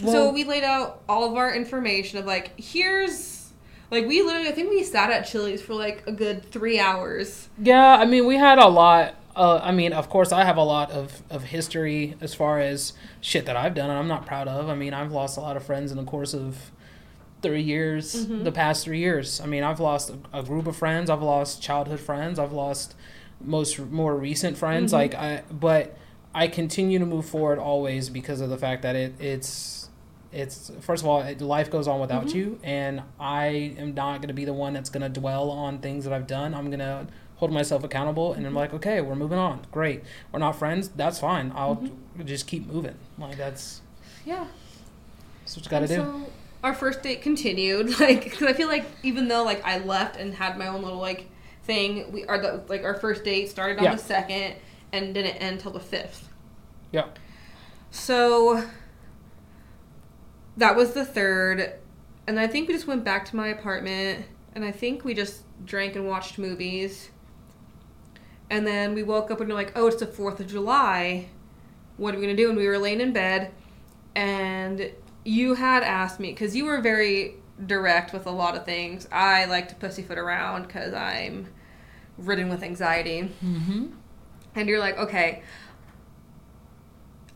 so 0.00 0.30
we 0.32 0.44
laid 0.44 0.64
out 0.64 1.02
all 1.08 1.24
of 1.30 1.36
our 1.36 1.54
information 1.54 2.18
of 2.18 2.24
like, 2.24 2.58
here's 2.58 3.52
like 3.90 4.06
we 4.06 4.22
literally 4.22 4.48
I 4.48 4.52
think 4.52 4.70
we 4.70 4.82
sat 4.82 5.10
at 5.10 5.26
Chili's 5.26 5.60
for 5.62 5.74
like 5.74 6.02
a 6.06 6.12
good 6.12 6.50
three 6.50 6.78
hours. 6.80 7.48
Yeah, 7.58 7.96
I 7.96 8.04
mean, 8.06 8.26
we 8.26 8.36
had 8.36 8.58
a 8.58 8.66
lot. 8.68 9.14
Uh, 9.36 9.60
I 9.62 9.72
mean, 9.72 9.92
of 9.92 10.08
course, 10.10 10.30
I 10.32 10.44
have 10.44 10.56
a 10.58 10.62
lot 10.62 10.90
of, 10.90 11.22
of 11.30 11.44
history 11.44 12.16
as 12.20 12.34
far 12.34 12.58
as 12.60 12.92
shit 13.22 13.46
that 13.46 13.56
I've 13.56 13.74
done, 13.74 13.88
and 13.88 13.98
I'm 13.98 14.08
not 14.08 14.26
proud 14.26 14.46
of. 14.48 14.68
I 14.68 14.74
mean, 14.74 14.92
I've 14.92 15.10
lost 15.12 15.38
a 15.38 15.40
lot 15.40 15.56
of 15.56 15.64
friends 15.64 15.90
in 15.90 15.96
the 15.96 16.04
course 16.04 16.34
of 16.34 16.70
three 17.40 17.62
years, 17.62 18.26
Mhm. 18.26 18.44
the 18.44 18.52
past 18.52 18.84
three 18.84 18.98
years. 18.98 19.40
I 19.40 19.46
mean, 19.46 19.62
I've 19.62 19.80
lost 19.80 20.10
a, 20.10 20.38
a 20.38 20.42
group 20.42 20.66
of 20.66 20.76
friends. 20.76 21.08
I've 21.08 21.22
lost 21.22 21.62
childhood 21.62 21.98
friends. 22.00 22.38
I've 22.38 22.52
lost 22.52 22.94
most 23.44 23.78
more 23.78 24.16
recent 24.16 24.56
friends. 24.56 24.90
Mhm. 24.92 24.94
Like 24.94 25.14
I, 25.14 25.42
but 25.50 25.96
I 26.34 26.48
continue 26.48 26.98
to 26.98 27.06
move 27.06 27.26
forward 27.26 27.58
always 27.58 28.08
because 28.08 28.40
of 28.40 28.50
the 28.50 28.56
fact 28.58 28.82
that 28.82 28.96
it 28.96 29.14
it's 29.20 29.88
it's 30.32 30.70
first 30.80 31.02
of 31.02 31.08
all 31.08 31.20
it, 31.20 31.40
life 31.42 31.70
goes 31.70 31.86
on 31.86 32.00
without 32.00 32.24
Mhm. 32.28 32.34
you 32.34 32.58
and 32.62 33.02
i 33.20 33.74
am 33.76 33.92
not 33.92 34.16
going 34.22 34.28
to 34.28 34.32
be 34.34 34.46
the 34.46 34.52
one 34.54 34.72
that's 34.72 34.88
going 34.88 35.02
to 35.02 35.20
dwell 35.20 35.50
on 35.50 35.76
things 35.76 36.04
that 36.04 36.12
i've 36.14 36.26
done 36.26 36.54
i'm 36.54 36.68
going 36.68 36.78
to 36.78 37.06
hold 37.36 37.52
myself 37.52 37.84
accountable 37.84 38.32
and 38.32 38.46
i'm 38.46 38.54
Mhm. 38.54 38.56
like 38.56 38.72
okay 38.72 39.02
we're 39.02 39.14
moving 39.14 39.36
on 39.36 39.60
great 39.70 40.02
we're 40.32 40.38
not 40.38 40.52
friends 40.52 40.88
that's 40.96 41.18
fine 41.18 41.52
i'll 41.54 41.76
Mhm. 41.76 42.24
just 42.24 42.46
keep 42.46 42.66
moving 42.66 42.94
like 43.18 43.36
that's 43.36 43.82
Yeah. 44.24 44.46
that's 45.44 45.54
what 45.54 45.66
you 45.66 45.70
got 45.70 45.86
to 45.86 45.94
And 45.94 46.02
do 46.22 46.24
So 46.24 46.30
our 46.64 46.72
first 46.72 47.02
date 47.02 47.20
continued, 47.20 47.86
like, 48.00 48.24
because 48.24 48.42
I 48.44 48.54
feel 48.54 48.68
like 48.68 48.86
even 49.02 49.28
though 49.28 49.42
like 49.44 49.62
I 49.66 49.80
left 49.80 50.16
and 50.16 50.32
had 50.36 50.56
my 50.56 50.68
own 50.68 50.80
little 50.82 50.98
like 51.00 51.26
thing, 51.62 52.10
we 52.12 52.24
are 52.26 52.38
the 52.38 52.62
like 52.68 52.84
our 52.84 52.94
first 52.94 53.24
date 53.24 53.48
started 53.48 53.78
on 53.78 53.84
Yeah. 53.84 53.94
the 53.94 54.02
second 54.02 54.56
and 54.92 55.14
didn't 55.14 55.36
end 55.36 55.60
till 55.60 55.70
the 55.72 55.80
fifth. 55.80 56.28
Yeah. 56.90 57.06
So 57.90 58.64
that 60.56 60.76
was 60.76 60.92
the 60.92 61.04
third, 61.04 61.74
and 62.26 62.38
I 62.38 62.46
think 62.46 62.68
we 62.68 62.74
just 62.74 62.86
went 62.86 63.04
back 63.04 63.24
to 63.26 63.36
my 63.36 63.48
apartment, 63.48 64.26
and 64.54 64.64
I 64.64 64.70
think 64.70 65.04
we 65.04 65.14
just 65.14 65.42
drank 65.64 65.96
and 65.96 66.06
watched 66.06 66.38
movies. 66.38 67.10
And 68.50 68.66
then 68.66 68.94
we 68.94 69.02
woke 69.02 69.30
up 69.30 69.40
and 69.40 69.48
we're 69.48 69.54
like, 69.54 69.72
oh, 69.76 69.86
it's 69.86 69.96
the 69.96 70.06
Fourth 70.06 70.38
of 70.40 70.46
July. 70.46 71.28
What 71.96 72.14
are 72.14 72.18
we 72.18 72.22
gonna 72.24 72.36
do? 72.36 72.48
And 72.48 72.56
we 72.58 72.66
were 72.66 72.78
laying 72.78 73.00
in 73.00 73.12
bed, 73.12 73.50
and 74.14 74.90
you 75.24 75.54
had 75.54 75.82
asked 75.82 76.20
me 76.20 76.32
because 76.32 76.54
you 76.54 76.64
were 76.66 76.80
very 76.80 77.36
direct 77.66 78.12
with 78.12 78.26
a 78.26 78.30
lot 78.30 78.56
of 78.56 78.64
things. 78.64 79.08
I 79.12 79.44
like 79.46 79.68
to 79.68 79.74
pussyfoot 79.74 80.18
around 80.18 80.66
because 80.66 80.94
I'm 80.94 81.48
ridden 82.18 82.48
with 82.48 82.62
anxiety. 82.62 83.30
mm-hmm. 83.44 83.86
And 84.54 84.68
you're 84.68 84.80
like, 84.80 84.98
okay, 84.98 85.42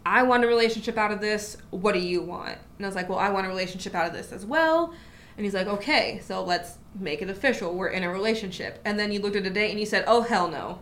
I 0.04 0.22
want 0.22 0.44
a 0.44 0.46
relationship 0.46 0.98
out 0.98 1.10
of 1.10 1.20
this. 1.20 1.56
What 1.70 1.94
do 1.94 1.98
you 1.98 2.22
want? 2.22 2.58
And 2.76 2.86
I 2.86 2.88
was 2.88 2.94
like, 2.94 3.08
well, 3.08 3.18
I 3.18 3.30
want 3.30 3.46
a 3.46 3.48
relationship 3.48 3.94
out 3.94 4.06
of 4.06 4.12
this 4.12 4.32
as 4.32 4.44
well. 4.44 4.92
And 5.36 5.44
he's 5.44 5.54
like, 5.54 5.66
okay, 5.66 6.20
so 6.22 6.44
let's 6.44 6.78
make 6.98 7.22
it 7.22 7.28
official. 7.28 7.74
We're 7.74 7.88
in 7.88 8.04
a 8.04 8.10
relationship. 8.10 8.80
And 8.84 8.98
then 8.98 9.12
you 9.12 9.20
looked 9.20 9.36
at 9.36 9.44
a 9.46 9.50
date 9.50 9.70
and 9.70 9.80
you 9.80 9.86
said, 9.86 10.04
oh, 10.06 10.22
hell 10.22 10.48
no. 10.48 10.78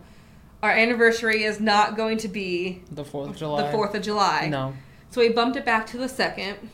Our 0.61 0.71
anniversary 0.71 1.43
is 1.43 1.59
not 1.59 1.97
going 1.97 2.17
to 2.19 2.27
be 2.27 2.81
the 2.91 3.03
4th 3.03 3.29
of 3.29 3.35
july 3.35 3.71
the 3.71 3.77
4th 3.77 3.93
of 3.93 4.01
July. 4.01 4.47
no 4.49 4.73
So 5.09 5.21
we 5.21 5.29
bumped 5.29 5.57
it 5.57 5.65
back 5.65 5.85
to 5.87 5.97
the 5.97 6.09
second, 6.09 6.69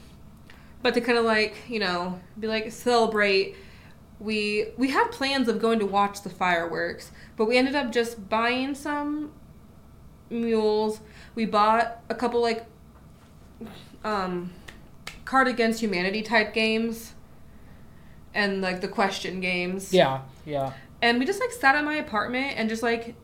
but 0.82 0.94
to 0.94 1.02
kind 1.02 1.18
of 1.18 1.26
like 1.26 1.56
you 1.70 1.80
know 1.80 2.20
be 2.40 2.48
like 2.48 2.72
celebrate. 2.72 3.56
We 4.20 4.68
we 4.78 4.90
had 4.90 5.10
plans 5.10 5.48
of 5.48 5.60
going 5.60 5.80
to 5.80 5.86
watch 5.86 6.22
the 6.22 6.30
fireworks, 6.30 7.12
but 7.38 7.46
we 7.46 7.58
ended 7.58 7.76
up 7.76 7.92
just 7.92 8.30
buying 8.30 8.76
some 8.76 9.32
mules. 10.30 11.00
We 11.34 11.46
bought 11.46 12.02
a 12.08 12.14
couple 12.14 12.40
like 12.40 12.66
um, 14.04 14.52
Card 15.26 15.48
Against 15.48 15.80
Humanity 15.82 16.22
type 16.22 16.54
games, 16.54 17.14
and 18.34 18.62
like 18.62 18.82
the 18.82 18.88
question 18.88 19.40
games. 19.40 19.92
yeah 19.94 20.22
yeah 20.46 20.74
And 21.02 21.20
we 21.20 21.26
just 21.26 21.40
like 21.40 21.52
sat 21.52 21.76
at 21.76 21.84
my 21.84 21.96
apartment 21.96 22.54
and 22.58 22.70
just 22.70 22.84
like 22.84 23.16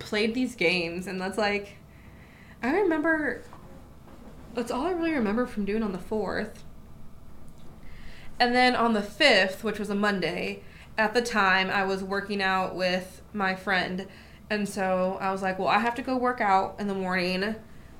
played 0.00 0.34
these 0.34 0.56
games 0.56 1.06
and 1.06 1.20
that's 1.20 1.38
like 1.38 1.76
I 2.62 2.72
remember 2.80 3.42
that's 4.54 4.70
all 4.70 4.86
I 4.86 4.90
really 4.90 5.12
remember 5.12 5.46
from 5.46 5.64
doing 5.64 5.82
on 5.82 5.92
the 5.92 5.98
4th. 5.98 6.58
And 8.38 8.54
then 8.54 8.74
on 8.74 8.94
the 8.94 9.00
5th, 9.00 9.62
which 9.62 9.78
was 9.78 9.90
a 9.90 9.94
Monday, 9.94 10.62
at 10.96 11.14
the 11.14 11.22
time 11.22 11.70
I 11.70 11.84
was 11.84 12.02
working 12.02 12.42
out 12.42 12.74
with 12.74 13.22
my 13.32 13.54
friend. 13.54 14.06
And 14.50 14.68
so 14.68 15.18
I 15.20 15.32
was 15.32 15.42
like, 15.42 15.58
well, 15.58 15.68
I 15.68 15.78
have 15.78 15.94
to 15.96 16.02
go 16.02 16.16
work 16.16 16.40
out 16.40 16.76
in 16.78 16.88
the 16.88 16.94
morning. 16.94 17.54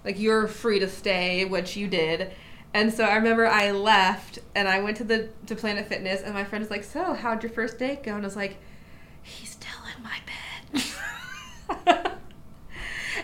Like 0.04 0.18
you're 0.18 0.46
free 0.46 0.78
to 0.80 0.88
stay, 0.88 1.44
which 1.44 1.76
you 1.76 1.88
did. 1.88 2.32
And 2.72 2.92
so 2.92 3.04
I 3.04 3.14
remember 3.14 3.46
I 3.46 3.70
left 3.70 4.40
and 4.54 4.68
I 4.68 4.80
went 4.80 4.96
to 4.98 5.04
the 5.04 5.30
to 5.46 5.54
Planet 5.54 5.86
Fitness 5.86 6.22
and 6.22 6.34
my 6.34 6.42
friend 6.42 6.60
was 6.60 6.70
like, 6.70 6.82
"So, 6.82 7.14
how'd 7.14 7.44
your 7.44 7.52
first 7.52 7.78
date 7.78 8.02
go?" 8.02 8.14
And 8.16 8.24
I 8.24 8.26
was 8.26 8.34
like, 8.34 8.56
"He's 9.22 9.50
still 9.50 9.70
in 9.96 10.02
my 10.02 10.18
bed." 11.86 12.12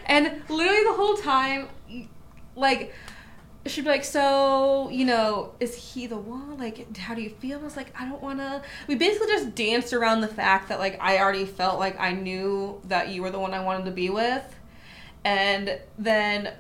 and 0.07 0.43
literally 0.49 0.85
the 0.85 0.93
whole 0.93 1.17
time 1.17 1.69
like 2.55 2.95
she'd 3.67 3.85
be 3.85 3.91
like, 3.91 4.05
"So, 4.05 4.89
you 4.91 5.05
know, 5.05 5.53
is 5.61 5.75
he 5.75 6.07
the 6.07 6.17
one? 6.17 6.59
Like, 6.59 6.97
how 6.97 7.15
do 7.15 7.23
you 7.23 7.31
feel?" 7.31 7.59
I 7.59 7.63
was 7.63 7.77
like, 7.77 7.93
"I 7.99 8.09
don't 8.09 8.23
want 8.23 8.39
to." 8.39 8.63
We 8.87 8.95
basically 8.95 9.29
just 9.29 9.55
danced 9.55 9.93
around 9.93 10.21
the 10.23 10.29
fact 10.29 10.69
that 10.69 10.79
like 10.79 10.99
I 11.01 11.19
already 11.19 11.45
felt 11.45 11.79
like 11.79 11.99
I 12.01 12.13
knew 12.13 12.81
that 12.89 13.09
you 13.09 13.23
were 13.23 13.31
the 13.31 13.39
one 13.39 13.55
I 13.55 13.63
wanted 13.65 13.85
to 13.87 13.91
be 13.91 14.11
with. 14.11 14.45
And 15.25 15.79
then 15.99 16.55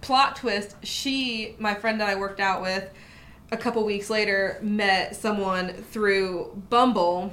plot 0.00 0.36
twist, 0.36 0.76
she, 0.82 1.56
my 1.58 1.74
friend 1.74 2.00
that 2.00 2.08
I 2.08 2.14
worked 2.14 2.40
out 2.40 2.62
with, 2.62 2.88
a 3.50 3.56
couple 3.56 3.84
weeks 3.84 4.10
later 4.10 4.58
met 4.62 5.16
someone 5.16 5.72
through 5.72 6.62
Bumble. 6.70 7.32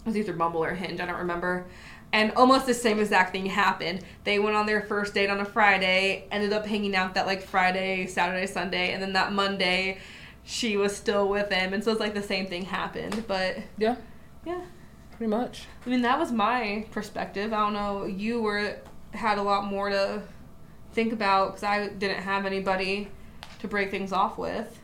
It 0.00 0.06
was 0.06 0.16
either 0.16 0.32
Bumble 0.32 0.64
or 0.64 0.74
Hinge, 0.74 1.00
I 1.00 1.06
don't 1.06 1.18
remember. 1.18 1.66
And 2.12 2.32
almost 2.32 2.66
the 2.66 2.74
same 2.74 2.98
exact 2.98 3.32
thing 3.32 3.46
happened. 3.46 4.00
They 4.24 4.38
went 4.38 4.54
on 4.54 4.66
their 4.66 4.82
first 4.82 5.14
date 5.14 5.30
on 5.30 5.40
a 5.40 5.44
Friday, 5.46 6.26
ended 6.30 6.52
up 6.52 6.66
hanging 6.66 6.94
out 6.94 7.14
that 7.14 7.26
like 7.26 7.42
Friday, 7.42 8.06
Saturday, 8.06 8.46
Sunday, 8.46 8.92
and 8.92 9.02
then 9.02 9.14
that 9.14 9.32
Monday 9.32 9.98
she 10.44 10.76
was 10.76 10.94
still 10.94 11.28
with 11.28 11.50
him. 11.50 11.72
And 11.72 11.82
so 11.82 11.92
it's 11.92 12.00
like 12.00 12.14
the 12.14 12.22
same 12.22 12.46
thing 12.46 12.64
happened. 12.64 13.24
But 13.26 13.58
Yeah. 13.78 13.96
Yeah. 14.44 14.60
Pretty 15.16 15.30
much. 15.30 15.66
I 15.86 15.90
mean 15.90 16.02
that 16.02 16.18
was 16.18 16.32
my 16.32 16.86
perspective. 16.90 17.52
I 17.52 17.60
don't 17.60 17.72
know, 17.72 18.04
you 18.04 18.42
were 18.42 18.78
had 19.12 19.38
a 19.38 19.42
lot 19.42 19.64
more 19.64 19.90
to 19.90 20.22
think 20.92 21.12
about 21.12 21.48
because 21.48 21.62
I 21.62 21.88
didn't 21.88 22.22
have 22.22 22.44
anybody 22.44 23.08
to 23.60 23.68
break 23.68 23.90
things 23.90 24.12
off 24.12 24.36
with. 24.38 24.80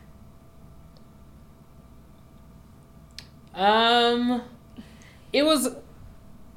Um, 3.53 4.41
it 5.33 5.43
was 5.43 5.75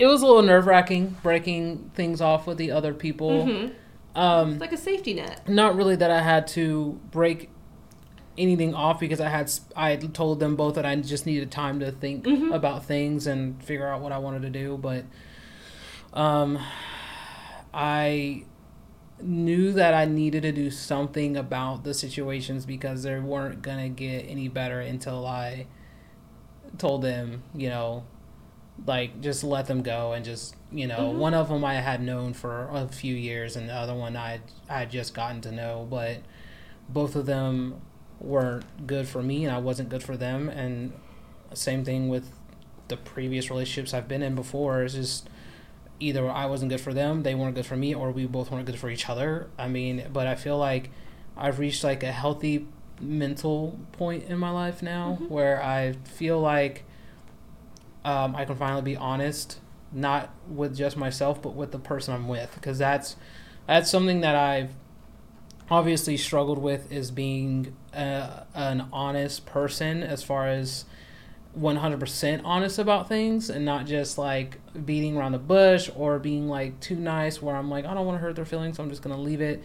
it 0.02 0.06
was 0.06 0.20
a 0.22 0.26
little 0.26 0.42
nerve 0.42 0.66
wracking 0.66 1.16
breaking 1.22 1.90
things 1.94 2.20
off 2.20 2.46
with 2.48 2.58
the 2.58 2.70
other 2.72 2.92
people. 2.92 3.46
Mm-hmm. 3.46 4.18
Um, 4.18 4.52
It's 4.52 4.60
like 4.60 4.72
a 4.72 4.76
safety 4.76 5.14
net. 5.14 5.48
not 5.48 5.76
really 5.76 5.94
that 5.96 6.10
I 6.10 6.20
had 6.22 6.46
to 6.48 6.98
break 7.12 7.48
anything 8.36 8.74
off 8.74 8.98
because 8.98 9.20
I 9.20 9.28
had 9.28 9.50
I 9.76 9.90
had 9.90 10.12
told 10.14 10.40
them 10.40 10.56
both 10.56 10.74
that 10.74 10.84
I 10.86 10.96
just 10.96 11.24
needed 11.26 11.50
time 11.50 11.78
to 11.80 11.92
think 11.92 12.24
Mhm. 12.24 12.52
about 12.52 12.84
things 12.84 13.26
and 13.26 13.62
figure 13.62 13.86
out 13.86 14.00
what 14.00 14.10
I 14.12 14.18
wanted 14.18 14.42
to 14.42 14.50
do, 14.50 14.76
but 14.76 15.04
um 16.14 16.58
I 17.72 18.44
knew 19.20 19.72
that 19.72 19.94
I 19.94 20.04
needed 20.04 20.42
to 20.42 20.52
do 20.52 20.70
something 20.70 21.36
about 21.36 21.84
the 21.84 21.94
situations 21.94 22.66
because 22.66 23.04
they 23.04 23.18
weren't 23.18 23.62
going 23.62 23.78
to 23.78 23.88
get 23.88 24.26
any 24.28 24.48
better 24.48 24.80
until 24.80 25.24
I 25.26 25.66
told 26.76 27.02
them, 27.02 27.42
you 27.54 27.68
know, 27.68 28.02
like 28.86 29.20
just 29.20 29.44
let 29.44 29.66
them 29.66 29.82
go 29.82 30.12
and 30.12 30.24
just 30.24 30.56
you 30.72 30.86
know 30.86 31.12
Mhm. 31.12 31.18
one 31.18 31.34
of 31.34 31.48
them 31.48 31.64
I 31.64 31.74
had 31.74 32.02
known 32.02 32.32
for 32.32 32.68
a 32.72 32.88
few 32.88 33.14
years 33.14 33.54
and 33.56 33.68
the 33.68 33.74
other 33.74 33.94
one 33.94 34.16
I 34.16 34.40
I 34.68 34.80
had 34.80 34.90
just 34.90 35.14
gotten 35.14 35.40
to 35.42 35.52
know 35.52 35.86
but 35.88 36.18
both 36.88 37.14
of 37.14 37.26
them 37.26 37.80
weren't 38.20 38.64
good 38.86 39.06
for 39.06 39.22
me 39.22 39.44
and 39.44 39.54
I 39.54 39.58
wasn't 39.58 39.88
good 39.88 40.02
for 40.02 40.16
them 40.16 40.48
and 40.48 40.92
same 41.54 41.84
thing 41.84 42.08
with 42.08 42.32
the 42.88 42.96
previous 42.96 43.50
relationships 43.50 43.92
I've 43.94 44.08
been 44.08 44.22
in 44.22 44.34
before 44.34 44.82
it's 44.82 44.94
just 44.94 45.28
either 46.00 46.28
I 46.30 46.46
wasn't 46.46 46.70
good 46.70 46.80
for 46.80 46.92
them 46.94 47.22
they 47.22 47.34
weren't 47.34 47.54
good 47.54 47.66
for 47.66 47.76
me 47.76 47.94
or 47.94 48.10
we 48.10 48.26
both 48.26 48.50
weren't 48.50 48.66
good 48.66 48.78
for 48.78 48.90
each 48.90 49.08
other 49.08 49.48
I 49.58 49.68
mean 49.68 50.04
but 50.12 50.26
I 50.26 50.34
feel 50.34 50.58
like 50.58 50.90
I've 51.36 51.58
reached 51.58 51.84
like 51.84 52.02
a 52.02 52.10
healthy 52.12 52.66
mental 53.00 53.78
point 53.92 54.24
in 54.24 54.38
my 54.38 54.50
life 54.50 54.82
now 54.82 55.18
Mhm. 55.20 55.28
where 55.30 55.62
I 55.62 55.92
feel 56.04 56.40
like 56.40 56.84
um, 58.04 58.34
I 58.36 58.44
can 58.44 58.56
finally 58.56 58.82
be 58.82 58.96
honest, 58.96 59.58
not 59.92 60.30
with 60.48 60.76
just 60.76 60.96
myself, 60.96 61.40
but 61.40 61.54
with 61.54 61.72
the 61.72 61.78
person 61.78 62.14
I'm 62.14 62.28
with, 62.28 62.52
because 62.54 62.78
that's 62.78 63.16
that's 63.66 63.90
something 63.90 64.20
that 64.22 64.34
I've 64.34 64.74
obviously 65.70 66.16
struggled 66.16 66.58
with 66.58 66.90
is 66.92 67.10
being 67.10 67.74
uh, 67.94 68.44
an 68.54 68.88
honest 68.92 69.46
person 69.46 70.02
as 70.02 70.22
far 70.22 70.48
as 70.48 70.84
100% 71.58 72.40
honest 72.44 72.78
about 72.78 73.08
things 73.08 73.50
and 73.50 73.64
not 73.64 73.86
just 73.86 74.16
like 74.16 74.58
beating 74.84 75.16
around 75.16 75.32
the 75.32 75.38
bush 75.38 75.90
or 75.94 76.18
being 76.18 76.48
like 76.48 76.78
too 76.80 76.96
nice 76.96 77.42
where 77.42 77.54
I'm 77.54 77.70
like 77.70 77.84
I 77.84 77.94
don't 77.94 78.06
want 78.06 78.18
to 78.18 78.22
hurt 78.22 78.36
their 78.36 78.46
feelings 78.46 78.76
so 78.76 78.82
I'm 78.82 78.88
just 78.88 79.02
going 79.02 79.14
to 79.14 79.20
leave 79.20 79.40
it. 79.40 79.62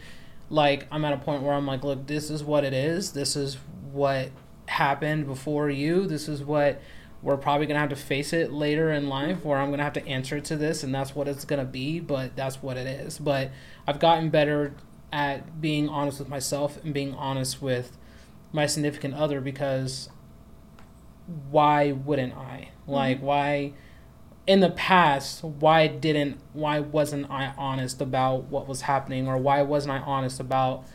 Like 0.50 0.88
I'm 0.92 1.06
at 1.06 1.14
a 1.14 1.18
point 1.18 1.44
where 1.44 1.54
I'm 1.54 1.66
like 1.66 1.84
look 1.84 2.06
this 2.08 2.30
is 2.30 2.44
what 2.44 2.64
it 2.64 2.74
is. 2.74 3.14
This 3.14 3.36
is 3.36 3.58
what 3.92 4.32
happened 4.68 5.28
before 5.28 5.70
you. 5.70 6.08
This 6.08 6.28
is 6.28 6.44
what 6.44 6.82
we're 7.22 7.38
probably 7.38 7.66
gonna 7.66 7.80
have 7.80 7.90
to 7.90 7.96
face 7.96 8.34
it 8.34 8.52
later 8.52 8.92
in 8.92 9.10
life 9.10 9.44
where 9.44 9.58
I'm 9.58 9.70
gonna 9.72 9.84
have 9.84 9.94
to 9.94 10.08
answer 10.08 10.40
to 10.40 10.56
this 10.56 10.84
and 10.84 10.94
that's 10.94 11.16
what 11.16 11.28
it's 11.28 11.46
gonna 11.46 11.66
be 11.66 12.00
but 12.00 12.36
that's 12.36 12.62
what 12.62 12.78
it 12.78 12.88
is. 12.88 13.18
But 13.18 13.52
I've 13.88 14.00
gotten 14.00 14.30
better 14.30 14.74
at 15.12 15.62
being 15.62 15.90
honest 15.90 16.20
with 16.20 16.30
myself 16.30 16.84
and 16.84 16.94
being 16.94 17.14
honest 17.14 17.62
with 17.62 17.98
my 18.52 18.66
significant 18.66 19.14
other 19.14 19.42
because 19.42 20.10
why 21.50 21.92
wouldn't 21.92 22.36
I? 22.36 22.70
Mm-hmm. 22.82 22.92
Like 22.92 23.20
why 23.20 23.74
in 24.46 24.62
the 24.62 24.70
past 24.70 25.44
why 25.44 25.88
didn't 25.88 26.40
why 26.54 26.80
wasn't 26.80 27.30
I 27.30 27.54
honest 27.58 28.02
about 28.02 28.46
what 28.46 28.68
was 28.68 28.82
happening 28.82 29.28
or 29.28 29.38
why 29.38 29.62
wasn't 29.62 29.94
I 29.94 30.00
honest 30.00 30.40
about 30.40 30.86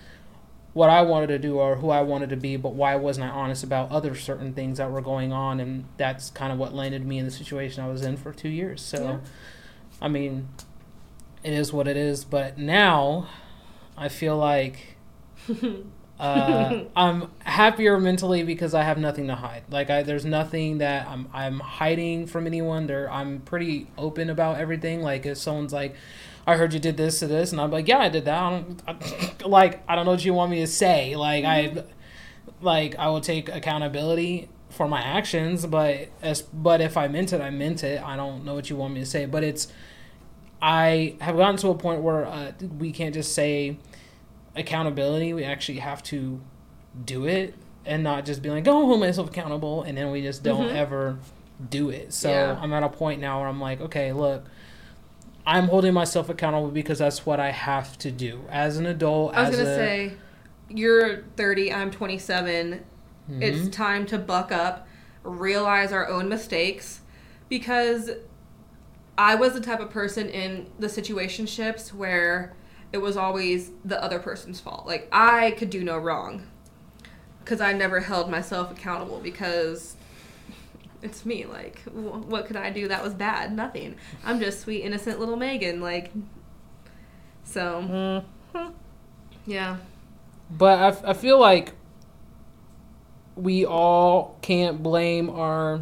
what 0.72 0.88
I 0.88 1.02
wanted 1.02 1.26
to 1.28 1.38
do 1.38 1.58
or 1.58 1.76
who 1.76 1.90
I 1.90 2.00
wanted 2.00 2.30
to 2.30 2.36
be, 2.36 2.56
but 2.56 2.74
why 2.74 2.96
wasn't 2.96 3.26
I 3.26 3.28
honest 3.30 3.62
about 3.62 3.90
other 3.90 4.14
certain 4.14 4.54
things 4.54 4.78
that 4.78 4.90
were 4.90 5.02
going 5.02 5.32
on? 5.32 5.60
And 5.60 5.84
that's 5.98 6.30
kind 6.30 6.52
of 6.52 6.58
what 6.58 6.74
landed 6.74 7.06
me 7.06 7.18
in 7.18 7.24
the 7.26 7.30
situation 7.30 7.84
I 7.84 7.88
was 7.88 8.02
in 8.02 8.16
for 8.16 8.32
two 8.32 8.48
years. 8.48 8.80
So, 8.80 9.02
Yeah. 9.02 9.18
I 10.00 10.08
mean, 10.08 10.48
it 11.42 11.52
is 11.52 11.72
what 11.72 11.86
it 11.88 11.96
is. 11.96 12.24
But 12.24 12.56
now 12.56 13.28
I 13.98 14.08
feel 14.08 14.36
like 14.38 14.96
uh, 16.18 16.84
I'm 16.96 17.30
happier 17.40 17.98
mentally 18.00 18.42
because 18.42 18.74
I 18.74 18.82
have 18.82 18.96
nothing 18.96 19.26
to 19.26 19.34
hide. 19.34 19.64
Like, 19.70 19.90
I, 19.90 20.02
there's 20.02 20.24
nothing 20.24 20.78
that 20.78 21.06
I'm, 21.06 21.28
I'm 21.34 21.60
hiding 21.60 22.26
from 22.26 22.46
anyone. 22.46 22.86
There, 22.86 23.10
I'm 23.10 23.40
pretty 23.40 23.88
open 23.98 24.30
about 24.30 24.58
everything. 24.58 25.02
Like, 25.02 25.26
if 25.26 25.36
someone's 25.36 25.72
like, 25.72 25.94
I 26.46 26.56
heard 26.56 26.72
you 26.74 26.80
did 26.80 26.96
this 26.96 27.20
to 27.20 27.26
this, 27.26 27.52
and 27.52 27.60
I'm 27.60 27.70
like, 27.70 27.86
yeah, 27.86 27.98
I 27.98 28.08
did 28.08 28.24
that. 28.24 28.42
I 28.42 28.50
don't 28.50 28.82
I, 28.88 29.46
like. 29.46 29.82
I 29.88 29.94
don't 29.94 30.04
know 30.04 30.10
what 30.12 30.24
you 30.24 30.34
want 30.34 30.50
me 30.50 30.60
to 30.60 30.66
say. 30.66 31.14
Like 31.16 31.44
I, 31.44 31.84
like 32.60 32.96
I 32.98 33.08
will 33.08 33.20
take 33.20 33.48
accountability 33.48 34.48
for 34.70 34.88
my 34.88 35.00
actions, 35.00 35.66
but 35.66 36.08
as 36.22 36.42
but 36.42 36.80
if 36.80 36.96
I 36.96 37.06
meant 37.08 37.32
it, 37.32 37.40
I 37.40 37.50
meant 37.50 37.84
it. 37.84 38.02
I 38.02 38.16
don't 38.16 38.44
know 38.44 38.54
what 38.54 38.70
you 38.70 38.76
want 38.76 38.94
me 38.94 39.00
to 39.00 39.06
say, 39.06 39.26
but 39.26 39.44
it's. 39.44 39.68
I 40.60 41.16
have 41.20 41.36
gotten 41.36 41.56
to 41.58 41.68
a 41.70 41.74
point 41.74 42.02
where 42.02 42.24
uh, 42.24 42.52
we 42.78 42.92
can't 42.92 43.12
just 43.14 43.34
say 43.34 43.78
accountability. 44.54 45.32
We 45.34 45.44
actually 45.44 45.78
have 45.78 46.02
to 46.04 46.40
do 47.04 47.24
it 47.26 47.54
and 47.84 48.04
not 48.04 48.24
just 48.24 48.42
be 48.42 48.50
like, 48.50 48.66
oh, 48.68 48.86
hold 48.86 49.00
myself 49.00 49.28
accountable," 49.30 49.82
and 49.82 49.96
then 49.98 50.10
we 50.10 50.22
just 50.22 50.42
don't 50.42 50.68
Mhm. 50.68 50.74
ever 50.76 51.18
do 51.70 51.90
it. 51.90 52.12
So 52.12 52.28
Yeah. 52.30 52.58
I'm 52.60 52.72
at 52.72 52.82
a 52.82 52.88
point 52.88 53.20
now 53.20 53.40
where 53.40 53.48
I'm 53.48 53.60
like, 53.60 53.80
okay, 53.80 54.12
look. 54.12 54.44
I'm 55.46 55.68
holding 55.68 55.92
myself 55.92 56.28
accountable 56.28 56.68
because 56.70 56.98
that's 56.98 57.26
what 57.26 57.40
I 57.40 57.50
have 57.50 57.98
to 57.98 58.10
do 58.10 58.44
as 58.50 58.76
an 58.76 58.86
adult. 58.86 59.34
I 59.34 59.48
was 59.48 59.50
as 59.50 59.56
gonna 59.56 59.70
a, 59.70 59.74
say, 59.74 60.12
you're 60.68 61.22
30, 61.36 61.72
I'm 61.72 61.90
27. 61.90 62.84
Mhm. 63.30 63.42
It's 63.42 63.74
time 63.74 64.06
to 64.06 64.18
buck 64.18 64.52
up, 64.52 64.86
realize 65.22 65.92
our 65.92 66.08
own 66.08 66.28
mistakes, 66.28 67.00
because 67.48 68.10
I 69.18 69.34
was 69.34 69.54
the 69.54 69.60
type 69.60 69.80
of 69.80 69.90
person 69.90 70.28
in 70.28 70.68
the 70.78 70.86
situationships 70.86 71.92
where 71.92 72.54
it 72.92 72.98
was 72.98 73.16
always 73.16 73.70
the 73.84 74.02
other 74.02 74.18
person's 74.18 74.60
fault. 74.60 74.86
Like 74.86 75.08
I 75.12 75.52
could 75.52 75.70
do 75.70 75.82
no 75.82 75.98
wrong, 75.98 76.46
because 77.44 77.60
I 77.60 77.72
never 77.72 78.00
held 78.00 78.30
myself 78.30 78.70
accountable 78.70 79.20
because 79.20 79.96
it's 81.02 81.26
me. 81.26 81.44
Like, 81.44 81.80
wh- 81.84 82.28
what 82.28 82.46
could 82.46 82.56
I 82.56 82.70
do 82.70 82.88
that 82.88 83.02
was 83.02 83.14
bad? 83.14 83.52
Nothing. 83.54 83.96
I'm 84.24 84.38
just 84.40 84.60
sweet, 84.60 84.82
innocent 84.82 85.18
little 85.20 85.36
Megan. 85.36 85.80
Like, 85.80 86.12
so 87.44 88.24
Mhm. 88.54 88.72
yeah. 89.46 89.76
But 90.50 90.78
I, 90.78 90.88
f- 90.88 91.04
I 91.04 91.12
feel 91.14 91.38
like 91.40 91.72
we 93.36 93.64
all 93.64 94.36
can't 94.42 94.82
blame 94.82 95.30
our 95.30 95.80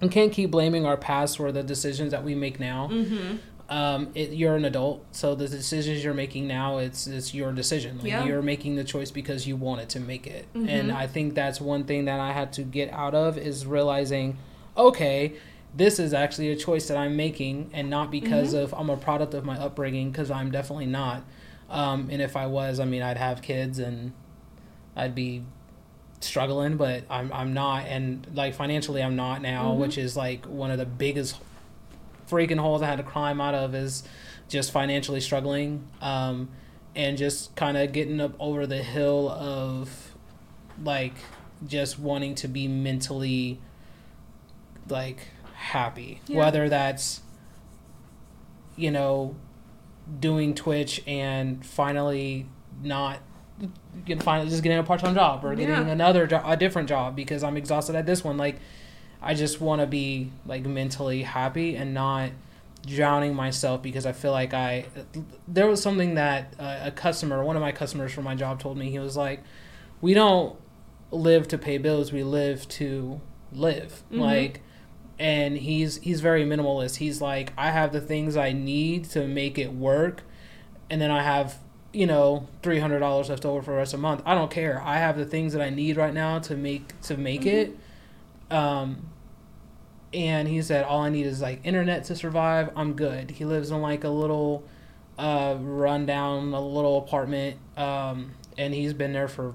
and 0.00 0.10
can't 0.10 0.32
keep 0.32 0.50
blaming 0.50 0.84
our 0.84 0.96
past 0.96 1.36
for 1.36 1.52
the 1.52 1.62
decisions 1.62 2.10
that 2.10 2.24
we 2.24 2.34
make 2.34 2.58
now. 2.58 2.88
Mm-hmm. 2.90 3.36
Um, 3.68 4.08
it, 4.14 4.30
you're 4.32 4.56
an 4.56 4.64
adult, 4.66 5.02
so 5.12 5.34
the 5.34 5.48
decisions 5.48 6.04
you're 6.04 6.12
making 6.12 6.46
now, 6.46 6.78
it's 6.78 7.06
it's 7.06 7.32
your 7.32 7.52
decision. 7.52 7.98
Like 7.98 8.08
Yeah. 8.08 8.24
you're 8.24 8.42
making 8.42 8.76
the 8.76 8.84
choice 8.84 9.10
because 9.10 9.46
you 9.46 9.56
wanted 9.56 9.88
to 9.90 10.00
make 10.00 10.26
it, 10.26 10.46
Mhm. 10.52 10.68
and 10.68 10.92
I 10.92 11.06
think 11.06 11.34
that's 11.34 11.60
one 11.60 11.84
thing 11.84 12.04
that 12.04 12.20
I 12.20 12.32
had 12.32 12.52
to 12.54 12.62
get 12.62 12.92
out 12.92 13.14
of 13.14 13.38
is 13.38 13.64
realizing, 13.64 14.36
okay, 14.76 15.34
this 15.74 15.98
is 15.98 16.12
actually 16.12 16.50
a 16.50 16.56
choice 16.56 16.88
that 16.88 16.98
I'm 16.98 17.16
making, 17.16 17.70
and 17.72 17.88
not 17.88 18.10
because 18.10 18.52
Mhm. 18.52 18.62
of 18.64 18.74
I'm 18.74 18.90
a 18.90 18.96
product 18.96 19.32
of 19.32 19.44
my 19.46 19.56
upbringing, 19.58 20.10
because 20.10 20.30
I'm 20.30 20.50
definitely 20.50 20.86
not. 20.86 21.22
Um, 21.70 22.08
and 22.10 22.20
if 22.20 22.36
I 22.36 22.46
was, 22.46 22.78
I 22.78 22.84
mean, 22.84 23.00
I'd 23.00 23.16
have 23.16 23.40
kids 23.40 23.78
and 23.78 24.12
I'd 24.94 25.14
be 25.14 25.44
struggling, 26.20 26.76
but 26.76 27.04
I'm 27.08 27.32
I'm 27.32 27.54
not, 27.54 27.86
and 27.86 28.26
like 28.34 28.52
financially, 28.54 29.02
I'm 29.02 29.16
not 29.16 29.40
now, 29.40 29.72
Mhm. 29.72 29.76
which 29.78 29.96
is 29.96 30.14
like 30.16 30.44
one 30.44 30.70
of 30.70 30.76
the 30.78 30.84
biggest 30.84 31.36
freaking 32.32 32.58
holes 32.58 32.82
I 32.82 32.86
had 32.86 32.96
to 32.98 33.04
climb 33.04 33.40
out 33.40 33.54
of 33.54 33.74
is 33.74 34.02
just 34.48 34.70
financially 34.72 35.20
struggling, 35.20 35.86
um, 36.00 36.48
and 36.96 37.16
just 37.18 37.54
kind 37.56 37.76
of 37.76 37.92
getting 37.92 38.20
up 38.20 38.34
over 38.40 38.66
the 38.66 38.82
hill 38.82 39.28
of 39.30 40.14
like 40.82 41.14
just 41.66 41.98
wanting 41.98 42.34
to 42.36 42.48
be 42.48 42.66
mentally 42.68 43.60
like 44.88 45.18
happy, 45.54 46.20
Yeah. 46.26 46.38
whether 46.38 46.68
that's 46.68 47.20
you 48.76 48.90
know 48.90 49.36
doing 50.18 50.54
Twitch 50.54 51.02
and 51.06 51.64
finally 51.64 52.46
not 52.82 53.20
finally 54.20 54.48
just 54.50 54.62
getting 54.62 54.78
a 54.78 54.82
part 54.82 54.98
time 55.00 55.14
job 55.14 55.44
or 55.44 55.54
getting 55.54 55.68
Yeah. 55.74 55.86
another 55.92 56.26
jo- 56.26 56.42
a 56.44 56.56
different 56.56 56.88
job 56.88 57.14
because 57.14 57.44
I'm 57.44 57.56
exhausted 57.56 57.94
at 57.94 58.06
this 58.06 58.24
one. 58.24 58.36
Like, 58.36 58.56
I 59.22 59.34
just 59.34 59.60
want 59.60 59.80
to 59.80 59.86
be 59.86 60.30
like 60.46 60.64
mentally 60.66 61.22
happy 61.22 61.76
and 61.76 61.94
not 61.94 62.30
drowning 62.86 63.34
myself 63.34 63.80
because 63.80 64.06
I 64.06 64.12
feel 64.12 64.32
like 64.32 64.52
I 64.52 64.86
there 65.46 65.66
was 65.66 65.80
something 65.80 66.14
that 66.16 66.54
uh, 66.58 66.80
a 66.84 66.90
customer, 66.90 67.44
one 67.44 67.56
of 67.56 67.62
my 67.62 67.72
customers 67.72 68.12
from 68.12 68.24
my 68.24 68.34
job, 68.34 68.60
told 68.60 68.76
me. 68.76 68.90
He 68.90 68.98
was 68.98 69.16
like, 69.16 69.42
"We 70.00 70.14
don't 70.14 70.56
live 71.10 71.48
to 71.48 71.58
pay 71.58 71.78
bills. 71.78 72.12
We 72.12 72.22
live 72.24 72.68
to 72.70 73.20
live." 73.52 74.02
Mhm. 74.10 74.18
Like 74.18 74.62
and 75.18 75.56
he's 75.56 75.98
he's 75.98 76.20
very 76.20 76.44
minimalist. 76.44 76.96
He's 76.96 77.20
like, 77.20 77.52
I 77.56 77.70
have 77.70 77.92
the 77.92 78.00
things 78.00 78.36
I 78.36 78.52
need 78.52 79.04
to 79.10 79.28
make 79.28 79.58
it 79.58 79.72
work, 79.72 80.22
and 80.90 81.00
then 81.00 81.10
I 81.10 81.22
have 81.22 81.58
you 81.92 82.06
know, 82.06 82.48
three 82.62 82.78
hundred 82.78 83.00
dollars 83.00 83.28
left 83.28 83.44
over 83.44 83.60
for 83.62 83.72
the 83.72 83.76
rest 83.76 83.92
of 83.92 84.00
the 84.00 84.02
month. 84.02 84.22
I 84.24 84.34
don't 84.34 84.50
care. 84.50 84.80
I 84.82 84.96
have 84.96 85.18
the 85.18 85.26
things 85.26 85.52
that 85.52 85.60
I 85.60 85.68
need 85.68 85.98
right 85.98 86.14
now 86.14 86.38
to 86.40 86.56
make 86.56 86.98
to 87.02 87.18
make 87.18 87.44
it. 87.44 87.76
Um, 88.50 89.10
and 90.14 90.48
he 90.48 90.62
said 90.62 90.84
all 90.84 91.00
I 91.00 91.08
need 91.08 91.26
is 91.26 91.40
like 91.40 91.60
internet 91.64 92.04
to 92.04 92.16
survive. 92.16 92.70
I'm 92.76 92.94
good. 92.94 93.30
He 93.30 93.44
lives 93.44 93.70
in 93.70 93.80
like 93.80 94.04
a 94.04 94.08
little, 94.08 94.64
uh, 95.18 95.56
rundown, 95.58 96.52
a 96.52 96.60
little 96.60 96.98
apartment. 96.98 97.56
Um, 97.76 98.32
and 98.58 98.74
he's 98.74 98.92
been 98.92 99.12
there 99.12 99.28
for 99.28 99.54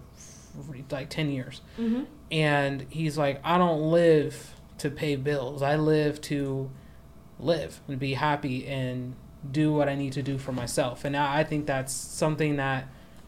like 0.91 1.09
ten 1.09 1.29
years. 1.29 1.61
Mm-hmm. 1.77 2.03
And 2.31 2.85
he's 2.89 3.17
like, 3.17 3.39
I 3.43 3.57
don't 3.57 3.91
live 3.91 4.53
to 4.79 4.89
pay 4.89 5.15
bills. 5.15 5.61
I 5.61 5.75
live 5.75 6.19
to 6.21 6.69
live 7.39 7.81
and 7.87 7.99
be 7.99 8.13
happy 8.13 8.65
and 8.67 9.15
do 9.49 9.71
what 9.71 9.87
I 9.87 9.95
need 9.95 10.13
to 10.13 10.23
do 10.23 10.37
for 10.37 10.51
myself. 10.51 11.05
And 11.05 11.15
I 11.15 11.39
I 11.39 11.43
think 11.43 11.65
that's 11.65 11.93
something 11.93 12.57
that 12.57 12.87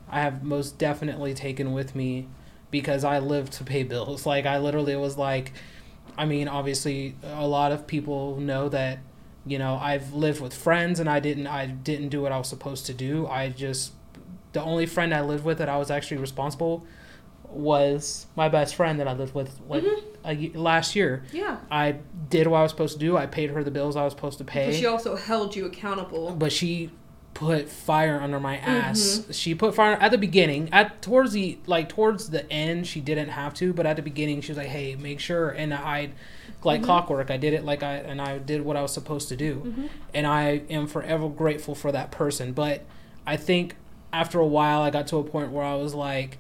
I 0.10 0.22
have 0.22 0.44
most 0.44 0.78
definitely 0.78 1.34
taken 1.34 1.74
with 1.74 1.96
me 1.96 2.28
because 2.72 3.04
I 3.04 3.20
live 3.20 3.50
to 3.52 3.64
pay 3.64 3.84
bills. 3.84 4.26
Like 4.30 4.46
I 4.46 4.58
literally 4.58 4.96
was 4.96 5.18
like 5.18 5.54
I 6.20 6.26
mean, 6.26 6.48
obviously 6.48 7.16
a 7.24 7.48
lot 7.48 7.72
of 7.72 7.88
people 7.88 8.40
know 8.40 8.68
that 8.70 9.00
you 9.46 9.58
know, 9.58 9.76
I've 9.82 10.14
lived 10.14 10.42
with 10.42 10.54
friends 10.54 11.00
and 11.00 11.10
I 11.10 11.20
didn't 11.20 11.48
I 11.48 11.66
didn't 11.66 12.10
do 12.10 12.22
what 12.22 12.32
I 12.32 12.38
was 12.38 12.48
supposed 12.50 12.86
to 12.88 12.94
do. 12.94 13.26
I 13.28 13.50
just 13.50 13.94
the 14.52 14.62
only 14.62 14.86
friend 14.86 15.14
I 15.14 15.22
lived 15.22 15.46
with 15.46 15.58
that 15.60 15.70
I 15.70 15.78
was 15.78 15.90
actually 15.90 16.18
responsible 16.18 16.86
was 17.46 18.28
my 18.36 18.50
best 18.50 18.76
friend 18.76 19.00
that 19.00 19.08
I 19.08 19.14
lived 19.14 19.34
with 19.34 19.60
like 19.68 19.84
Mhm. 19.84 20.54
a 20.54 20.58
last 20.58 20.96
year. 20.96 21.24
Yeah. 21.32 21.58
I 21.72 21.96
did 22.30 22.48
what 22.48 22.58
I 22.58 22.64
was 22.64 22.72
supposed 22.72 22.94
to 22.94 23.00
do. 23.00 23.18
I 23.18 23.26
paid 23.26 23.52
her 23.52 23.64
the 23.64 23.72
bills 23.72 23.96
I 23.96 24.04
was 24.04 24.14
supposed 24.14 24.38
to 24.40 24.44
But 24.44 24.54
pay 24.54 24.74
she 24.80 24.86
also 24.86 25.16
held 25.16 25.56
you 25.56 25.66
accountable. 25.66 26.36
but 26.38 26.52
she 26.52 26.92
put 27.40 27.70
fire 27.70 28.20
under 28.20 28.38
my 28.38 28.58
ass. 28.58 29.00
Mm-hmm. 29.22 29.32
She 29.32 29.56
put 29.56 29.74
fire 29.74 29.94
at 29.94 30.12
the 30.12 30.18
beginning. 30.18 30.68
At 30.74 31.02
towards 31.02 31.32
the 31.32 31.58
like 31.66 31.88
towards 31.88 32.30
the 32.32 32.50
end, 32.52 32.86
she 32.86 33.00
didn't 33.00 33.30
have 33.30 33.54
to, 33.56 33.72
but 33.72 33.86
at 33.86 33.96
the 33.96 34.02
beginning, 34.02 34.42
she 34.42 34.52
was 34.52 34.58
like, 34.58 34.68
"Hey, 34.68 34.96
make 34.96 35.22
sure." 35.22 35.50
And 35.50 35.74
I, 35.74 36.10
like 36.66 36.82
Mhm. 36.82 36.86
clockwork, 36.86 37.32
I 37.32 37.38
did 37.38 37.54
it 37.54 37.64
like 37.64 37.82
I 37.82 37.96
and 37.96 38.22
I 38.22 38.40
did 38.40 38.66
what 38.66 38.76
I 38.76 38.82
was 38.82 38.92
supposed 38.92 39.30
to 39.30 39.38
do, 39.38 39.56
Mm-hmm. 39.66 39.86
and 40.14 40.28
I 40.28 40.64
am 40.70 40.86
forever 40.86 41.30
grateful 41.30 41.76
for 41.76 41.94
that 41.94 42.12
person. 42.12 42.52
But 42.52 42.84
I 43.26 43.38
think 43.38 43.76
after 44.12 44.40
a 44.40 44.46
while, 44.46 44.82
I 44.82 44.90
got 44.90 45.08
to 45.08 45.18
a 45.18 45.24
point 45.24 45.52
where 45.52 45.64
I 45.66 45.76
was 45.76 45.96
like. 45.96 46.38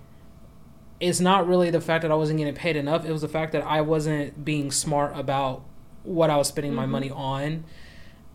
It's 1.00 1.22
not 1.22 1.47
really 1.47 1.70
the 1.70 1.80
fact 1.80 2.02
that 2.02 2.12
I 2.12 2.16
wasn't 2.16 2.39
getting 2.39 2.56
paid 2.56 2.76
enough. 2.76 3.06
It 3.06 3.14
was 3.14 3.22
the 3.22 3.30
fact 3.30 3.54
that 3.54 3.64
I 3.64 3.80
wasn't 3.80 4.43
being 4.43 4.70
smart 4.70 5.18
about 5.18 5.62
what 6.04 6.30
I 6.30 6.36
was 6.36 6.50
spending 6.50 6.74
my 6.76 6.86
Mhm. 6.86 6.89
money 6.89 7.10
on 7.10 7.64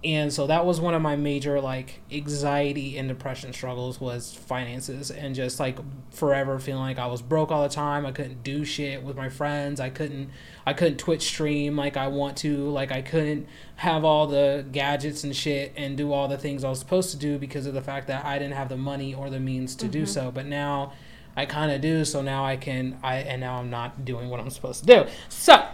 and 0.05 0.31
so 0.33 0.47
that 0.47 0.67
was 0.67 0.81
one 0.81 0.93
of 0.95 1.01
my 1.01 1.17
major 1.17 1.61
like 1.61 2.01
anxiety 2.13 2.99
and 2.99 3.09
depression 3.09 3.53
struggles 3.53 4.01
was 4.01 4.35
finances 4.35 5.11
and 5.11 5.35
just 5.35 5.59
like 5.59 5.79
forever 6.11 6.59
feeling 6.59 6.83
like 6.83 6.99
i 6.99 7.07
was 7.07 7.23
broke 7.23 7.51
all 7.51 7.63
the 7.63 7.69
time. 7.75 8.05
I 8.05 8.13
couldn't 8.13 8.43
do 8.43 8.65
shit 8.65 9.03
with 9.03 9.17
my 9.17 9.29
friends. 9.29 9.81
I 9.81 9.91
couldn't 9.91 10.31
i 10.67 10.73
couldn't 10.75 10.99
twitch 10.99 11.23
stream 11.23 11.77
like 11.77 11.97
i 11.97 12.07
want 12.09 12.37
to. 12.39 12.69
Like 12.69 12.93
i 12.93 13.01
couldn't 13.03 13.47
have 13.77 14.05
all 14.05 14.27
the 14.27 14.65
gadgets 14.71 15.25
and 15.25 15.35
shit 15.35 15.73
and 15.77 15.97
do 15.97 16.13
all 16.13 16.29
the 16.29 16.39
things 16.39 16.63
i 16.65 16.69
was 16.69 16.79
supposed 16.79 17.11
to 17.13 17.17
do 17.17 17.39
because 17.39 17.65
of 17.67 17.75
the 17.75 17.83
fact 17.83 18.07
that 18.09 18.25
i 18.25 18.39
didn't 18.39 18.55
have 18.55 18.69
the 18.69 18.77
money 18.77 19.15
or 19.15 19.31
the 19.31 19.41
means 19.41 19.75
to 19.77 19.89
do 19.89 20.03
Mhm. 20.03 20.09
so. 20.09 20.31
But 20.31 20.47
now 20.47 20.93
i 21.37 21.47
kind 21.47 21.73
of 21.73 21.81
do 21.81 22.05
so 22.05 22.21
now 22.23 22.45
i 22.45 22.57
can 22.57 22.99
i 23.03 23.17
and 23.17 23.41
now 23.41 23.55
i'm 23.59 23.71
not 23.71 24.05
doing 24.05 24.29
what 24.29 24.39
i'm 24.41 24.51
supposed 24.51 24.81
to 24.81 24.87
do. 24.87 25.07
So 25.29 25.67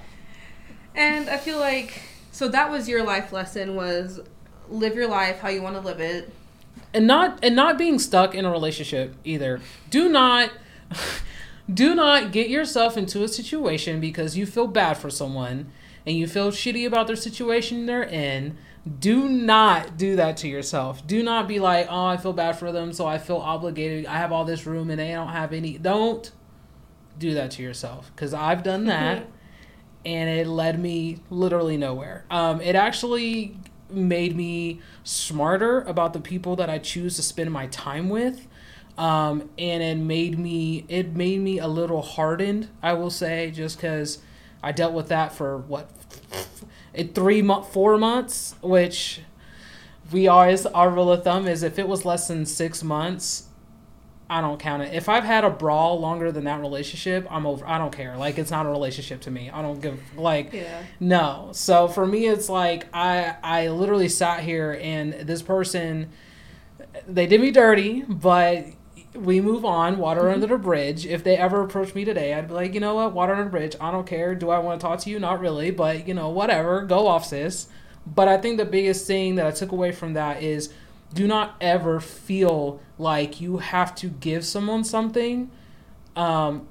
And 0.94 1.28
I 1.30 1.36
feel 1.36 1.58
like 1.58 2.00
so 2.40 2.48
that 2.48 2.70
was 2.70 2.88
your 2.88 3.04
life 3.04 3.34
lesson 3.34 3.74
was 3.74 4.18
live 4.70 4.94
your 4.94 5.06
life 5.06 5.40
how 5.40 5.50
you 5.50 5.60
want 5.60 5.74
to 5.76 5.80
live 5.82 6.00
it. 6.00 6.32
and 6.94 7.06
not 7.06 7.38
and 7.42 7.54
not 7.54 7.76
being 7.76 7.98
stuck 7.98 8.34
in 8.34 8.46
a 8.46 8.50
relationship 8.50 9.14
either. 9.24 9.60
Do 9.90 10.08
not 10.08 10.50
do 11.74 11.94
not 11.94 12.32
get 12.32 12.48
yourself 12.48 12.96
into 12.96 13.22
a 13.22 13.28
situation 13.28 14.00
because 14.00 14.38
you 14.38 14.46
feel 14.46 14.66
bad 14.66 14.96
for 14.96 15.10
someone 15.10 15.70
and 16.06 16.16
you 16.16 16.26
feel 16.26 16.50
shitty 16.50 16.86
about 16.86 17.08
their 17.08 17.14
situation 17.14 17.84
they're 17.84 18.02
in. 18.02 18.56
Do 18.98 19.28
not 19.28 19.98
do 19.98 20.16
that 20.16 20.38
to 20.38 20.48
yourself. 20.48 21.06
Do 21.06 21.22
not 21.22 21.46
be 21.46 21.60
like 21.60 21.88
oh 21.90 22.06
i 22.06 22.16
feel 22.16 22.32
bad 22.32 22.58
for 22.58 22.72
them 22.72 22.94
so 22.94 23.06
i 23.06 23.18
feel 23.18 23.36
obligated. 23.36 24.06
I 24.06 24.16
have 24.16 24.32
all 24.32 24.46
this 24.46 24.64
room 24.64 24.88
and 24.88 24.98
they 24.98 25.12
don't 25.12 25.28
have 25.28 25.52
any. 25.52 25.76
Don't 25.76 26.32
do 27.18 27.34
that 27.34 27.50
to 27.50 27.62
yourself 27.62 28.10
because 28.16 28.32
i've 28.32 28.62
done 28.62 28.86
that 28.86 29.18
mm-hmm. 29.18 29.30
And 30.04 30.30
it 30.30 30.46
led 30.46 30.78
me 30.78 31.18
literally 31.30 31.76
nowhere. 31.76 32.24
Um, 32.30 32.60
it 32.60 32.74
actually 32.74 33.56
made 33.90 34.36
me 34.36 34.80
smarter 35.04 35.80
about 35.82 36.12
the 36.12 36.20
people 36.20 36.56
that 36.56 36.70
I 36.70 36.78
choose 36.78 37.16
to 37.16 37.22
spend 37.22 37.52
my 37.52 37.66
time 37.66 38.08
with. 38.08 38.46
Um, 38.96 39.48
and 39.58 39.82
it 39.82 39.96
made 39.96 40.38
me 40.38 40.84
it 40.88 41.14
made 41.14 41.40
me 41.40 41.58
a 41.58 41.68
little 41.68 42.02
hardened, 42.02 42.68
I 42.82 42.92
will 42.92 43.10
say, 43.10 43.50
just 43.50 43.76
because 43.76 44.18
I 44.62 44.72
dealt 44.72 44.92
with 44.92 45.08
that 45.08 45.32
for 45.32 45.56
what 45.56 45.90
it 46.92 47.14
three 47.14 47.40
month 47.40 47.72
four 47.72 47.96
months, 47.96 48.56
which 48.60 49.20
we 50.12 50.28
always 50.28 50.66
our 50.66 50.90
rule 50.90 51.12
of 51.12 51.24
thumb 51.24 51.46
is 51.46 51.62
if 51.62 51.78
it 51.78 51.88
was 51.88 52.04
less 52.04 52.28
than 52.28 52.44
six 52.44 52.82
months, 52.82 53.44
I 54.30 54.40
don't 54.40 54.60
count 54.60 54.84
it. 54.84 54.94
If 54.94 55.08
I've 55.08 55.24
had 55.24 55.42
a 55.42 55.50
brawl 55.50 55.98
longer 55.98 56.30
than 56.30 56.44
that 56.44 56.60
relationship, 56.60 57.26
I'm 57.28 57.46
over. 57.46 57.66
I 57.66 57.78
don't 57.78 57.90
care. 57.90 58.16
Like 58.16 58.38
it's 58.38 58.52
not 58.52 58.64
a 58.64 58.68
relationship 58.68 59.22
to 59.22 59.30
me. 59.30 59.50
I 59.50 59.60
don't 59.60 59.80
give 59.80 60.16
like 60.16 60.52
Yeah. 60.52 60.84
no. 61.00 61.48
So 61.52 61.88
for 61.88 62.06
me, 62.06 62.28
it's 62.28 62.48
like 62.48 62.86
I 62.94 63.34
I 63.42 63.68
literally 63.68 64.08
sat 64.08 64.40
here 64.40 64.78
and 64.80 65.14
this 65.14 65.42
person, 65.42 66.10
they 67.08 67.26
did 67.26 67.40
me 67.40 67.50
dirty, 67.50 68.02
but 68.02 68.66
we 69.14 69.40
move 69.40 69.64
on. 69.64 69.98
Water 69.98 70.22
mm-hmm. 70.22 70.34
under 70.34 70.46
the 70.46 70.58
bridge. 70.58 71.06
If 71.06 71.24
they 71.24 71.36
ever 71.36 71.62
approach 71.62 71.96
me 71.96 72.04
today, 72.04 72.32
I'd 72.32 72.46
be 72.46 72.54
like, 72.54 72.72
you 72.72 72.78
know 72.78 72.94
what, 72.94 73.12
water 73.12 73.32
under 73.32 73.44
the 73.44 73.50
bridge. 73.50 73.74
I 73.80 73.90
don't 73.90 74.06
care. 74.06 74.36
Do 74.36 74.50
I 74.50 74.60
want 74.60 74.80
to 74.80 74.86
talk 74.86 75.00
to 75.00 75.10
you? 75.10 75.18
Not 75.18 75.40
really, 75.40 75.72
but 75.72 76.06
you 76.06 76.14
know, 76.14 76.28
whatever. 76.28 76.82
Go 76.82 77.08
off, 77.08 77.26
sis. 77.26 77.66
But 78.06 78.28
I 78.28 78.38
think 78.38 78.58
the 78.58 78.64
biggest 78.64 79.08
thing 79.08 79.34
that 79.34 79.46
I 79.46 79.50
took 79.50 79.72
away 79.72 79.90
from 79.90 80.14
that 80.14 80.40
is 80.40 80.72
do 81.12 81.26
not 81.26 81.56
ever 81.60 82.00
feel 82.00 82.80
like 82.98 83.40
you 83.40 83.58
have 83.58 83.94
to 83.96 84.08
give 84.08 84.44
someone 84.44 84.84
something 84.84 85.50
um, 86.16 86.68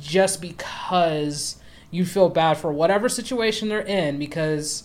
just 0.00 0.40
because 0.40 1.56
you 1.90 2.06
feel 2.06 2.28
bad 2.28 2.56
for 2.56 2.72
whatever 2.72 3.08
situation 3.08 3.68
they're 3.68 3.80
in. 3.80 4.18
Because 4.18 4.84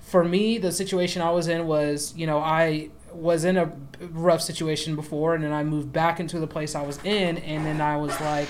for 0.00 0.24
me, 0.24 0.58
the 0.58 0.72
situation 0.72 1.20
I 1.22 1.30
was 1.30 1.48
in 1.48 1.66
was, 1.66 2.14
you 2.16 2.26
know, 2.26 2.38
I 2.38 2.90
was 3.12 3.44
in 3.44 3.56
a 3.56 3.72
rough 4.00 4.40
situation 4.40 4.96
before, 4.96 5.34
and 5.34 5.44
then 5.44 5.52
I 5.52 5.64
moved 5.64 5.92
back 5.92 6.20
into 6.20 6.38
the 6.38 6.46
place 6.46 6.74
I 6.74 6.82
was 6.82 6.98
in, 7.04 7.38
and 7.38 7.66
then 7.66 7.80
I 7.80 7.96
was 7.96 8.18
like 8.20 8.48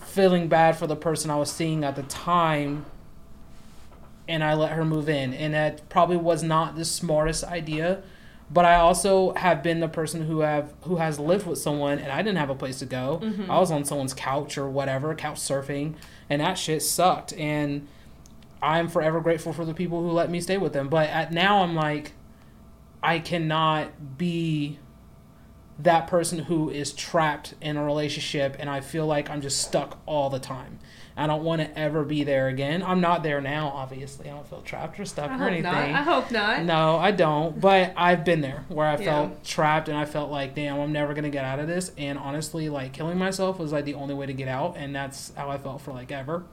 feeling 0.00 0.48
bad 0.48 0.76
for 0.76 0.86
the 0.86 0.96
person 0.96 1.30
I 1.30 1.36
was 1.36 1.50
seeing 1.50 1.84
at 1.84 1.94
the 1.94 2.02
time 2.02 2.86
and 4.28 4.44
I 4.44 4.54
let 4.54 4.72
her 4.72 4.84
move 4.84 5.08
in. 5.08 5.32
And 5.32 5.54
that 5.54 5.88
probably 5.88 6.16
was 6.16 6.42
not 6.42 6.76
the 6.76 6.84
smartest 6.84 7.44
idea. 7.44 8.02
But 8.50 8.64
I 8.64 8.76
also 8.76 9.34
have 9.34 9.62
been 9.62 9.80
the 9.80 9.88
person 9.88 10.22
who 10.22 10.40
have 10.40 10.72
who 10.82 10.96
has 10.96 11.18
lived 11.18 11.46
with 11.46 11.58
someone 11.58 11.98
and 11.98 12.10
I 12.10 12.22
didn't 12.22 12.38
have 12.38 12.48
a 12.50 12.54
place 12.54 12.78
to 12.78 12.86
go. 12.86 13.20
Mhm. 13.22 13.50
I 13.50 13.58
was 13.58 13.70
on 13.70 13.84
someone's 13.84 14.14
couch 14.14 14.56
or 14.56 14.68
whatever, 14.70 15.14
couch 15.14 15.36
surfing, 15.38 15.94
and 16.30 16.40
that 16.40 16.56
shit 16.56 16.82
sucked. 16.82 17.34
And 17.34 17.86
I'm 18.62 18.88
forever 18.88 19.20
grateful 19.20 19.52
for 19.52 19.64
the 19.64 19.74
people 19.74 20.00
who 20.02 20.10
let 20.10 20.30
me 20.30 20.40
stay 20.40 20.56
with 20.56 20.72
them. 20.72 20.88
But 20.88 21.08
at 21.10 21.30
now 21.32 21.62
I'm 21.62 21.74
like 21.74 22.12
I 23.02 23.18
cannot 23.18 24.16
be 24.18 24.78
that 25.78 26.08
person 26.08 26.40
who 26.40 26.68
is 26.70 26.92
trapped 26.92 27.54
in 27.60 27.76
a 27.76 27.84
relationship 27.84 28.56
and 28.58 28.68
I 28.68 28.80
feel 28.80 29.06
like 29.06 29.30
I'm 29.30 29.40
just 29.40 29.60
stuck 29.60 29.98
all 30.06 30.28
the 30.30 30.40
time. 30.40 30.78
I 31.18 31.26
don't 31.26 31.42
want 31.42 31.60
to 31.60 31.78
ever 31.78 32.04
be 32.04 32.22
there 32.24 32.48
again. 32.48 32.82
I'm 32.82 33.00
not 33.00 33.22
there 33.22 33.40
now, 33.40 33.68
obviously. 33.74 34.30
I 34.30 34.34
don't 34.34 34.46
feel 34.48 34.62
trapped 34.62 34.98
or 35.00 35.04
stuck 35.04 35.30
I 35.30 35.38
or 35.38 35.48
anything. 35.48 35.64
not. 35.64 35.74
I 35.74 36.02
hope 36.02 36.30
not. 36.30 36.62
No, 36.64 36.96
I 36.96 37.10
don't. 37.10 37.60
But 37.60 37.92
I've 37.96 38.24
been 38.24 38.40
there 38.40 38.64
where 38.68 38.86
I 38.86 38.92
Yeah. 38.92 39.04
felt 39.04 39.44
trapped 39.44 39.88
and 39.88 39.98
I 39.98 40.04
felt 40.04 40.30
like, 40.30 40.54
damn, 40.54 40.78
I'm 40.78 40.92
never 40.92 41.14
gonna 41.14 41.28
get 41.30 41.44
out 41.44 41.58
of 41.58 41.66
this. 41.66 41.90
And 41.98 42.18
honestly, 42.18 42.68
like 42.68 42.92
killing 42.92 43.18
myself 43.18 43.58
was 43.58 43.72
like 43.72 43.84
the 43.84 43.94
only 43.94 44.14
way 44.14 44.26
to 44.26 44.32
get 44.32 44.48
out, 44.48 44.76
and 44.78 44.94
that's 44.94 45.32
how 45.34 45.50
I 45.50 45.58
felt 45.58 45.80
for 45.80 45.92
like 45.92 46.12
ever. 46.12 46.44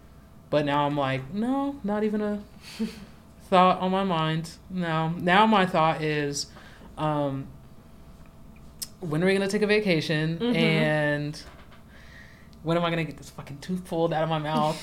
But 0.50 0.66
now 0.66 0.86
I'm 0.86 0.98
like, 0.98 1.34
no, 1.34 1.76
not 1.84 2.04
even 2.04 2.22
a 2.22 2.40
thought 3.50 3.80
on 3.82 3.92
my 3.92 4.04
mind. 4.04 4.52
No. 4.70 5.10
Now 5.10 5.46
my 5.46 5.66
thought 5.66 6.02
is, 6.02 6.48
um, 6.98 7.48
when 9.00 9.22
are 9.22 9.28
we 9.28 9.34
gonna 9.34 9.48
take 9.48 9.62
a 9.62 9.68
vacation? 9.68 10.38
Mhm. 10.40 10.56
And 10.56 11.42
when 12.66 12.76
am 12.78 12.84
I 12.84 12.90
gonna 12.90 13.04
get 13.06 13.18
this 13.18 13.30
fucking 13.30 13.60
tooth 13.60 13.86
pulled 13.86 14.12
out 14.14 14.24
of 14.24 14.30
my 14.30 14.40
mouth? 14.40 14.76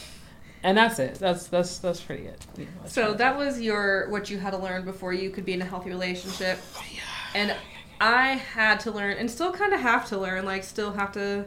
and 0.64 0.78
that's 0.78 0.98
it. 1.00 1.16
That's 1.16 1.48
that's 1.48 1.78
that's 1.78 2.00
pretty 2.00 2.26
it. 2.26 2.46
That's 2.80 2.94
So 2.94 3.14
that 3.14 3.36
was 3.36 3.60
your 3.60 4.08
what 4.10 4.30
you 4.30 4.38
had 4.38 4.50
to 4.50 4.58
learn 4.58 4.84
before 4.84 5.12
you 5.12 5.30
could 5.30 5.44
be 5.44 5.52
in 5.52 5.60
a 5.60 5.64
healthy 5.64 5.90
relationship. 5.90 6.58
yeah. 6.94 7.00
And 7.34 7.56
I 8.00 8.34
had 8.34 8.78
to 8.80 8.90
learn 8.92 9.16
and 9.16 9.30
still 9.30 9.52
kind 9.52 9.72
of 9.72 9.80
have 9.80 10.08
to 10.10 10.18
learn 10.18 10.44
like 10.44 10.64
still 10.64 10.92
have 10.92 11.12
to 11.12 11.46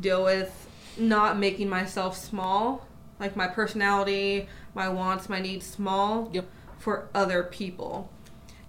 deal 0.00 0.24
with 0.24 0.68
not 0.98 1.38
making 1.38 1.68
myself 1.68 2.16
small, 2.16 2.86
like 3.20 3.36
my 3.36 3.46
personality, 3.46 4.48
my 4.74 4.88
wants, 4.88 5.28
my 5.28 5.40
needs 5.40 5.66
small 5.66 6.30
Yep. 6.32 6.46
for 6.78 7.08
other 7.14 7.42
people. 7.42 8.10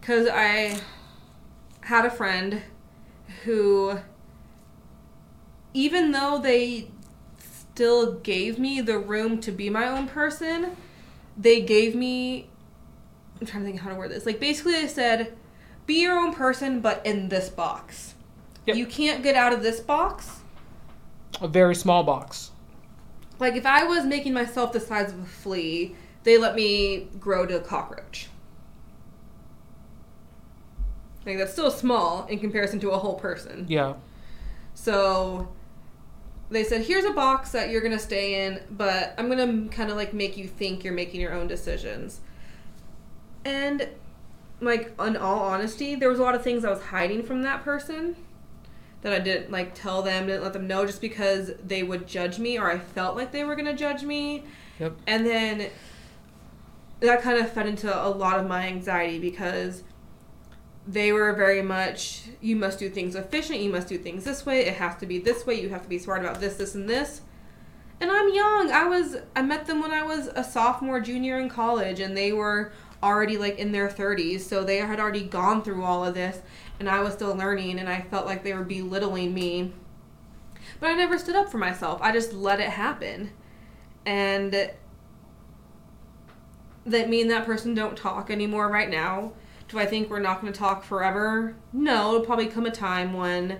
Cuz 0.01 0.27
I 0.29 0.77
had 1.81 2.05
a 2.05 2.09
friend 2.11 2.61
who 3.45 3.99
even 5.73 6.11
though 6.11 6.39
they 6.39 6.89
still 7.37 8.13
gave 8.19 8.59
me 8.59 8.81
the 8.81 8.97
room 8.97 9.39
to 9.41 9.51
be 9.51 9.69
my 9.69 9.87
own 9.87 10.07
person, 10.07 10.75
they 11.37 11.61
gave 11.61 11.95
me. 11.95 12.49
I'm 13.39 13.47
trying 13.47 13.63
to 13.63 13.69
think 13.69 13.79
how 13.79 13.89
to 13.89 13.95
word 13.95 14.11
this. 14.11 14.25
Like, 14.25 14.39
basically, 14.39 14.73
they 14.73 14.87
said, 14.87 15.33
be 15.85 16.01
your 16.01 16.17
own 16.17 16.33
person, 16.33 16.81
but 16.81 17.05
in 17.05 17.29
this 17.29 17.47
box. 17.47 18.15
Yep. 18.65 18.75
You 18.75 18.85
can't 18.85 19.23
get 19.23 19.35
out 19.35 19.53
of 19.53 19.63
this 19.63 19.79
box. 19.79 20.41
A 21.41 21.47
very 21.47 21.73
small 21.73 22.03
box. 22.03 22.51
Like, 23.39 23.55
if 23.55 23.65
I 23.65 23.85
was 23.85 24.05
making 24.05 24.33
myself 24.33 24.73
the 24.73 24.81
size 24.81 25.13
of 25.13 25.19
a 25.19 25.25
flea, 25.25 25.95
they 26.23 26.37
let 26.37 26.53
me 26.53 27.07
grow 27.17 27.45
to 27.45 27.57
a 27.57 27.61
cockroach. 27.61 28.27
Like, 31.25 31.37
that's 31.37 31.53
still 31.53 31.71
small 31.71 32.25
in 32.25 32.39
comparison 32.39 32.81
to 32.81 32.91
a 32.91 32.97
whole 32.97 33.15
person. 33.15 33.65
Yeah. 33.69 33.93
So 34.73 35.47
they 36.49 36.63
said, 36.63 36.81
here's 36.81 37.05
a 37.05 37.11
box 37.11 37.51
that 37.51 37.69
you're 37.69 37.81
going 37.81 37.93
to 37.93 37.99
stay 37.99 38.45
in, 38.45 38.61
but 38.71 39.13
I'm 39.17 39.29
going 39.29 39.69
to 39.69 39.75
kind 39.75 39.91
of 39.91 39.97
like 39.97 40.13
make 40.13 40.35
you 40.35 40.47
think 40.47 40.83
you're 40.83 40.93
making 40.93 41.21
your 41.21 41.33
own 41.33 41.47
decisions. 41.47 42.21
And 43.45 43.87
like 44.59 44.93
in 44.99 45.15
all 45.15 45.39
honesty, 45.39 45.95
there 45.95 46.09
was 46.09 46.19
a 46.19 46.23
lot 46.23 46.35
of 46.35 46.43
things 46.43 46.65
I 46.65 46.69
was 46.69 46.81
hiding 46.81 47.23
from 47.23 47.43
that 47.43 47.63
person 47.63 48.15
that 49.01 49.13
I 49.13 49.19
didn't 49.19 49.51
like 49.51 49.75
tell 49.75 50.01
them, 50.01 50.27
didn't 50.27 50.43
let 50.43 50.53
them 50.53 50.67
know 50.67 50.85
just 50.85 51.01
because 51.01 51.51
they 51.65 51.83
would 51.83 52.07
judge 52.07 52.39
me 52.39 52.57
or 52.57 52.69
I 52.69 52.79
felt 52.79 53.15
like 53.15 53.31
they 53.31 53.43
were 53.43 53.55
going 53.55 53.67
to 53.67 53.75
judge 53.75 54.03
me. 54.03 54.43
Yep. 54.79 54.93
And 55.07 55.25
then 55.25 55.69
that 56.99 57.21
kind 57.21 57.39
of 57.39 57.51
fed 57.51 57.67
into 57.67 58.05
a 58.05 58.09
lot 58.09 58.39
of 58.39 58.47
my 58.47 58.67
anxiety 58.67 59.19
because 59.19 59.83
they 60.89 61.11
were 61.11 61.31
very 61.33 61.61
much 61.61 62.23
you 62.41 62.55
must 62.55 62.79
do 62.79 62.89
things 62.89 63.15
efficient 63.15 63.59
you 63.59 63.71
must 63.71 63.87
do 63.87 63.97
things 63.97 64.23
this 64.23 64.43
way 64.43 64.61
it 64.61 64.73
has 64.73 64.95
to 64.95 65.05
be 65.05 65.19
this 65.19 65.45
way 65.45 65.61
you 65.61 65.69
have 65.69 65.83
to 65.83 65.89
be 65.89 65.99
smart 65.99 66.21
about 66.21 66.41
this 66.41 66.55
this 66.55 66.73
and 66.75 66.89
this. 66.89 67.21
And 68.01 68.09
i'm 68.09 68.33
young. 68.33 68.71
I 68.71 68.85
was 68.85 69.17
i 69.35 69.41
met 69.41 69.67
them 69.67 69.81
when 69.81 69.91
i 69.91 70.01
was 70.01 70.27
a 70.35 70.43
sophomore 70.43 70.99
junior 70.99 71.39
in 71.39 71.47
college 71.47 71.99
and 71.99 72.17
they 72.17 72.33
were 72.33 72.71
already 73.03 73.37
like 73.37 73.59
in 73.59 73.71
their 73.71 73.87
30s 73.87 74.41
so 74.41 74.63
they 74.63 74.77
had 74.77 74.99
already 74.99 75.23
gone 75.23 75.61
through 75.61 75.83
all 75.83 76.03
of 76.03 76.15
this 76.15 76.41
and 76.79 76.89
i 76.89 77.01
was 77.01 77.13
still 77.13 77.35
learning 77.35 77.79
and 77.79 77.87
i 77.87 78.01
felt 78.01 78.25
like 78.25 78.43
they 78.43 78.53
were 78.53 78.63
belittling 78.63 79.33
me. 79.33 79.71
But 80.79 80.89
i 80.89 80.93
never 80.95 81.19
stood 81.19 81.35
up 81.35 81.51
for 81.51 81.59
myself. 81.59 82.01
I 82.01 82.11
just 82.11 82.33
let 82.33 82.59
it 82.59 82.69
happen. 82.69 83.31
And 84.07 84.71
that 86.85 87.09
me 87.09 87.21
and 87.21 87.29
that 87.29 87.45
person 87.45 87.75
don't 87.75 87.95
talk 87.95 88.31
anymore 88.31 88.69
right 88.69 88.89
now 88.89 89.33
do 89.69 89.77
I 89.77 89.85
think 89.85 90.09
we're 90.09 90.19
not 90.19 90.41
going 90.41 90.51
to 90.51 90.59
talk 90.59 90.83
forever? 90.83 91.55
No, 91.71 92.15
it'll 92.15 92.25
probably 92.25 92.47
come 92.47 92.65
a 92.65 92.71
time 92.71 93.13
when 93.13 93.59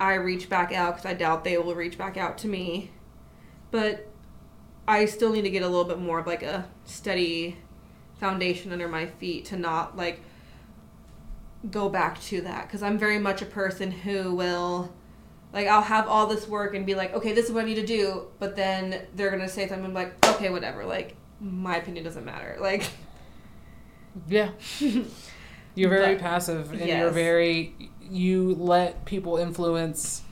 I 0.00 0.14
reach 0.14 0.48
back 0.48 0.72
out 0.72 0.96
because 0.96 1.06
I 1.06 1.14
doubt 1.14 1.44
they 1.44 1.58
will 1.58 1.74
reach 1.74 1.98
back 1.98 2.16
out 2.16 2.38
to 2.38 2.48
me. 2.48 2.90
But 3.70 4.08
I 4.88 5.04
still 5.04 5.32
need 5.32 5.42
to 5.42 5.50
get 5.50 5.62
a 5.62 5.68
little 5.68 5.84
bit 5.84 5.98
more 5.98 6.18
of 6.18 6.26
like 6.26 6.42
a 6.42 6.66
steady 6.86 7.58
foundation 8.18 8.72
under 8.72 8.88
my 8.88 9.06
feet 9.06 9.44
to 9.46 9.56
not 9.56 9.96
like 9.96 10.22
go 11.70 11.90
back 11.90 12.20
to 12.22 12.40
that 12.40 12.66
because 12.66 12.82
I'm 12.82 12.98
very 12.98 13.18
much 13.18 13.42
a 13.42 13.46
person 13.46 13.90
who 13.90 14.34
will 14.34 14.92
like 15.52 15.66
I'll 15.66 15.82
have 15.82 16.08
all 16.08 16.26
this 16.26 16.48
work 16.48 16.74
and 16.74 16.86
be 16.86 16.94
like, 16.94 17.12
okay, 17.12 17.34
this 17.34 17.46
is 17.46 17.52
what 17.52 17.64
I 17.64 17.66
need 17.66 17.74
to 17.74 17.86
do, 17.86 18.28
but 18.38 18.56
then 18.56 19.06
they're 19.14 19.30
gonna 19.30 19.48
say 19.48 19.68
something 19.68 19.92
like, 19.92 20.26
okay, 20.26 20.48
whatever, 20.48 20.86
like 20.86 21.16
my 21.38 21.76
opinion 21.76 22.04
doesn't 22.04 22.24
matter, 22.24 22.56
like. 22.62 22.88
Yeah. 24.28 24.50
You're 25.74 25.88
very 25.90 26.14
But- 26.14 26.22
passive 26.22 26.72
and 26.72 26.80
you're 26.86 27.10
very 27.10 27.74
you 28.10 28.54
let 28.56 29.04
people 29.04 29.36
influence 29.36 30.22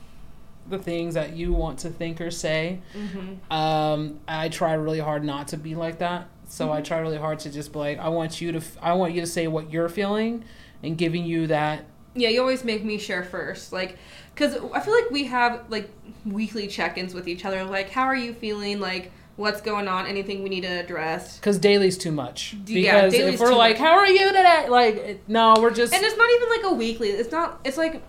the 0.69 0.77
things 0.77 1.13
that 1.15 1.33
you 1.35 1.53
want 1.53 1.79
to 1.79 1.89
think 1.89 2.19
or 2.19 2.29
say. 2.29 2.79
Mm-hmm. 2.93 3.51
Um, 3.51 4.19
I 4.27 4.49
try 4.49 4.73
really 4.73 4.99
hard 4.99 5.23
not 5.23 5.47
to 5.49 5.57
be 5.57 5.75
like 5.75 5.99
that. 5.99 6.27
So 6.49 6.71
I 6.71 6.81
Mhm. 6.81 6.83
try 6.83 6.99
really 6.99 7.17
hard 7.17 7.39
to 7.39 7.49
just 7.49 7.71
be 7.71 7.79
like, 7.79 7.97
I 7.99 8.09
want 8.09 8.41
you 8.41 8.51
to, 8.51 8.57
f- 8.57 8.77
I 8.81 8.93
want 8.93 9.13
you 9.13 9.21
to 9.21 9.27
say 9.27 9.47
what 9.47 9.71
you're 9.71 9.87
feeling, 9.89 10.43
and 10.83 10.97
giving 10.97 11.23
you 11.25 11.47
that. 11.47 11.85
Yeah, 12.15 12.29
you 12.29 12.41
always 12.41 12.63
make 12.65 12.83
me 12.83 12.97
share 12.97 13.23
first, 13.23 13.71
like, 13.71 13.97
because 14.35 14.55
I 14.73 14.79
feel 14.81 14.93
like 14.93 15.09
we 15.11 15.23
have 15.25 15.63
like 15.69 15.89
weekly 16.25 16.67
check-ins 16.67 17.13
with 17.13 17.27
each 17.27 17.45
other. 17.45 17.63
Like, 17.63 17.89
how 17.91 18.03
are 18.03 18.15
you 18.15 18.33
feeling? 18.33 18.79
Like, 18.79 19.11
what's 19.39 19.61
going 19.61 19.87
on? 19.87 20.05
Anything 20.05 20.43
we 20.43 20.49
need 20.49 20.61
to 20.61 20.67
address? 20.67 21.37
Because 21.37 21.57
daily's 21.57 21.97
too 21.97 22.11
much. 22.11 22.57
D- 22.65 22.81
yeah, 22.85 23.05
Because 23.05 23.33
if 23.35 23.39
we're 23.39 23.55
like, 23.55 23.79
much. 23.79 23.87
how 23.87 23.93
are 23.97 24.07
you 24.07 24.27
today? 24.27 24.65
Like, 24.67 25.23
no, 25.29 25.55
we're 25.59 25.73
just 25.73 25.93
And 25.93 26.03
it's 26.03 26.17
not 26.17 26.29
even 26.35 26.49
like 26.49 26.71
a 26.71 26.75
weekly. 26.75 27.09
It's 27.09 27.31
not. 27.31 27.59
It's 27.63 27.77
like 27.77 28.03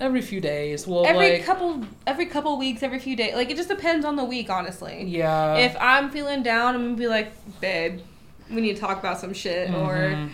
every 0.00 0.22
few 0.22 0.40
days. 0.40 0.86
We'll 0.86 1.04
every 1.04 1.32
like, 1.32 1.44
couple, 1.44 1.84
every 2.06 2.26
couple 2.26 2.56
weeks, 2.58 2.84
every 2.84 3.00
few 3.00 3.16
days. 3.16 3.34
Like, 3.34 3.50
it 3.50 3.56
just 3.56 3.68
depends 3.68 4.04
on 4.06 4.14
the 4.14 4.24
week, 4.24 4.48
honestly. 4.50 5.02
yeah. 5.04 5.56
if 5.56 5.76
I'm 5.80 6.10
feeling 6.10 6.42
down, 6.44 6.76
I'm 6.76 6.84
gonna 6.84 6.96
be 6.96 7.08
like, 7.08 7.32
babe, 7.60 8.00
we 8.48 8.60
need 8.60 8.76
to 8.76 8.80
talk 8.80 9.00
about 9.00 9.18
some 9.18 9.34
shit. 9.34 9.70
Or 9.70 9.94
Mhm. 9.96 10.30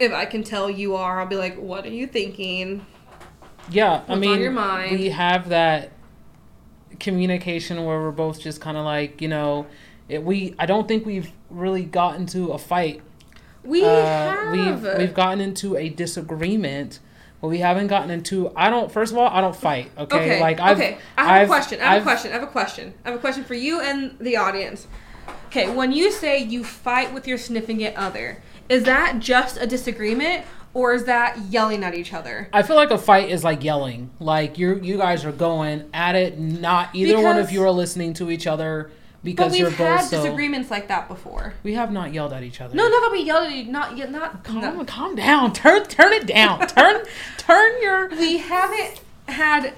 if 0.00 0.12
I 0.12 0.24
can 0.24 0.42
tell 0.44 0.70
you 0.70 0.96
are, 0.96 1.20
I'll 1.20 1.26
be 1.26 1.36
like, 1.36 1.56
what 1.56 1.84
are 1.84 1.90
you 1.90 2.06
thinking? 2.06 2.86
yeah, 3.70 3.92
I 3.92 3.96
what's 3.98 4.10
on 4.12 4.20
mean, 4.20 4.40
your 4.40 4.52
mind? 4.52 4.98
we 4.98 5.10
have 5.10 5.50
that 5.50 5.90
communication 6.98 7.84
where 7.84 8.00
we're 8.00 8.10
both 8.10 8.40
just 8.40 8.60
kind 8.60 8.76
of 8.76 8.84
like, 8.84 9.20
you 9.20 9.28
know, 9.28 9.66
it, 10.08 10.22
we. 10.22 10.54
I 10.58 10.66
don't 10.66 10.86
think 10.86 11.04
we've 11.06 11.30
really 11.50 11.82
gotten 11.84 12.26
to 12.26 12.52
a 12.52 12.58
fight 12.58 13.02
We 13.64 13.84
Uh, 13.84 13.88
have. 13.88 14.52
We've 14.52 14.98
we've 14.98 15.14
gotten 15.14 15.40
into 15.40 15.76
a 15.76 15.88
disagreement, 15.88 17.00
but 17.40 17.48
we 17.48 17.58
haven't 17.58 17.88
gotten 17.88 18.10
into. 18.10 18.52
I 18.54 18.70
don't. 18.70 18.90
First 18.92 19.10
of 19.12 19.18
all, 19.18 19.28
I 19.28 19.40
don't 19.40 19.56
fight. 19.56 19.90
Okay, 19.98 20.16
Okay. 20.16 20.40
like 20.40 20.60
I've. 20.60 20.76
okay. 20.78 20.98
I 21.18 21.22
have 21.24 21.30
I've- 21.32 21.44
a 21.44 21.46
question. 21.48 21.80
I 21.80 21.84
have 21.84 21.92
I've- 21.94 22.00
a 22.00 22.04
question. 22.04 22.30
I 22.30 22.34
have 22.34 22.42
a 22.44 22.46
question. 22.46 22.94
I 23.04 23.08
have 23.10 23.18
a 23.18 23.20
question 23.20 23.44
for 23.44 23.54
you 23.54 23.80
and 23.80 24.16
the 24.20 24.36
audience. 24.36 24.86
Okay, 25.48 25.68
when 25.68 25.90
you 25.92 26.12
say 26.12 26.38
you 26.38 26.62
fight 26.62 27.12
with 27.12 27.26
your 27.26 27.38
sniffing 27.38 27.78
significant 27.78 27.96
other, 28.06 28.42
is 28.68 28.84
that 28.84 29.18
just 29.18 29.56
a 29.60 29.66
disagreement 29.66 30.44
or 30.76 30.92
is 30.92 31.04
that 31.04 31.38
yelling 31.48 31.82
at 31.82 31.94
each 31.94 32.12
other? 32.12 32.50
I 32.52 32.62
feel 32.62 32.76
like 32.76 32.90
a 32.90 32.98
fight 32.98 33.30
is 33.30 33.42
like 33.42 33.64
yelling. 33.64 34.10
Like 34.20 34.58
you 34.58 34.78
you 34.82 34.98
guys 34.98 35.24
are 35.24 35.32
going 35.32 35.88
at 35.94 36.14
it. 36.16 36.38
Not 36.38 36.94
either 36.94 37.18
one 37.18 37.38
of 37.38 37.50
you 37.50 37.62
are 37.64 37.70
listening 37.70 38.12
to 38.14 38.30
each 38.30 38.46
other 38.46 38.90
because 39.24 39.52
But 39.52 39.58
you're 39.58 39.68
we've 39.70 39.78
had 39.78 40.02
so. 40.02 40.22
disagreements 40.22 40.70
like 40.70 40.88
that 40.88 41.08
before. 41.08 41.54
We 41.62 41.72
have 41.74 41.90
not 41.90 42.12
yelled 42.12 42.34
at 42.34 42.42
each 42.42 42.60
other. 42.60 42.74
No, 42.76 42.86
not 42.88 43.00
that 43.00 43.10
we 43.10 43.22
yelled 43.22 43.46
at 43.46 43.54
you. 43.54 43.64
Not 43.72 43.96
yet. 43.96 44.10
Not. 44.10 44.44
Calm, 44.44 44.60
no. 44.60 44.84
calm 44.84 45.14
down. 45.16 45.54
Turn 45.54 45.84
turn 45.84 46.12
it 46.12 46.26
down. 46.26 46.66
turn 46.68 47.02
turn 47.38 47.72
your. 47.80 48.08
We 48.10 48.36
haven't 48.36 49.00
had 49.28 49.72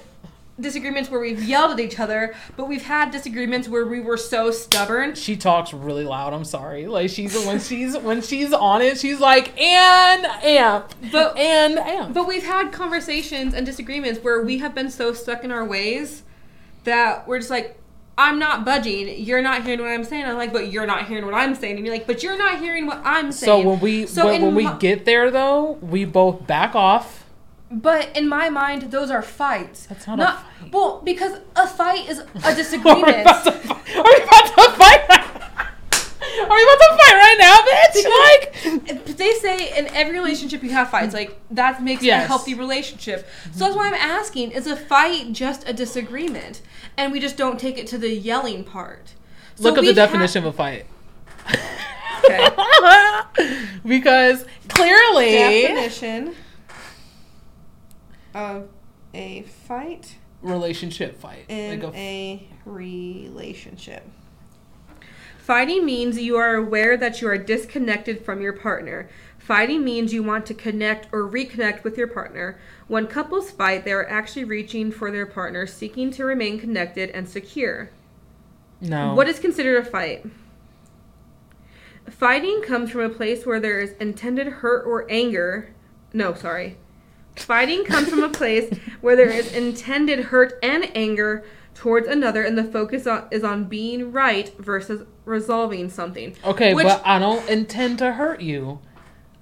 disagreements 0.59 1.09
where 1.09 1.19
we've 1.19 1.43
yelled 1.43 1.71
at 1.71 1.79
each 1.79 1.99
other, 1.99 2.35
but 2.57 2.67
we've 2.67 2.83
had 2.83 3.11
disagreements 3.11 3.67
where 3.69 3.85
we 3.85 3.99
were 3.99 4.17
so 4.17 4.51
stubborn. 4.51 5.15
She 5.15 5.35
talks 5.37 5.73
really 5.73 6.03
loud. 6.03 6.33
I'm 6.33 6.45
sorry. 6.45 6.87
Like 6.87 7.09
she's 7.09 7.33
when 7.45 7.59
she's 7.59 7.97
when 7.97 8.21
she's 8.21 8.53
on 8.53 8.81
it, 8.81 8.97
she's 8.97 9.19
like 9.19 9.59
and 9.59 10.25
amp, 10.43 10.93
But 11.11 11.37
and 11.37 11.77
amp. 11.79 12.13
But 12.13 12.27
we've 12.27 12.43
had 12.45 12.71
conversations 12.71 13.53
and 13.53 13.65
disagreements 13.65 14.21
where 14.23 14.41
we 14.43 14.57
have 14.59 14.75
been 14.75 14.89
so 14.91 15.13
stuck 15.13 15.43
in 15.43 15.51
our 15.51 15.65
ways 15.65 16.23
that 16.83 17.27
we're 17.27 17.39
just 17.39 17.49
like, 17.49 17.77
I'm 18.17 18.37
not 18.37 18.65
budging. 18.65 19.23
You're 19.23 19.41
not 19.41 19.63
hearing 19.63 19.79
what 19.79 19.87
I'm 19.89 20.03
saying. 20.03 20.25
I'm 20.25 20.35
like, 20.37 20.51
but 20.51 20.71
you're 20.71 20.85
not 20.85 21.07
hearing 21.07 21.25
what 21.25 21.33
I'm 21.35 21.55
saying. 21.55 21.77
And 21.77 21.85
you're 21.85 21.95
like, 21.95 22.05
but 22.05 22.21
you're 22.21 22.37
not 22.37 22.59
hearing 22.59 22.85
what 22.85 23.01
I'm 23.05 23.31
saying. 23.31 23.63
So 23.63 23.69
when 23.69 23.79
we 23.79 24.05
So 24.07 24.25
when, 24.25 24.41
when 24.41 24.55
we 24.55 24.63
my- 24.65 24.77
get 24.77 25.05
there 25.05 25.31
though, 25.31 25.73
we 25.81 26.03
both 26.05 26.45
back 26.45 26.75
off. 26.75 27.18
But 27.71 28.15
in 28.17 28.27
my 28.27 28.49
mind, 28.49 28.91
those 28.91 29.11
are 29.11 29.21
fights. 29.21 29.85
That's 29.85 30.07
not, 30.07 30.17
Not 30.17 30.33
a 30.33 30.61
fight. 30.63 30.73
well, 30.73 31.01
because 31.03 31.39
a 31.55 31.67
fight 31.67 32.09
is 32.09 32.19
a 32.19 32.23
Are 32.23 32.49
we 32.49 32.55
disagreement. 32.55 33.21
about 33.21 33.43
to 33.43 33.51
fight? 33.51 33.95
Are 33.95 34.03
we 34.03 34.23
about 34.23 34.45
to 34.45 34.71
fight? 34.77 35.09
Are 36.39 36.55
we 36.55 36.63
about 36.63 36.79
to 36.79 36.97
fight 36.97 37.15
right 37.15 37.37
now, 37.39 37.57
bitch? 37.69 38.85
Like, 38.85 39.17
they 39.17 39.33
say 39.33 39.77
in 39.77 39.87
every 39.87 40.17
relationship 40.17 40.63
you 40.63 40.71
have 40.71 40.89
fights. 40.89 41.13
Like 41.13 41.39
that 41.51 41.83
makes 41.83 42.03
a 42.03 42.17
healthy 42.17 42.53
relationship. 42.55 43.19
So 43.19 43.49
mm-hmm. 43.49 43.59
that's 43.59 43.75
why 43.75 43.87
I'm 43.87 43.93
asking: 43.93 44.51
Is 44.51 44.65
a 44.65 44.75
fight 44.75 45.31
just 45.31 45.67
a 45.67 45.73
disagreement, 45.73 46.61
and 46.97 47.11
we 47.11 47.19
just 47.19 47.37
don't 47.37 47.59
take 47.59 47.77
it 47.77 47.87
to 47.87 47.97
the 47.97 48.09
yelling 48.09 48.63
part? 48.63 49.13
So 49.55 49.63
look 49.63 49.77
up 49.77 49.85
the 49.85 49.93
definition 49.93 50.45
of 50.45 50.53
a 50.53 50.57
fight. 50.57 50.85
Okay. 52.25 52.49
because 53.85 54.45
clearly, 54.67 55.31
definition 55.31 56.35
of 58.33 58.69
a 59.13 59.43
fight 59.43 60.17
relationship 60.41 61.19
fight. 61.19 61.45
in 61.47 61.81
Like 61.81 61.93
a, 61.93 61.97
a 61.97 62.49
relationship. 62.65 64.07
Fighting 65.37 65.83
means 65.83 66.19
you 66.19 66.37
are 66.37 66.55
aware 66.55 66.95
that 66.95 67.21
you 67.21 67.27
are 67.27 67.37
disconnected 67.37 68.23
from 68.23 68.39
your 68.39 68.53
partner. 68.53 69.09
Fighting 69.39 69.83
means 69.83 70.13
you 70.13 70.21
want 70.21 70.45
to 70.45 70.53
connect 70.53 71.07
or 71.11 71.27
reconnect 71.27 71.83
with 71.83 71.97
your 71.97 72.05
partner. 72.05 72.59
When 72.87 73.07
couples 73.07 73.49
fight, 73.49 73.83
they 73.83 73.91
are 73.91 74.07
actually 74.07 74.43
reaching 74.43 74.91
for 74.91 75.09
their 75.09 75.25
partner, 75.25 75.65
seeking 75.65 76.11
to 76.11 76.23
remain 76.23 76.59
connected 76.59 77.09
and 77.09 77.27
secure. 77.27 77.89
no. 78.79 79.15
What 79.15 79.27
is 79.27 79.39
considered 79.39 79.77
a 79.77 79.89
fight? 79.89 80.25
Fighting 82.07 82.61
comes 82.61 82.91
from 82.91 83.01
a 83.01 83.09
place 83.09 83.45
where 83.45 83.59
there 83.59 83.79
is 83.79 83.93
intended 83.93 84.47
hurt 84.47 84.85
or 84.85 85.09
anger. 85.09 85.73
No, 86.13 86.33
sorry. 86.35 86.77
Fighting 87.39 87.83
comes 87.83 88.09
from 88.09 88.23
a 88.23 88.29
place 88.29 88.69
where 89.01 89.15
there 89.15 89.29
is 89.29 89.53
intended 89.53 90.19
hurt 90.25 90.59
and 90.61 90.91
anger 90.95 91.43
towards 91.73 92.07
another, 92.07 92.43
and 92.43 92.57
the 92.57 92.63
focus 92.63 93.07
on, 93.07 93.27
is 93.31 93.43
on 93.43 93.65
being 93.65 94.11
right 94.11 94.53
versus 94.59 95.05
resolving 95.25 95.89
something. 95.89 96.35
Okay, 96.43 96.73
Which- 96.73 96.85
but 96.85 97.01
I 97.05 97.19
don't 97.19 97.47
intend 97.49 97.99
to 97.99 98.11
hurt 98.13 98.41
you. 98.41 98.79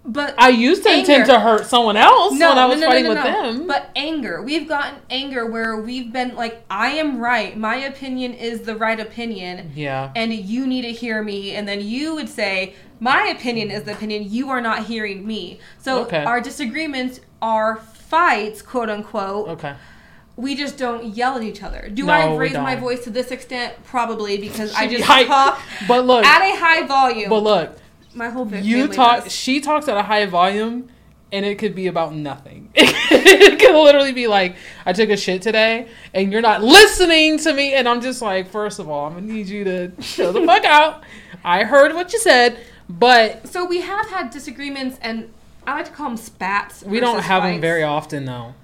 But 0.09 0.35
I 0.37 0.49
used 0.49 0.83
to 0.83 0.99
intend 0.99 1.25
to 1.25 1.37
hurt 1.37 1.65
someone 1.65 1.97
else 1.97 2.31
when 2.31 2.57
I 2.57 2.65
was 2.65 2.81
fighting 2.81 3.09
with 3.09 3.17
no. 3.17 3.23
them. 3.23 3.67
But 3.67 3.89
anger, 3.93 4.41
we've 4.41 4.65
gotten 4.65 5.01
anger 5.09 5.45
where 5.45 5.75
we've 5.75 6.13
been 6.13 6.33
like, 6.33 6.63
I 6.69 6.91
am 6.91 7.19
right. 7.19 7.57
My 7.57 7.75
opinion 7.75 8.33
is 8.33 8.61
the 8.61 8.77
right 8.77 9.01
opinion, 9.01 9.73
yeah. 9.75 10.11
and 10.15 10.33
you 10.33 10.65
need 10.65 10.83
to 10.83 10.93
hear 10.93 11.21
me. 11.21 11.55
And 11.55 11.67
then 11.67 11.81
you 11.81 12.15
would 12.15 12.29
say, 12.29 12.73
My 13.01 13.27
opinion 13.27 13.69
is 13.69 13.83
the 13.83 13.91
opinion. 13.91 14.31
You 14.31 14.49
are 14.49 14.61
not 14.61 14.85
hearing 14.85 15.27
me. 15.27 15.59
So 15.77 16.03
Okay. 16.03 16.23
our 16.23 16.39
disagreements 16.39 17.19
are 17.41 17.77
fights, 17.77 18.61
quote 18.61 18.89
unquote. 18.89 19.49
Okay. 19.49 19.75
We 20.35 20.53
just 20.55 20.77
don't 20.77 21.03
yell 21.15 21.35
at 21.35 21.43
each 21.43 21.63
other. 21.63 21.89
Do 21.91 22.05
No, 22.05 22.13
I 22.13 22.35
raise 22.35 22.53
my 22.53 22.75
voice 22.75 23.03
to 23.05 23.09
this 23.09 23.31
extent? 23.31 23.73
Probably 23.83 24.37
because 24.37 24.73
I 24.75 24.87
just 24.91 25.03
Hi- 25.05 25.23
talk 25.23 25.59
But 25.87 26.05
look, 26.05 26.23
at 26.25 26.41
a 26.41 26.55
high 26.59 26.85
volume. 26.85 27.29
but 27.29 27.41
look, 27.43 27.77
my 28.13 28.29
whole 28.29 28.47
you 28.47 28.87
talk. 28.87 29.23
does. 29.23 29.33
She 29.33 29.59
talks 29.61 29.87
at 29.87 29.97
a 29.97 30.03
high 30.03 30.25
volume, 30.27 30.89
and 31.31 31.43
it 31.45 31.57
could 31.57 31.73
be 31.75 31.87
about 31.87 32.13
nothing. 32.13 32.69
it 32.75 33.59
could 33.59 33.75
literally 33.83 34.11
be 34.13 34.27
like, 34.27 34.55
I 34.85 34.93
took 34.93 35.09
a 35.09 35.17
shit 35.17 35.41
today, 35.41 35.87
and 36.13 36.31
you're 36.31 36.41
not 36.41 36.63
listening 36.63 37.39
to 37.39 37.53
me, 37.53 37.73
and 37.73 37.87
I'm 37.89 38.01
just 38.01 38.21
like, 38.21 38.47
first 38.49 38.77
of 38.79 38.87
all, 38.89 39.07
I'm 39.07 39.13
gonna 39.15 39.25
need 39.33 39.47
you 39.47 39.63
to 39.63 39.89
chill 40.01 40.33
the 40.33 40.45
fuck 40.45 40.65
out. 40.65 41.03
I 41.43 41.63
heard 41.63 41.93
what 41.95 42.13
you 42.13 42.19
said, 42.19 42.59
but 42.87 43.47
So 43.47 43.65
we 43.65 43.81
have 43.81 44.07
had 44.09 44.29
disagreements, 44.29 44.97
and 45.01 45.31
I 45.67 45.73
like 45.73 45.85
to 45.85 45.91
call 45.91 46.07
them 46.07 46.17
spats. 46.17 46.81
we 46.81 47.01
don't 47.01 47.21
have 47.21 47.43
them 47.43 47.59
very 47.59 47.83
often, 47.83 48.25
though. 48.25 48.55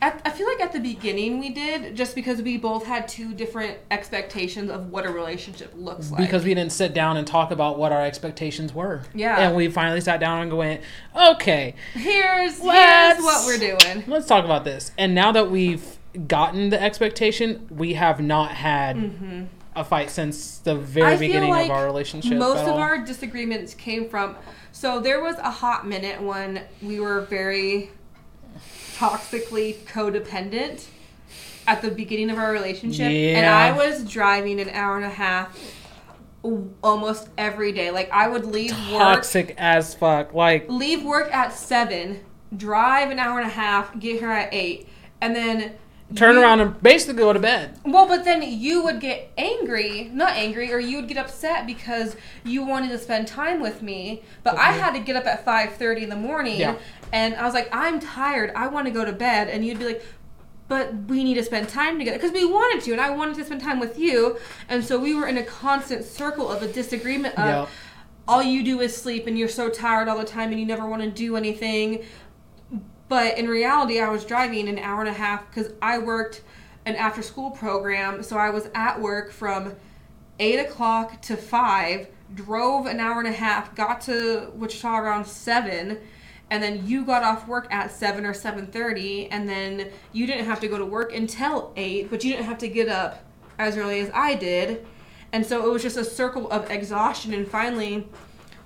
At, 0.00 0.22
I 0.24 0.30
feel 0.30 0.46
like 0.46 0.60
at 0.60 0.70
the 0.70 0.78
beginning 0.78 1.40
we 1.40 1.48
did, 1.48 1.96
just 1.96 2.14
because 2.14 2.40
we 2.40 2.56
both 2.56 2.86
had 2.86 3.08
two 3.08 3.34
different 3.34 3.78
expectations 3.90 4.70
of 4.70 4.90
what 4.90 5.04
a 5.04 5.10
relationship 5.10 5.72
looks 5.76 6.12
like. 6.12 6.20
because 6.20 6.44
we 6.44 6.54
didn't 6.54 6.70
sit 6.70 6.94
down 6.94 7.16
and 7.16 7.26
talk 7.26 7.50
about 7.50 7.78
what 7.78 7.90
our 7.90 8.04
expectations 8.04 8.72
were. 8.72 9.02
Yeah. 9.12 9.40
And 9.40 9.56
we 9.56 9.68
finally 9.68 10.00
sat 10.00 10.20
down 10.20 10.42
and 10.42 10.56
went, 10.56 10.82
okay, 11.16 11.74
here's 11.94 12.60
here's 12.60 13.18
what 13.18 13.46
we're 13.46 13.58
doing. 13.58 14.04
let's 14.06 14.26
talk 14.26 14.44
about 14.44 14.64
this. 14.64 14.92
And 14.96 15.16
now 15.16 15.32
that 15.32 15.50
we've 15.50 15.98
gotten 16.28 16.68
the 16.68 16.80
expectation, 16.80 17.66
we 17.68 17.94
have 17.94 18.20
not 18.20 18.52
had 18.52 18.96
mm-hmm. 18.96 19.44
A 19.78 19.84
fight 19.84 20.10
since 20.10 20.58
the 20.58 20.74
very. 20.74 21.14
I 21.14 21.16
beginning 21.16 21.50
like 21.50 21.66
of 21.66 21.70
our 21.70 21.86
relationship. 21.86 22.36
Most 22.36 22.62
of 22.62 22.68
all. 22.68 22.78
our 22.78 22.98
disagreements 22.98 23.74
came 23.74 24.08
from. 24.08 24.36
So 24.72 25.00
there 25.00 25.22
was 25.22 25.36
a 25.36 25.50
hot 25.50 25.86
minute 25.86 26.20
when 26.20 26.62
we 26.82 27.00
were 27.00 27.22
very 27.22 27.90
toxically 28.96 29.76
codependent 29.84 30.86
at 31.66 31.82
the 31.82 31.90
beginning 31.90 32.30
of 32.30 32.38
our 32.38 32.50
relationship, 32.52 33.06
and 33.06 33.46
I 33.46 33.72
was 33.72 34.04
driving 34.04 34.60
an 34.60 34.68
hour 34.70 34.96
and 34.96 35.06
a 35.06 35.10
half 35.10 35.56
almost 36.82 37.28
every 37.38 37.72
day. 37.72 37.90
Like 37.90 38.10
I 38.10 38.28
would 38.28 38.44
leave 38.44 38.72
work 38.90 38.98
toxic 38.98 39.54
as 39.58 39.94
fuck. 39.94 40.34
Like, 40.34 40.68
leave 40.68 41.04
work 41.04 41.32
at 41.32 41.52
seven, 41.52 42.24
drive 42.56 43.10
an 43.10 43.18
hour 43.18 43.38
and 43.38 43.48
a 43.48 43.52
half, 43.52 43.98
get 43.98 44.18
here 44.18 44.30
at 44.30 44.52
eight, 44.52 44.88
and 45.20 45.36
then 45.36 45.74
turn 46.14 46.36
you- 46.36 46.42
around 46.42 46.60
and 46.60 46.82
basically 46.82 47.14
go 47.14 47.32
to 47.32 47.38
bed. 47.38 47.78
Well, 47.84 48.06
but 48.06 48.24
then 48.24 48.42
you 48.42 48.82
would 48.84 49.00
get 49.00 49.30
angry, 49.36 50.10
not 50.12 50.32
angry, 50.32 50.72
or 50.72 50.78
you 50.78 50.96
would 50.96 51.08
get 51.08 51.18
upset 51.18 51.66
because 51.66 52.16
you 52.44 52.64
wanted 52.64 52.88
to 52.90 52.98
spend 52.98 53.28
time 53.28 53.60
with 53.60 53.82
me, 53.82 54.22
but 54.42 54.56
I 54.56 54.72
had 54.72 54.92
to 54.94 55.00
get 55.00 55.16
up 55.16 55.26
at 55.26 55.44
five 55.44 55.74
thirty 55.74 56.02
in 56.02 56.08
the 56.10 56.16
morning, 56.16 56.58
Yeah. 56.60 56.76
and 57.12 57.34
I 57.34 57.44
was 57.44 57.54
like, 57.54 57.68
I'm 57.72 58.00
tired, 58.00 58.52
I 58.56 58.68
want 58.68 58.86
to 58.86 58.92
go 58.92 59.04
to 59.04 59.12
bed, 59.12 59.48
and 59.48 59.64
you'd 59.64 59.78
be 59.78 59.86
like. 59.86 60.04
But 60.68 60.92
we 61.08 61.24
need 61.24 61.36
to 61.36 61.42
spend 61.42 61.70
time 61.70 61.98
together 61.98 62.18
because 62.18 62.32
we 62.32 62.44
wanted 62.44 62.84
to, 62.84 62.92
and 62.92 63.00
I 63.00 63.08
wanted 63.08 63.36
to 63.36 63.44
spend 63.46 63.62
time 63.62 63.80
with 63.80 63.98
you, 63.98 64.36
and 64.68 64.84
so 64.84 64.98
we 64.98 65.14
were 65.14 65.26
in 65.26 65.38
a 65.38 65.42
constant 65.42 66.04
circle 66.04 66.46
of 66.50 66.62
a 66.62 66.68
disagreement 66.68 67.38
of 67.38 67.70
all 68.28 68.42
you 68.42 68.62
do 68.62 68.78
is 68.80 68.94
sleep 68.94 69.26
and 69.26 69.38
you're 69.38 69.48
so 69.48 69.70
tired 69.70 70.08
all 70.08 70.18
the 70.18 70.24
time 70.26 70.50
and 70.50 70.60
you 70.60 70.66
never 70.66 70.86
want 70.86 71.00
to 71.00 71.08
do 71.10 71.36
anything. 71.36 72.04
But 73.08 73.38
in 73.38 73.48
reality, 73.48 74.00
I 74.00 74.10
was 74.10 74.24
driving 74.24 74.68
an 74.68 74.78
hour 74.78 75.00
and 75.00 75.08
a 75.08 75.14
half 75.14 75.48
because 75.48 75.72
I 75.80 75.98
worked 75.98 76.42
an 76.84 76.96
after 76.96 77.22
school 77.22 77.50
program. 77.50 78.22
So 78.22 78.36
I 78.36 78.50
was 78.50 78.68
at 78.74 79.00
work 79.00 79.30
from 79.30 79.74
8 80.38 80.58
o'clock 80.58 81.20
to 81.22 81.36
5, 81.36 82.06
drove 82.34 82.86
an 82.86 83.00
hour 83.00 83.18
and 83.18 83.28
a 83.28 83.32
half, 83.32 83.74
got 83.74 84.00
to 84.02 84.50
Wichita 84.54 84.98
around 84.98 85.26
7. 85.26 85.98
And 86.50 86.62
then 86.62 86.86
you 86.86 87.04
got 87.04 87.22
off 87.22 87.46
work 87.46 87.66
at 87.70 87.90
seven 87.90 88.24
or 88.24 88.32
seven 88.32 88.68
thirty, 88.68 89.26
and 89.26 89.46
then 89.46 89.90
you 90.12 90.26
didn't 90.26 90.46
have 90.46 90.60
to 90.60 90.68
go 90.68 90.78
to 90.78 90.86
work 90.86 91.14
until 91.14 91.74
eight, 91.76 92.08
but 92.08 92.24
you 92.24 92.32
didn't 92.32 92.46
have 92.46 92.56
to 92.58 92.68
get 92.68 92.88
up 92.88 93.22
as 93.58 93.76
early 93.76 94.00
as 94.00 94.10
I 94.14 94.34
did. 94.34 94.86
And 95.32 95.44
so 95.44 95.66
it 95.66 95.70
was 95.70 95.82
just 95.82 95.98
a 95.98 96.04
circle 96.04 96.50
of 96.50 96.70
exhaustion. 96.70 97.34
And 97.34 97.46
finally, 97.46 98.08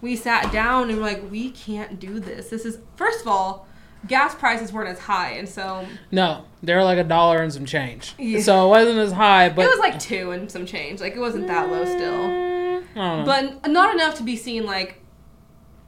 we 0.00 0.14
sat 0.14 0.52
down 0.52 0.90
and 0.90 0.98
were 0.98 1.04
like, 1.04 1.28
we 1.28 1.50
can't 1.50 1.98
do 1.98 2.20
this. 2.20 2.50
This 2.50 2.64
is, 2.64 2.78
first 2.94 3.22
of 3.22 3.26
all, 3.26 3.66
gas 4.08 4.34
prices 4.34 4.72
weren't 4.72 4.88
as 4.88 4.98
high. 4.98 5.32
And 5.32 5.48
so 5.48 5.86
No, 6.10 6.44
they 6.62 6.74
were 6.74 6.84
like 6.84 6.98
a 6.98 7.04
dollar 7.04 7.38
and 7.42 7.52
some 7.52 7.64
change. 7.66 8.14
Yeah. 8.18 8.40
So 8.40 8.66
it 8.66 8.68
wasn't 8.68 8.98
as 8.98 9.12
high, 9.12 9.48
but 9.48 9.64
it 9.64 9.68
was 9.68 9.78
like 9.78 9.98
two 9.98 10.30
and 10.32 10.50
some 10.50 10.66
change. 10.66 11.00
Like 11.00 11.14
it 11.14 11.20
wasn't 11.20 11.46
that 11.46 11.70
low 11.70 11.84
still. 11.84 12.12
Mm, 12.12 12.82
I 12.94 12.94
don't 12.94 13.26
know. 13.26 13.60
But 13.60 13.70
not 13.70 13.94
enough 13.94 14.16
to 14.16 14.22
be 14.22 14.36
seen 14.36 14.64
like, 14.66 15.00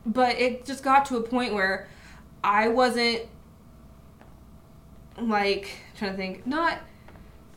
but 0.07 0.39
it 0.39 0.65
just 0.65 0.85
got 0.85 1.05
to 1.07 1.17
a 1.17 1.23
point 1.23 1.55
where 1.55 1.89
I 2.43 2.69
wasn't 2.69 3.23
like, 5.19 5.71
trying 5.97 6.11
to 6.12 6.17
think, 6.17 6.47
not, 6.47 6.81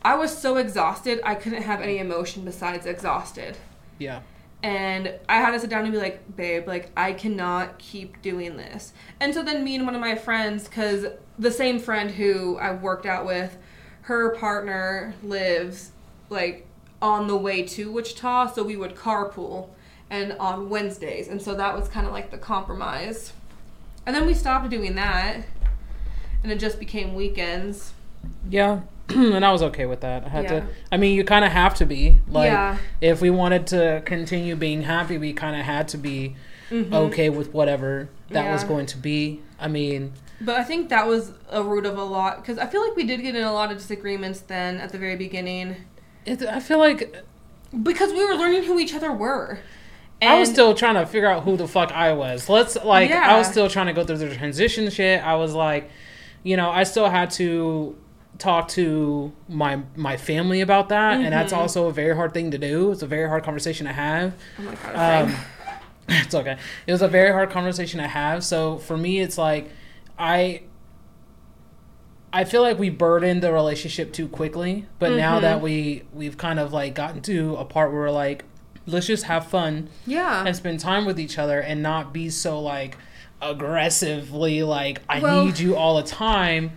I 0.02 0.16
was 0.16 0.36
so 0.38 0.58
exhausted, 0.58 1.20
I 1.24 1.36
couldn't 1.36 1.64
have 1.64 1.82
any 1.82 1.98
emotion 1.98 2.46
besides 2.46 2.86
exhausted. 2.86 3.58
yeah. 4.00 4.22
And 4.64 5.14
I 5.30 5.36
had 5.36 5.52
to 5.52 5.60
sit 5.60 5.70
down 5.70 5.84
and 5.84 5.94
be 5.94 6.00
like, 6.00 6.36
babe, 6.36 6.68
like, 6.68 6.92
I 6.98 7.14
cannot 7.14 7.78
keep 7.78 8.22
doing 8.22 8.58
this. 8.58 8.92
And 9.20 9.34
so 9.34 9.44
then 9.44 9.64
me 9.64 9.76
and 9.76 9.86
one 9.86 9.96
of 9.96 10.02
my 10.02 10.16
friends, 10.16 10.68
because 10.68 11.06
the 11.38 11.52
same 11.52 11.80
friend 11.80 12.10
who 12.10 12.58
I 12.58 12.74
worked 12.74 13.06
out 13.06 13.26
with, 13.26 13.58
her 14.02 14.36
partner 14.36 15.14
lives 15.22 15.92
like 16.30 16.66
on 17.02 17.28
the 17.28 17.38
way 17.38 17.62
to 17.62 17.92
Wichita, 17.92 18.54
so 18.54 18.64
we 18.64 18.76
would 18.76 18.96
carpool 18.96 19.70
and 20.10 20.34
on 20.34 20.70
Wednesdays. 20.70 21.28
And 21.28 21.42
so 21.42 21.54
that 21.56 21.76
was 21.78 21.88
kind 21.88 22.08
of 22.08 22.14
like 22.14 22.32
the 22.32 22.38
compromise. 22.38 23.34
And 24.06 24.16
then 24.16 24.26
we 24.26 24.34
stopped 24.34 24.70
doing 24.70 24.96
that, 24.96 25.46
and 26.42 26.52
it 26.52 26.60
just 26.60 26.80
became 26.80 27.14
weekends. 27.14 27.94
Yeah. 28.50 28.82
and 29.16 29.46
I 29.46 29.52
was 29.52 29.62
okay 29.64 29.86
with 29.86 30.02
that. 30.02 30.26
I 30.26 30.30
had 30.30 30.44
Yeah. 30.46 30.60
to. 30.62 30.66
I 30.92 30.98
mean, 30.98 31.16
you 31.16 31.24
kind 31.24 31.46
of 31.46 31.52
have 31.52 31.76
to 31.76 31.86
be. 31.86 32.20
Like, 32.28 32.52
Yeah. 32.52 32.78
if 33.02 33.22
we 33.22 33.30
wanted 33.30 33.68
to 33.68 34.02
continue 34.06 34.56
being 34.56 34.84
happy, 34.84 35.18
we 35.18 35.34
kind 35.34 35.56
of 35.56 35.66
had 35.66 35.88
to 35.90 35.98
be 35.98 36.36
Mhm. 36.70 36.94
okay 36.94 37.30
with 37.30 37.54
whatever 37.54 38.10
that 38.32 38.52
was 38.52 38.64
going 38.66 38.86
to 38.88 38.98
be. 38.98 39.42
I 39.60 39.68
mean, 39.68 40.12
But 40.42 40.56
I 40.58 40.64
think 40.64 40.90
that 40.90 41.08
was 41.08 41.32
a 41.50 41.64
root 41.64 41.86
of 41.86 41.98
a 41.98 42.04
lot 42.04 42.42
because 42.42 42.60
I 42.60 42.68
feel 42.68 42.86
like 42.86 42.96
we 42.96 43.04
did 43.06 43.22
get 43.22 43.36
in 43.36 43.44
a 43.44 43.54
lot 43.54 43.72
of 43.72 43.78
disagreements 43.78 44.42
then 44.42 44.78
at 44.78 44.92
the 44.92 44.98
very 45.00 45.16
beginning 45.16 45.78
it, 46.26 46.44
I 46.44 46.60
feel 46.60 46.78
like 46.78 47.24
because 47.84 48.12
we 48.14 48.24
were 48.24 48.36
learning 48.36 48.64
who 48.64 48.78
each 48.78 48.94
other 48.94 49.12
were. 49.12 49.60
I 50.22 50.40
was 50.40 50.50
still 50.50 50.74
trying 50.74 50.96
to 50.96 51.06
figure 51.06 51.30
out 51.30 51.44
who 51.44 51.58
the 51.58 51.68
fuck 51.68 51.92
I 51.92 52.12
was. 52.14 52.50
Let's 52.50 52.76
like 52.84 53.10
I 53.12 53.38
was 53.38 53.48
still 53.48 53.70
trying 53.70 53.88
to 53.88 53.94
go 53.94 54.04
through 54.04 54.18
the 54.18 54.36
transition 54.36 54.90
shit. 54.92 55.24
I 55.26 55.36
was 55.36 55.54
like, 55.54 55.90
you 56.44 56.58
know, 56.58 56.70
I 56.70 56.84
still 56.84 57.10
had 57.10 57.32
to 57.32 57.96
talk 58.40 58.68
to 58.70 59.32
my 59.50 59.80
my 59.96 60.16
family 60.18 60.62
about 60.62 60.90
that, 60.90 61.16
and 61.20 61.32
that's 61.34 61.52
Mhm. 61.54 61.58
also 61.58 61.88
a 61.88 61.92
very 61.94 62.16
hard 62.16 62.34
thing 62.34 62.52
to 62.52 62.58
do. 62.58 62.92
It's 62.92 63.02
a 63.02 63.08
very 63.08 63.28
hard 63.28 63.44
conversation 63.44 63.86
to 63.88 63.94
have. 63.94 64.34
Oh 64.60 64.62
my 64.64 64.76
god. 64.76 65.24
Um, 65.30 65.36
it's 66.10 66.36
okay. 66.36 66.58
It 66.86 66.92
was 66.92 67.02
a 67.02 67.08
very 67.08 67.32
hard 67.32 67.50
conversation 67.50 68.00
to 68.00 68.08
have. 68.08 68.44
So 68.44 68.78
for 68.78 68.98
me, 68.98 69.20
it's 69.20 69.38
like 69.38 69.70
I. 70.20 70.62
I 72.34 72.44
feel 72.44 72.62
like 72.62 72.78
we 72.78 72.90
burdened 72.90 73.42
the 73.42 73.54
relationship 73.54 74.12
too 74.12 74.28
quickly, 74.28 74.86
but 75.00 75.14
now 75.14 75.38
Mhm. 75.40 75.42
that 75.42 75.62
we 75.62 76.04
we've 76.14 76.38
kind 76.38 76.60
of 76.60 76.74
like 76.74 76.94
gotten 76.94 77.22
to 77.22 77.56
a 77.56 77.64
part 77.66 77.92
where 77.92 78.02
we're 78.02 78.12
like, 78.12 78.44
let's 78.86 79.08
just 79.08 79.24
have 79.24 79.48
fun 79.48 79.90
yeah. 80.06 80.44
and 80.46 80.56
spend 80.56 80.80
time 80.82 81.06
with 81.06 81.20
each 81.20 81.40
other 81.40 81.60
and 81.60 81.82
not 81.82 82.14
be 82.14 82.30
so 82.30 82.60
like 82.62 82.98
aggressively 83.42 84.62
like 84.64 85.02
I 85.10 85.20
Well- 85.20 85.46
need 85.46 85.58
you 85.60 85.76
all 85.76 85.96
the 85.98 86.04
time 86.04 86.72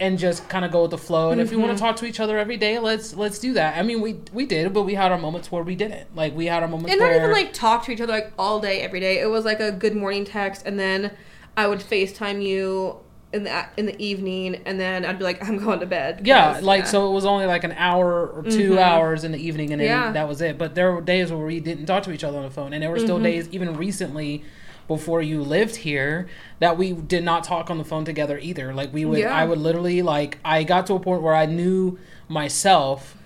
and 0.00 0.18
just 0.18 0.48
kind 0.48 0.64
of 0.64 0.72
go 0.72 0.82
with 0.82 0.90
the 0.90 0.98
flow 0.98 1.30
and 1.30 1.40
if 1.40 1.50
we 1.50 1.56
want 1.56 1.72
to 1.72 1.78
talk 1.78 1.96
to 1.96 2.04
each 2.06 2.20
other 2.20 2.38
every 2.38 2.56
day 2.56 2.78
let's 2.78 3.14
let's 3.14 3.38
do 3.38 3.52
that. 3.54 3.76
I 3.78 3.82
mean 3.82 4.00
we 4.00 4.20
we 4.32 4.46
did 4.46 4.72
but 4.72 4.82
we 4.82 4.94
had 4.94 5.12
our 5.12 5.18
moments 5.18 5.50
where 5.52 5.62
we 5.62 5.74
didn't. 5.76 6.14
Like 6.16 6.34
we 6.34 6.46
had 6.46 6.62
our 6.62 6.68
moments 6.68 6.90
and 6.92 7.00
not 7.00 7.06
where 7.06 7.16
even 7.16 7.32
like 7.32 7.52
talk 7.52 7.84
to 7.84 7.92
each 7.92 8.00
other 8.00 8.12
like 8.12 8.32
all 8.38 8.60
day 8.60 8.80
every 8.80 9.00
day. 9.00 9.20
It 9.20 9.26
was 9.26 9.44
like 9.44 9.60
a 9.60 9.70
good 9.72 9.94
morning 9.94 10.24
text, 10.24 10.66
and 10.66 10.78
then 10.78 11.10
I 11.56 11.66
would 11.66 11.78
Facetime 11.80 12.42
you 12.42 12.96
in 13.32 13.44
the 13.44 13.66
in 13.76 13.86
the 13.86 14.00
evening, 14.02 14.62
and 14.64 14.78
then 14.78 15.04
I'd 15.04 15.18
be 15.18 15.24
like, 15.24 15.42
I'm 15.46 15.58
going 15.58 15.80
to 15.80 15.86
bed. 15.86 16.22
Yeah, 16.24 16.58
like 16.62 16.82
yeah. 16.84 16.86
so 16.90 17.08
it 17.10 17.12
was 17.12 17.24
only 17.24 17.46
like 17.46 17.64
an 17.64 17.72
hour 17.72 18.26
or 18.28 18.42
2 18.44 18.72
Mhm. 18.72 18.78
hours 18.78 19.24
in 19.24 19.32
the 19.32 19.38
evening 19.44 19.72
and 19.72 19.80
then 19.80 19.88
Yeah. 19.88 20.12
that 20.12 20.28
was 20.28 20.40
it. 20.40 20.56
But 20.58 20.74
there 20.74 20.92
were 20.92 21.00
days 21.00 21.32
where 21.32 21.44
we 21.44 21.58
didn't 21.60 21.86
talk 21.86 22.02
to 22.04 22.12
each 22.12 22.22
other 22.24 22.38
on 22.38 22.44
the 22.44 22.50
phone 22.50 22.72
and 22.72 22.82
there 22.82 22.90
were 22.90 22.98
still 22.98 23.18
Mhm. 23.18 23.24
days 23.24 23.48
even 23.50 23.76
recently 23.76 24.44
before 24.86 25.22
you 25.22 25.42
lived 25.42 25.76
here 25.76 26.28
that 26.58 26.76
we 26.76 26.92
did 26.92 27.24
not 27.24 27.42
talk 27.44 27.70
on 27.70 27.78
the 27.78 27.84
phone 27.84 28.04
together 28.04 28.38
either. 28.38 28.74
Like 28.74 28.92
we 28.92 29.04
would, 29.04 29.18
Yeah. 29.18 29.34
I 29.34 29.44
would 29.44 29.58
literally 29.58 30.02
like 30.02 30.38
I 30.44 30.62
got 30.62 30.86
to 30.88 30.94
a 30.94 31.00
point 31.00 31.22
where 31.22 31.34
I 31.34 31.46
knew 31.46 31.98
myself, 32.28 33.16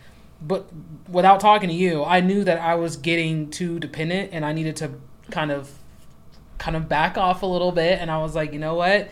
but 0.41 0.69
without 1.09 1.41
talking 1.41 1.69
to 1.69 1.75
you, 1.75 2.05
I 2.05 2.21
knew 2.21 2.45
that 2.45 2.59
I 2.61 2.75
was 2.77 2.97
getting 2.97 3.51
too 3.51 3.79
dependent 3.81 4.31
and 4.33 4.45
I 4.45 4.53
needed 4.53 4.77
to 4.77 4.93
kind 5.31 5.51
of, 5.51 5.71
kind 6.59 6.77
of 6.77 6.89
back 6.89 7.19
off 7.19 7.43
a 7.43 7.47
little 7.47 7.73
bit. 7.73 7.99
And 8.01 8.11
I 8.11 8.19
was 8.19 8.35
like, 8.35 8.53
you 8.53 8.59
know 8.59 8.75
what? 8.75 9.09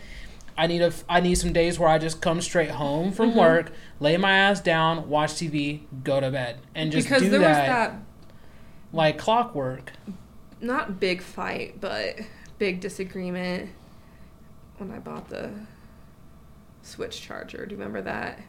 I 0.57 0.65
need 0.67 0.81
a, 0.81 0.91
I 1.07 1.19
need 1.19 1.35
some 1.35 1.53
days 1.53 1.77
where 1.77 1.89
I 1.89 1.97
just 1.99 2.21
come 2.21 2.41
straight 2.41 2.71
home 2.71 3.11
from 3.11 3.33
Mhm. 3.33 3.35
work, 3.37 3.71
lay 3.99 4.17
my 4.17 4.31
ass 4.31 4.59
down, 4.61 5.07
watch 5.09 5.33
TV, 5.33 5.81
go 6.03 6.19
to 6.19 6.31
bed, 6.31 6.57
and 6.73 6.91
just 6.91 7.07
because 7.07 7.21
do 7.21 7.29
there 7.29 7.41
that, 7.41 7.49
was 7.49 7.67
that 7.67 7.93
like 8.91 9.17
clockwork. 9.19 9.91
not 10.59 10.99
big 10.99 11.21
fight, 11.21 11.79
but 11.79 12.15
big 12.57 12.79
disagreement 12.79 13.69
when 14.77 14.91
I 14.91 14.99
bought 14.99 15.29
the 15.29 15.51
Switch 16.81 17.21
charger. 17.21 17.65
Do 17.65 17.75
you 17.75 17.77
remember 17.77 18.01
that? 18.01 18.39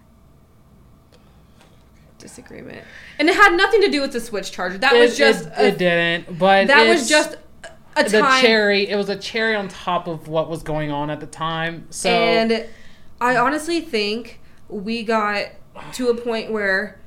Disagreement. 2.18 2.84
And 3.18 3.28
it 3.28 3.34
had 3.34 3.56
nothing 3.56 3.80
to 3.82 3.90
do 3.90 4.00
with 4.00 4.12
the 4.12 4.20
Switch 4.20 4.52
charger. 4.52 4.78
That 4.78 4.94
was 4.94 5.16
just 5.16 5.46
it, 5.46 5.52
a, 5.56 5.66
it 5.68 5.78
didn't, 5.78 6.38
but 6.38 6.68
that 6.68 6.88
was 6.88 7.08
just 7.08 7.36
a 7.96 8.04
the 8.04 8.20
time 8.20 8.40
cherry. 8.40 8.88
It 8.88 8.96
was 8.96 9.08
a 9.08 9.16
cherry 9.16 9.54
on 9.54 9.68
top 9.68 10.06
of 10.06 10.28
what 10.28 10.48
was 10.48 10.62
going 10.62 10.90
on 10.90 11.10
at 11.10 11.20
the 11.20 11.26
time. 11.26 11.86
So 11.90 12.10
and 12.10 12.66
I 13.20 13.36
honestly 13.36 13.80
think 13.80 14.40
we 14.68 15.02
got 15.02 15.46
to 15.94 16.08
a 16.08 16.14
point 16.14 16.50
where 16.50 17.00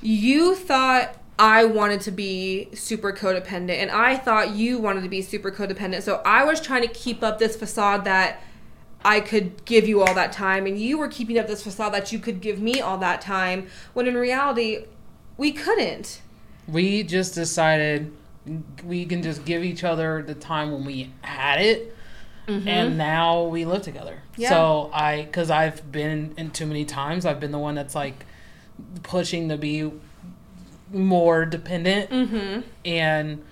you 0.00 0.54
thought 0.54 1.16
I 1.38 1.64
wanted 1.64 2.00
to 2.02 2.10
be 2.10 2.68
super 2.74 3.12
codependent 3.12 3.78
and 3.82 3.90
I 3.90 4.16
thought 4.16 4.50
you 4.50 4.78
wanted 4.78 5.02
to 5.02 5.08
be 5.08 5.20
super 5.22 5.50
codependent. 5.50 6.02
So 6.02 6.22
I 6.24 6.44
was 6.44 6.60
trying 6.60 6.82
to 6.82 6.88
keep 6.88 7.22
up 7.22 7.38
this 7.38 7.56
facade 7.56 8.04
that 8.04 8.40
I 9.04 9.20
could 9.20 9.64
give 9.64 9.88
you 9.88 10.00
all 10.02 10.14
that 10.14 10.32
time 10.32 10.66
and 10.66 10.78
you 10.78 10.96
were 10.96 11.08
keeping 11.08 11.38
up 11.38 11.46
this 11.46 11.62
facade 11.62 11.92
that 11.92 12.12
you 12.12 12.18
could 12.18 12.40
give 12.40 12.60
me 12.60 12.80
all 12.80 12.98
that 12.98 13.20
time 13.20 13.66
when 13.92 14.06
in 14.06 14.14
reality 14.14 14.84
we 15.36 15.50
couldn't. 15.52 16.20
we 16.66 17.02
just 17.02 17.34
decided 17.34 18.12
we 18.84 19.04
can 19.06 19.22
just 19.22 19.44
give 19.44 19.64
each 19.64 19.84
other 19.84 20.22
the 20.22 20.34
time 20.34 20.70
when 20.70 20.84
we 20.84 21.10
had 21.22 21.60
it, 21.60 21.96
and 22.46 22.98
now 22.98 23.44
we 23.44 23.64
live 23.64 23.82
together. 23.82 24.22
Mm-hmm. 24.32 24.42
Yeah. 24.42 24.48
So 24.50 24.90
I, 24.92 25.22
because 25.22 25.50
I've 25.50 25.90
been 25.90 26.34
in 26.36 26.50
too 26.50 26.66
many 26.66 26.84
times, 26.84 27.24
I've 27.24 27.40
been 27.40 27.52
the 27.52 27.58
one 27.58 27.74
that's 27.74 27.94
like 27.94 28.26
pushing 29.02 29.48
to 29.48 29.56
be 29.56 29.90
more 30.94 31.44
dependent, 31.44 32.10
Mhm. 32.10 32.62
and 32.84 33.42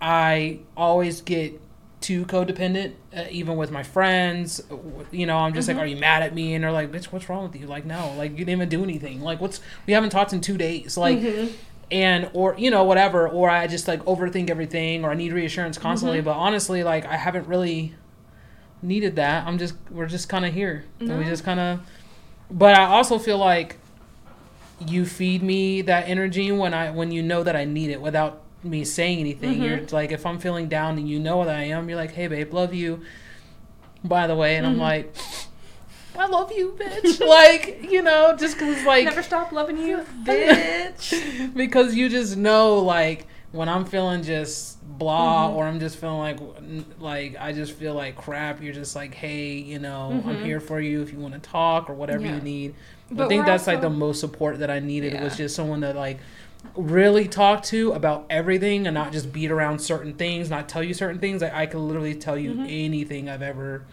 I 0.00 0.60
always 0.76 1.20
get 1.20 1.60
too 2.00 2.24
codependent, 2.26 2.92
uh, 3.16 3.24
even 3.30 3.56
with 3.56 3.70
my 3.72 3.82
friends. 3.82 4.62
You 5.10 5.26
know, 5.26 5.36
I'm 5.38 5.52
just 5.52 5.68
Mhm. 5.68 5.74
like, 5.74 5.82
"Are 5.82 5.86
you 5.86 5.96
mad 5.96 6.22
at 6.22 6.34
me?" 6.34 6.54
And 6.54 6.62
they're 6.62 6.72
like, 6.72 6.92
"Bitch, 6.92 7.06
what's 7.06 7.28
wrong 7.28 7.42
with 7.50 7.60
you?" 7.60 7.66
Like, 7.66 7.84
no, 7.84 8.12
like 8.16 8.30
you 8.32 8.38
didn't 8.38 8.50
even 8.50 8.68
do 8.68 8.82
anything. 8.84 9.20
Like, 9.20 9.40
what's 9.40 9.60
we 9.86 9.92
haven't 9.92 10.10
talked 10.10 10.32
in 10.32 10.40
two 10.40 10.56
days. 10.56 10.96
Like, 10.96 11.18
Mhm. 11.18 11.50
and 11.90 12.30
or 12.34 12.54
you 12.56 12.70
know 12.70 12.84
whatever, 12.84 13.28
or 13.28 13.50
I 13.50 13.66
just 13.66 13.88
like 13.88 14.04
overthink 14.04 14.48
everything, 14.50 15.04
or 15.04 15.10
I 15.10 15.14
need 15.14 15.32
reassurance 15.32 15.76
constantly. 15.78 16.20
Mhm. 16.20 16.24
But 16.24 16.36
honestly, 16.36 16.84
like 16.84 17.04
I 17.06 17.16
haven't 17.16 17.48
really 17.48 17.94
needed 18.80 19.16
that. 19.16 19.44
I'm 19.46 19.58
just 19.58 19.74
we're 19.90 20.06
just 20.06 20.28
kind 20.28 20.46
of 20.46 20.54
here, 20.54 20.84
and 21.00 21.18
we 21.18 21.24
just 21.24 21.44
kind 21.44 21.58
of. 21.58 21.80
But 22.50 22.78
I 22.78 22.84
also 22.84 23.18
feel 23.18 23.38
like 23.38 23.76
you 24.86 25.04
feed 25.06 25.42
me 25.42 25.82
that 25.82 26.08
energy 26.08 26.50
when 26.52 26.72
I 26.74 26.90
when 26.90 27.10
you 27.10 27.22
know 27.22 27.42
that 27.42 27.56
I 27.56 27.64
need 27.64 27.90
it 27.90 28.00
without 28.00 28.42
me 28.62 28.84
saying 28.84 29.18
anything. 29.20 29.58
Mhm. 29.60 29.64
You're 29.64 29.80
like 29.92 30.12
if 30.12 30.24
I'm 30.26 30.38
feeling 30.38 30.68
down 30.68 30.98
and 30.98 31.08
you 31.08 31.18
know 31.18 31.44
that 31.44 31.56
I 31.56 31.64
am, 31.64 31.88
you're 31.88 31.98
like, 31.98 32.12
hey 32.12 32.26
babe, 32.28 32.52
love 32.52 32.74
you. 32.74 33.02
By 34.04 34.26
the 34.26 34.36
way, 34.36 34.56
and 34.56 34.66
I'm 34.66 34.76
Mhm. 34.76 34.80
like, 34.80 35.14
I 36.16 36.26
love 36.26 36.52
you, 36.52 36.76
bitch. 36.78 37.20
like 37.26 37.90
you 37.90 38.02
know, 38.02 38.36
just 38.36 38.56
because 38.58 38.84
like 38.84 39.04
Never 39.04 39.22
stop 39.22 39.52
loving 39.52 39.78
you, 39.78 39.98
bitch. 40.24 41.54
because 41.54 41.94
you 41.94 42.08
just 42.08 42.36
know 42.36 42.78
like 42.78 43.26
when 43.52 43.68
I'm 43.68 43.84
feeling 43.84 44.22
just 44.22 44.76
blah 44.98 45.48
Mhm. 45.48 45.54
or 45.54 45.64
I'm 45.66 45.80
just 45.80 45.96
feeling 45.96 46.18
like 46.18 46.38
like 47.00 47.36
I 47.40 47.52
just 47.52 47.72
feel 47.72 47.94
like 47.94 48.16
crap. 48.16 48.62
You're 48.62 48.74
just 48.74 48.94
like, 48.96 49.14
hey, 49.14 49.52
you 49.54 49.78
know, 49.78 50.22
I'm 50.24 50.36
Mhm. 50.36 50.44
here 50.44 50.60
for 50.60 50.80
you 50.80 51.02
if 51.02 51.12
you 51.12 51.18
want 51.18 51.34
to 51.34 51.40
talk 51.40 51.88
or 51.90 51.94
whatever 51.94 52.24
Yeah. 52.26 52.36
you 52.36 52.40
need. 52.42 52.74
I 53.16 53.26
think 53.28 53.46
that's 53.46 53.66
like 53.66 53.80
the 53.80 53.90
most 53.90 54.20
support 54.20 54.58
that 54.58 54.70
I 54.70 54.80
needed 54.80 55.20
was 55.20 55.36
just 55.36 55.54
someone 55.56 55.80
that 55.80 55.96
like 55.96 56.18
really 56.74 57.28
talk 57.28 57.62
to 57.64 57.92
about 57.92 58.26
everything 58.30 58.86
and 58.86 58.94
not 58.94 59.12
just 59.12 59.32
beat 59.32 59.50
around 59.50 59.78
certain 59.78 60.14
things, 60.14 60.50
not 60.50 60.68
tell 60.68 60.82
you 60.82 60.92
certain 60.92 61.18
things. 61.18 61.40
Like 61.40 61.54
I 61.54 61.66
could 61.66 61.78
literally 61.80 62.14
tell 62.14 62.36
you 62.36 62.52
Mhm. 62.54 62.64
anything 62.86 63.28
I've 63.28 63.42
ever 63.42 63.84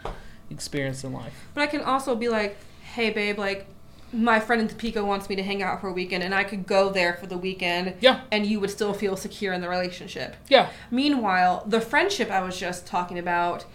experienced 0.49 1.03
in 1.03 1.13
life. 1.13 1.33
But 1.53 1.61
I 1.61 1.67
can 1.67 1.81
also 1.81 2.15
be 2.15 2.27
like, 2.27 2.57
hey, 2.93 3.09
babe, 3.11 3.37
like, 3.39 3.67
my 4.13 4.39
friend 4.39 4.61
in 4.61 4.67
Topeka 4.67 5.03
wants 5.03 5.27
me 5.27 5.35
to 5.35 5.43
hang 5.43 5.61
out 5.61 5.81
for 5.81 5.89
a 5.89 5.91
weekend, 5.93 6.23
and 6.23 6.33
I 6.33 6.43
could 6.43 6.65
go 6.65 6.89
there 6.89 7.13
for 7.15 7.25
the 7.27 7.37
weekend, 7.37 7.95
Yeah. 7.99 8.21
and 8.31 8.45
you 8.45 8.59
would 8.61 8.69
still 8.69 8.93
feel 8.93 9.17
secure 9.17 9.51
in 9.53 9.59
the 9.61 9.67
relationship. 9.67 10.35
Yeah. 10.47 10.67
Meanwhile, 10.89 11.63
the 11.67 11.81
friendship 11.81 12.31
I 12.31 12.41
was 12.41 12.57
just 12.57 12.85
talking 12.87 13.19
about, 13.19 13.65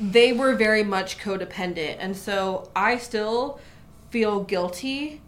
they 0.00 0.32
were 0.32 0.54
very 0.54 0.82
much 0.82 1.18
codependent, 1.18 1.96
and 2.00 2.16
so 2.16 2.68
I 2.74 2.96
still 2.98 3.58
feel 4.12 4.44
guilty 4.44 5.20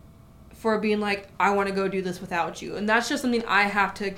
for 0.53 0.79
being 0.79 1.01
like, 1.01 1.29
I 1.41 1.51
want 1.51 1.69
to 1.71 1.75
go 1.75 1.89
do 1.89 2.03
this 2.03 2.21
without 2.21 2.61
you, 2.63 2.77
and 2.77 2.87
that's 2.89 3.09
just 3.09 3.23
something 3.23 3.43
I 3.47 3.63
have 3.63 3.95
to. 3.95 4.11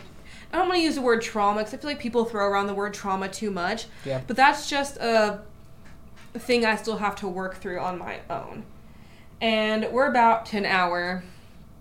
I 0.53 0.59
don't 0.59 0.69
want 0.69 0.79
to 0.79 0.83
use 0.83 0.97
the 0.97 1.03
word 1.03 1.23
trauma 1.23 1.61
because 1.61 1.75
I 1.75 1.77
feel 1.79 1.91
like 1.91 1.99
people 2.01 2.25
throw 2.25 2.45
around 2.47 2.67
the 2.67 2.75
word 2.75 2.93
trauma 2.95 3.29
too 3.29 3.51
much. 3.51 3.87
Yeah. 4.05 4.21
But 4.27 4.37
that's 4.37 4.69
just 4.69 4.97
a 4.99 5.41
thing 6.35 6.65
I 6.67 6.77
still 6.77 6.99
have 6.99 7.17
to 7.17 7.29
work 7.29 7.57
through 7.57 7.79
on 7.81 7.99
my 7.99 8.19
own. 8.29 8.65
And 9.41 9.89
we're 9.93 10.07
about 10.09 10.47
to 10.47 10.59
an 10.59 10.67
hour, 10.67 11.23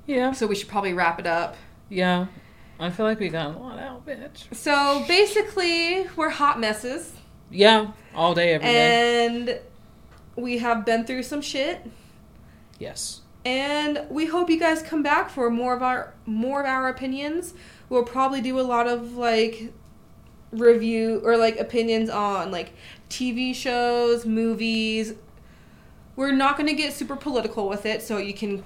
Yeah. 0.08 0.32
so 0.32 0.46
we 0.48 0.56
should 0.56 0.68
probably 0.68 0.94
wrap 0.94 1.20
it 1.20 1.28
up. 1.28 1.56
Yeah. 1.90 2.28
I 2.80 2.90
feel 2.90 3.06
like 3.06 3.20
we 3.20 3.30
got 3.30 3.56
a 3.56 3.58
lot 3.58 3.80
out, 3.80 4.06
bitch. 4.06 4.54
So 4.54 5.04
basically, 5.08 6.08
we're 6.16 6.30
hot 6.30 6.60
messes, 6.60 7.14
Yeah. 7.50 7.92
All 8.14 8.34
day, 8.34 8.54
every 8.54 8.68
day. 8.68 9.26
and 9.26 9.60
we 10.36 10.58
have 10.58 10.86
been 10.86 11.06
through 11.06 11.24
some 11.24 11.42
shit. 11.42 11.80
Yes. 12.80 13.22
And 13.44 14.06
we 14.10 14.26
hope 14.26 14.50
you 14.50 14.60
guys 14.60 14.82
come 14.82 15.04
back 15.04 15.30
for 15.30 15.50
more 15.52 15.76
of 15.76 15.84
our 15.84 16.14
more 16.26 16.62
of 16.62 16.66
our 16.66 16.88
opinions. 16.90 17.54
We'll 17.90 18.04
probably 18.04 18.42
do 18.42 18.60
a 18.60 18.64
lot 18.64 18.88
of 18.88 19.18
like 19.18 19.72
review 20.52 21.22
or 21.24 21.38
like 21.38 21.60
opinions 21.60 22.10
on 22.10 22.52
like 22.52 22.74
TV 23.10 23.54
shows, 23.54 24.26
movies. 24.26 25.14
We're 26.16 26.32
not 26.32 26.58
going 26.58 26.68
to 26.68 26.74
get 26.74 26.94
super 26.94 27.16
political 27.16 27.68
with 27.68 27.86
it, 27.86 28.02
so 28.02 28.18
you 28.18 28.34
can 28.34 28.64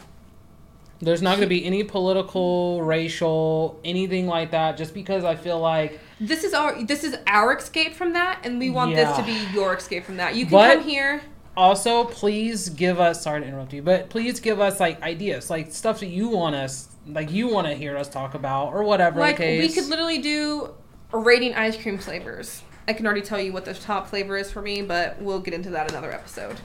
There's 1.01 1.21
not 1.21 1.31
going 1.31 1.41
to 1.41 1.47
be 1.47 1.65
any 1.65 1.83
political, 1.83 2.81
racial, 2.83 3.79
anything 3.83 4.27
like 4.27 4.51
that. 4.51 4.77
Just 4.77 4.93
because 4.93 5.23
I 5.23 5.35
feel 5.35 5.59
like 5.59 5.99
This 6.21 6.43
is 6.43 6.53
our 6.53 6.81
this 6.83 7.03
is 7.03 7.17
our 7.27 7.57
escape 7.57 7.95
from 7.95 8.13
that, 8.13 8.41
and 8.43 8.59
we 8.59 8.69
want 8.69 8.95
this 8.95 9.13
to 9.17 9.23
be 9.23 9.37
your 9.53 9.73
escape 9.75 10.05
from 10.05 10.17
that. 10.17 10.35
You 10.35 10.45
can 10.45 10.51
But- 10.51 10.75
come 10.77 10.87
here. 10.87 11.21
Also 11.59 12.05
please 12.05 12.69
give 12.69 12.99
us 12.99 13.21
sorry 13.21 13.41
to 13.41 13.47
interrupt 13.47 13.73
you, 13.73 13.81
but 13.81 14.09
please 14.09 14.39
give 14.39 14.59
us 14.61 14.79
like 14.79 15.01
ideas, 15.03 15.49
like 15.49 15.71
stuff 15.73 15.99
that 15.99 16.07
you 16.07 16.29
want 16.29 16.55
us, 16.55 16.87
like 17.05 17.31
you 17.31 17.49
want 17.49 17.67
to 17.67 17.73
hear 17.75 17.97
us 17.97 18.07
talk 18.07 18.33
about 18.33 18.69
or 18.73 18.83
whatever. 18.83 19.19
Like 19.19 19.39
we 19.39 19.69
could 19.69 19.87
literally 19.87 20.19
do 20.19 20.73
rating 21.11 21.53
ice 21.55 21.79
cream 21.79 21.97
flavors. 21.97 22.63
I 22.87 22.93
can 22.93 23.05
already 23.05 23.21
tell 23.21 23.39
you 23.41 23.51
what 23.51 23.65
the 23.65 23.73
top 23.73 24.07
flavor 24.07 24.37
is 24.37 24.49
for 24.49 24.61
me, 24.61 24.81
but 24.81 25.21
we'll 25.21 25.41
get 25.41 25.53
into 25.53 25.69
that 25.71 25.91
another 25.91 26.11
episode. 26.11 26.57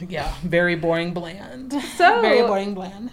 yeah, 0.00 0.34
very 0.42 0.74
boring, 0.74 1.14
bland. 1.14 1.72
So- 1.96 2.20
very 2.20 2.42
boring, 2.42 2.74
bland. 2.74 3.12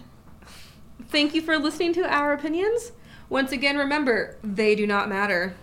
Thank 1.08 1.34
you 1.34 1.40
for 1.40 1.56
listening 1.56 1.94
to 1.94 2.02
our 2.12 2.32
opinions. 2.34 2.92
Once 3.30 3.52
again, 3.52 3.76
remember, 3.78 4.36
they 4.42 4.74
do 4.74 4.86
not 4.86 5.08
matter. 5.08 5.54